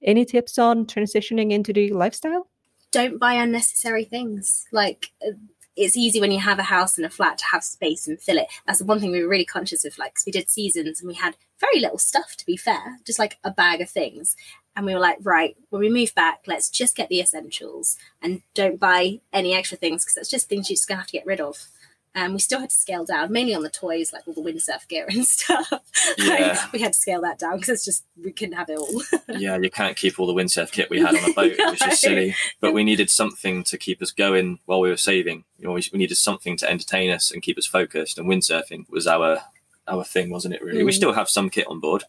Any 0.04 0.26
tips 0.26 0.58
on 0.58 0.86
transitioning 0.86 1.52
into 1.52 1.74
the 1.74 1.92
lifestyle? 1.92 2.48
Don't 2.92 3.20
buy 3.20 3.34
unnecessary 3.34 4.06
things. 4.06 4.66
Like 4.72 5.12
uh, 5.26 5.32
it's 5.78 5.96
easy 5.98 6.20
when 6.20 6.32
you 6.32 6.40
have 6.40 6.60
a 6.60 6.64
house 6.64 6.98
and 6.98 7.06
a 7.06 7.10
flat 7.10 7.38
to 7.38 7.46
have 7.46 7.64
space 7.64 8.08
and 8.08 8.20
fill 8.20 8.38
it. 8.38 8.48
That's 8.66 8.80
the 8.80 8.86
one 8.86 9.00
thing 9.00 9.12
we 9.12 9.22
were 9.22 9.30
really 9.30 9.46
conscious 9.46 9.86
of. 9.86 9.98
Like, 9.98 10.16
cause 10.16 10.24
we 10.26 10.32
did 10.32 10.50
seasons 10.50 11.00
and 11.00 11.08
we 11.08 11.14
had 11.14 11.38
very 11.60 11.80
little 11.80 12.00
stuff, 12.00 12.36
to 12.38 12.46
be 12.46 12.58
fair, 12.58 13.00
just 13.06 13.20
like 13.20 13.38
a 13.44 13.52
bag 13.52 13.82
of 13.82 13.90
things. 13.90 14.36
And 14.78 14.86
we 14.86 14.94
were 14.94 15.00
like, 15.00 15.18
right, 15.24 15.58
when 15.72 15.82
we 15.82 15.90
move 15.90 16.14
back, 16.14 16.44
let's 16.46 16.70
just 16.70 16.96
get 16.96 17.10
the 17.10 17.20
essentials 17.20 17.98
and 18.22 18.44
don't 18.54 18.80
buy 18.80 19.22
any 19.34 19.56
extra 19.56 19.76
things 19.76 20.06
because 20.06 20.14
that's 20.14 20.30
just 20.30 20.48
things 20.48 20.70
you're 20.70 20.76
just 20.76 20.88
going 20.88 20.98
to 20.98 21.02
have 21.02 21.08
to 21.08 21.14
get 21.14 21.26
rid 21.26 21.42
of. 21.42 21.66
And 22.14 22.28
um, 22.28 22.34
we 22.34 22.40
still 22.40 22.60
had 22.60 22.70
to 22.70 22.76
scale 22.76 23.04
down, 23.04 23.32
mainly 23.32 23.56
on 23.56 23.64
the 23.64 23.72
toys, 23.72 24.14
like 24.14 24.28
all 24.28 24.36
the 24.36 24.42
windsurf 24.42 24.88
gear 24.88 25.08
and 25.10 25.26
stuff. 25.26 25.72
Yeah. 26.20 26.28
like, 26.28 26.74
we 26.74 26.80
had 26.80 26.94
to 26.94 27.00
scale 27.00 27.22
that 27.22 27.40
down 27.40 27.58
because 27.58 27.70
it's 27.70 27.86
just, 27.86 28.06
we 28.24 28.32
couldn't 28.32 28.56
have 28.56 28.70
it 28.70 28.78
all. 28.78 29.02
yeah, 29.30 29.58
you 29.58 29.72
can't 29.72 29.98
keep 29.98 30.20
all 30.20 30.28
the 30.28 30.34
windsurf 30.34 30.72
kit 30.72 30.92
we 30.92 31.00
had 31.00 31.16
on 31.16 31.32
a 31.32 31.34
boat, 31.34 31.54
which 31.58 31.88
is 31.88 32.00
silly. 32.00 32.36
But 32.62 32.74
we 32.74 32.84
needed 32.84 33.10
something 33.10 33.64
to 33.64 33.80
keep 33.80 34.00
us 34.04 34.12
going 34.12 34.60
while 34.66 34.80
we 34.80 34.90
were 34.90 34.98
saving. 34.98 35.44
You 35.58 35.68
know, 35.68 35.74
we, 35.74 35.84
we 35.92 35.98
needed 35.98 36.18
something 36.18 36.56
to 36.58 36.70
entertain 36.70 37.10
us 37.10 37.32
and 37.32 37.42
keep 37.42 37.58
us 37.58 37.66
focused. 37.66 38.20
And 38.20 38.28
windsurfing 38.28 38.90
was 38.90 39.08
our 39.08 39.40
our 39.88 40.04
thing, 40.04 40.30
wasn't 40.30 40.54
it? 40.54 40.64
Really, 40.64 40.82
mm. 40.82 40.86
we 40.86 40.92
still 40.92 41.14
have 41.14 41.30
some 41.30 41.50
kit 41.50 41.68
on 41.68 41.80
board, 41.80 42.04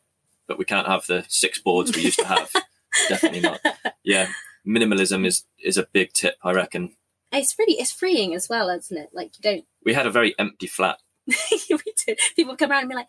but 0.49 0.59
we 0.59 0.65
can't 0.65 0.89
have 0.89 1.07
the 1.07 1.25
six 1.29 1.61
boards 1.61 1.95
we 1.95 2.03
used 2.03 2.19
to 2.19 2.27
have. 2.27 2.51
Definitely 3.09 3.41
not. 3.41 3.61
Yeah, 4.03 4.29
minimalism 4.67 5.27
is 5.27 5.45
is 5.63 5.77
a 5.77 5.87
big 5.93 6.13
tip, 6.13 6.37
I 6.43 6.53
reckon. 6.53 6.97
It's 7.31 7.57
really 7.59 7.75
it's 7.75 7.93
freeing 7.93 8.35
as 8.35 8.49
well, 8.49 8.71
isn't 8.71 8.97
it? 8.97 9.11
Like 9.13 9.33
you 9.39 9.43
don't. 9.43 9.65
We 9.85 9.95
had 9.95 10.07
a 10.07 10.11
very 10.11 10.35
empty 10.39 10.67
flat. 10.67 10.99
we 11.27 11.79
did. 12.07 12.19
People 12.35 12.57
come 12.57 12.71
around 12.71 12.81
and 12.81 12.89
be 12.89 12.97
like, 12.97 13.07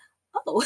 "Oh," 0.48 0.64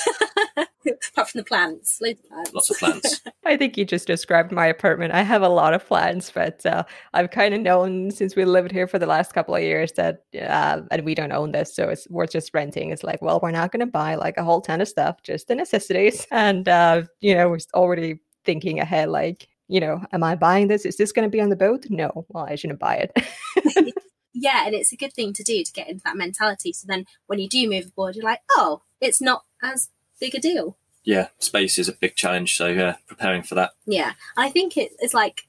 apart 1.14 1.30
from 1.30 1.40
the 1.40 1.44
plants, 1.44 2.00
loads 2.02 2.20
of 2.20 2.30
plants. 2.30 2.54
Lots 2.54 2.70
of 2.70 2.78
plants. 2.78 3.22
I 3.46 3.58
think 3.58 3.78
you 3.78 3.86
just 3.86 4.08
described 4.08 4.52
my 4.52 4.68
apartment. 4.68 5.14
I 5.14 5.22
have 5.22 5.42
a 5.42 5.50
lot 5.50 5.74
of 5.74 5.86
plants, 5.86 6.32
but 6.32 6.66
uh, 6.66 6.84
I've 7.14 7.32
kind 7.32 7.54
of 7.54 7.62
known 7.62 8.12
since 8.12 8.36
we 8.36 8.46
lived 8.46 8.72
here 8.72 8.88
for 8.88 9.00
the 9.00 9.06
last 9.06 9.34
couple 9.34 9.56
of 9.56 9.62
years 9.62 9.92
that, 9.94 10.24
uh, 10.42 10.82
and 10.92 11.04
we 11.04 11.16
don't 11.16 11.32
own 11.32 11.52
this, 11.52 11.76
so 11.76 11.90
it's 11.90 12.08
we're 12.10 12.28
just 12.28 12.54
renting. 12.54 12.92
It's 12.92 13.04
like, 13.04 13.22
well, 13.22 13.40
we're 13.42 13.52
not 13.52 13.72
going 13.72 13.82
to 13.82 13.92
buy 13.92 14.16
like 14.16 14.38
a 14.38 14.44
whole 14.44 14.62
ton 14.62 14.82
of 14.82 14.88
stuff, 14.88 15.22
just 15.24 15.48
the 15.48 15.56
necessities, 15.56 16.26
and 16.32 16.68
uh, 16.68 17.04
you 17.20 17.36
know, 17.36 17.50
we're 17.50 17.60
already 17.74 18.20
thinking 18.46 18.80
ahead, 18.80 19.10
like, 19.10 19.48
you 19.68 19.80
know, 19.80 20.02
am 20.12 20.24
I 20.24 20.36
buying 20.36 20.68
this? 20.68 20.86
Is 20.86 20.98
this 20.98 21.12
going 21.12 21.26
to 21.26 21.32
be 21.32 21.42
on 21.42 21.50
the 21.50 21.56
boat? 21.56 21.86
No. 21.90 22.26
Well, 22.30 22.46
I 22.48 22.56
shouldn't 22.56 22.80
buy 22.80 22.96
it. 22.96 23.92
yeah, 24.34 24.66
and 24.66 24.76
it's 24.76 24.92
a 24.92 24.98
good 24.98 25.14
thing 25.14 25.34
to 25.34 25.44
do 25.44 25.64
to 25.64 25.72
get 25.72 25.88
into 25.88 26.04
that 26.04 26.18
mentality. 26.18 26.74
So 26.74 26.86
then 26.88 27.06
when 27.28 27.40
you 27.40 27.48
do 27.48 27.70
move 27.70 27.88
aboard, 27.88 28.16
you're 28.16 28.26
like, 28.26 28.42
oh, 28.52 28.82
it's 29.00 29.22
not 29.22 29.44
as 29.64 29.90
big 30.20 30.36
a 30.36 30.40
deal. 30.40 30.78
Yeah, 31.04 31.30
space 31.40 31.78
is 31.78 31.90
a 31.90 31.94
big 31.94 32.16
challenge. 32.16 32.56
So 32.56 32.68
yeah, 32.68 32.96
preparing 33.08 33.44
for 33.44 33.56
that. 33.56 33.72
Yeah, 33.86 34.14
I 34.38 34.50
think 34.50 34.78
it, 34.78 34.92
it's 35.00 35.14
like 35.14 35.48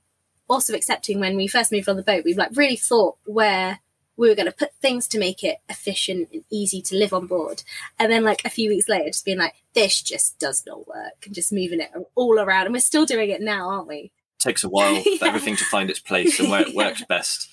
also 0.48 0.74
accepting 0.74 1.20
when 1.20 1.36
we 1.36 1.46
first 1.46 1.72
moved 1.72 1.88
on 1.88 1.96
the 1.96 2.02
boat, 2.02 2.24
we've 2.24 2.38
like 2.38 2.56
really 2.56 2.76
thought 2.76 3.16
where 3.24 3.80
we 4.16 4.28
were 4.28 4.34
going 4.34 4.46
to 4.46 4.52
put 4.52 4.74
things 4.80 5.08
to 5.08 5.18
make 5.18 5.42
it 5.42 5.58
efficient 5.68 6.28
and 6.32 6.44
easy 6.50 6.80
to 6.80 6.96
live 6.96 7.12
on 7.12 7.26
board. 7.26 7.62
And 7.98 8.12
then, 8.12 8.24
like 8.24 8.44
a 8.44 8.50
few 8.50 8.70
weeks 8.70 8.88
later, 8.88 9.06
just 9.08 9.24
being 9.24 9.38
like, 9.38 9.54
this 9.74 10.02
just 10.02 10.38
does 10.38 10.64
not 10.66 10.86
work, 10.86 11.24
and 11.24 11.34
just 11.34 11.52
moving 11.52 11.80
it 11.80 11.90
all 12.14 12.38
around. 12.38 12.66
And 12.66 12.74
we're 12.74 12.80
still 12.80 13.06
doing 13.06 13.30
it 13.30 13.40
now, 13.40 13.68
aren't 13.68 13.88
we? 13.88 13.96
It 13.96 14.12
takes 14.40 14.64
a 14.64 14.68
while 14.68 14.94
yeah. 14.94 15.16
for 15.18 15.26
everything 15.26 15.56
to 15.56 15.64
find 15.64 15.90
its 15.90 16.00
place 16.00 16.38
and 16.38 16.50
where 16.50 16.62
it 16.62 16.74
works 16.74 17.04
best. 17.04 17.48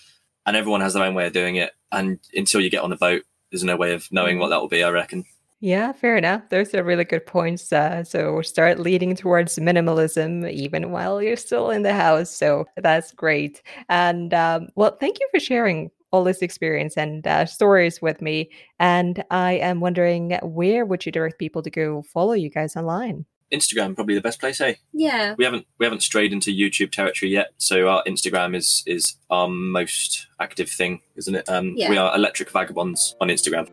And 0.45 0.55
everyone 0.55 0.81
has 0.81 0.93
their 0.93 1.03
own 1.03 1.13
way 1.13 1.27
of 1.27 1.33
doing 1.33 1.55
it. 1.55 1.71
And 1.91 2.19
until 2.33 2.61
you 2.61 2.69
get 2.69 2.81
on 2.81 2.89
the 2.89 2.95
boat, 2.95 3.23
there's 3.51 3.63
no 3.63 3.75
way 3.75 3.93
of 3.93 4.07
knowing 4.11 4.39
what 4.39 4.49
that 4.49 4.59
will 4.59 4.67
be, 4.67 4.83
I 4.83 4.89
reckon. 4.89 5.25
Yeah, 5.61 5.91
fair 5.91 6.17
enough. 6.17 6.49
Those 6.49 6.73
are 6.73 6.83
really 6.83 7.03
good 7.03 7.25
points. 7.27 7.71
Uh, 7.71 8.03
so 8.03 8.41
start 8.41 8.79
leading 8.79 9.15
towards 9.15 9.59
minimalism 9.59 10.51
even 10.51 10.89
while 10.89 11.21
you're 11.21 11.35
still 11.37 11.69
in 11.69 11.83
the 11.83 11.93
house. 11.93 12.31
So 12.31 12.65
that's 12.77 13.11
great. 13.11 13.61
And 13.87 14.33
um, 14.33 14.69
well, 14.75 14.97
thank 14.99 15.19
you 15.19 15.27
for 15.31 15.39
sharing 15.39 15.91
all 16.11 16.23
this 16.23 16.41
experience 16.41 16.97
and 16.97 17.25
uh, 17.27 17.45
stories 17.45 18.01
with 18.01 18.21
me. 18.21 18.49
And 18.79 19.23
I 19.29 19.53
am 19.53 19.79
wondering, 19.81 20.39
where 20.41 20.83
would 20.83 21.05
you 21.05 21.11
direct 21.11 21.37
people 21.37 21.61
to 21.61 21.69
go 21.69 22.01
follow 22.01 22.33
you 22.33 22.49
guys 22.49 22.75
online? 22.75 23.25
Instagram 23.53 23.93
probably 23.93 24.15
the 24.15 24.21
best 24.21 24.39
place, 24.39 24.61
eh? 24.61 24.75
Yeah. 24.93 25.35
We 25.37 25.43
haven't 25.43 25.67
we 25.77 25.85
haven't 25.85 26.03
strayed 26.03 26.31
into 26.31 26.51
YouTube 26.51 26.91
territory 26.91 27.33
yet, 27.33 27.51
so 27.57 27.89
our 27.89 28.01
Instagram 28.05 28.55
is 28.55 28.81
is 28.87 29.17
our 29.29 29.49
most 29.49 30.27
active 30.39 30.69
thing, 30.69 31.01
isn't 31.17 31.35
it? 31.35 31.49
Um, 31.49 31.73
yeah. 31.75 31.89
We 31.89 31.97
are 31.97 32.15
Electric 32.15 32.49
Vagabonds 32.49 33.15
on 33.19 33.27
Instagram. 33.27 33.67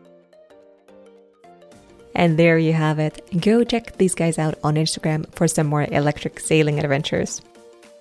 And 2.19 2.37
there 2.37 2.59
you 2.59 2.73
have 2.73 2.99
it. 2.99 3.15
Go 3.39 3.63
check 3.63 3.97
these 3.97 4.13
guys 4.13 4.37
out 4.37 4.59
on 4.63 4.75
Instagram 4.75 5.25
for 5.33 5.47
some 5.47 5.67
more 5.67 5.87
electric 5.89 6.39
sailing 6.39 6.77
adventures. 6.77 7.41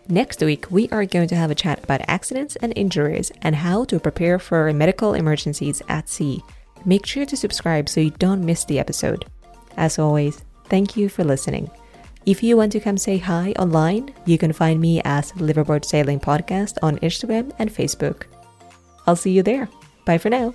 Next 0.08 0.42
week, 0.42 0.66
we 0.70 0.90
are 0.90 1.06
going 1.06 1.28
to 1.28 1.36
have 1.36 1.50
a 1.50 1.54
chat 1.54 1.84
about 1.84 2.02
accidents 2.08 2.56
and 2.56 2.72
injuries 2.76 3.30
and 3.40 3.54
how 3.54 3.84
to 3.84 4.00
prepare 4.00 4.38
for 4.38 4.72
medical 4.72 5.14
emergencies 5.14 5.80
at 5.88 6.08
sea. 6.08 6.42
Make 6.84 7.06
sure 7.06 7.26
to 7.26 7.36
subscribe 7.36 7.88
so 7.88 8.00
you 8.00 8.10
don't 8.10 8.44
miss 8.44 8.64
the 8.64 8.78
episode. 8.78 9.24
As 9.76 9.98
always, 9.98 10.42
Thank 10.68 10.96
you 10.96 11.08
for 11.08 11.24
listening. 11.24 11.70
If 12.26 12.42
you 12.42 12.56
want 12.56 12.72
to 12.72 12.80
come 12.80 12.98
say 12.98 13.16
hi 13.16 13.54
online, 13.58 14.14
you 14.26 14.36
can 14.36 14.52
find 14.52 14.80
me 14.80 15.00
as 15.04 15.32
Liveaboard 15.32 15.84
Sailing 15.84 16.20
Podcast 16.20 16.76
on 16.82 16.98
Instagram 16.98 17.52
and 17.58 17.70
Facebook. 17.70 18.24
I'll 19.06 19.16
see 19.16 19.30
you 19.30 19.42
there. 19.42 19.68
Bye 20.04 20.18
for 20.18 20.28
now. 20.28 20.54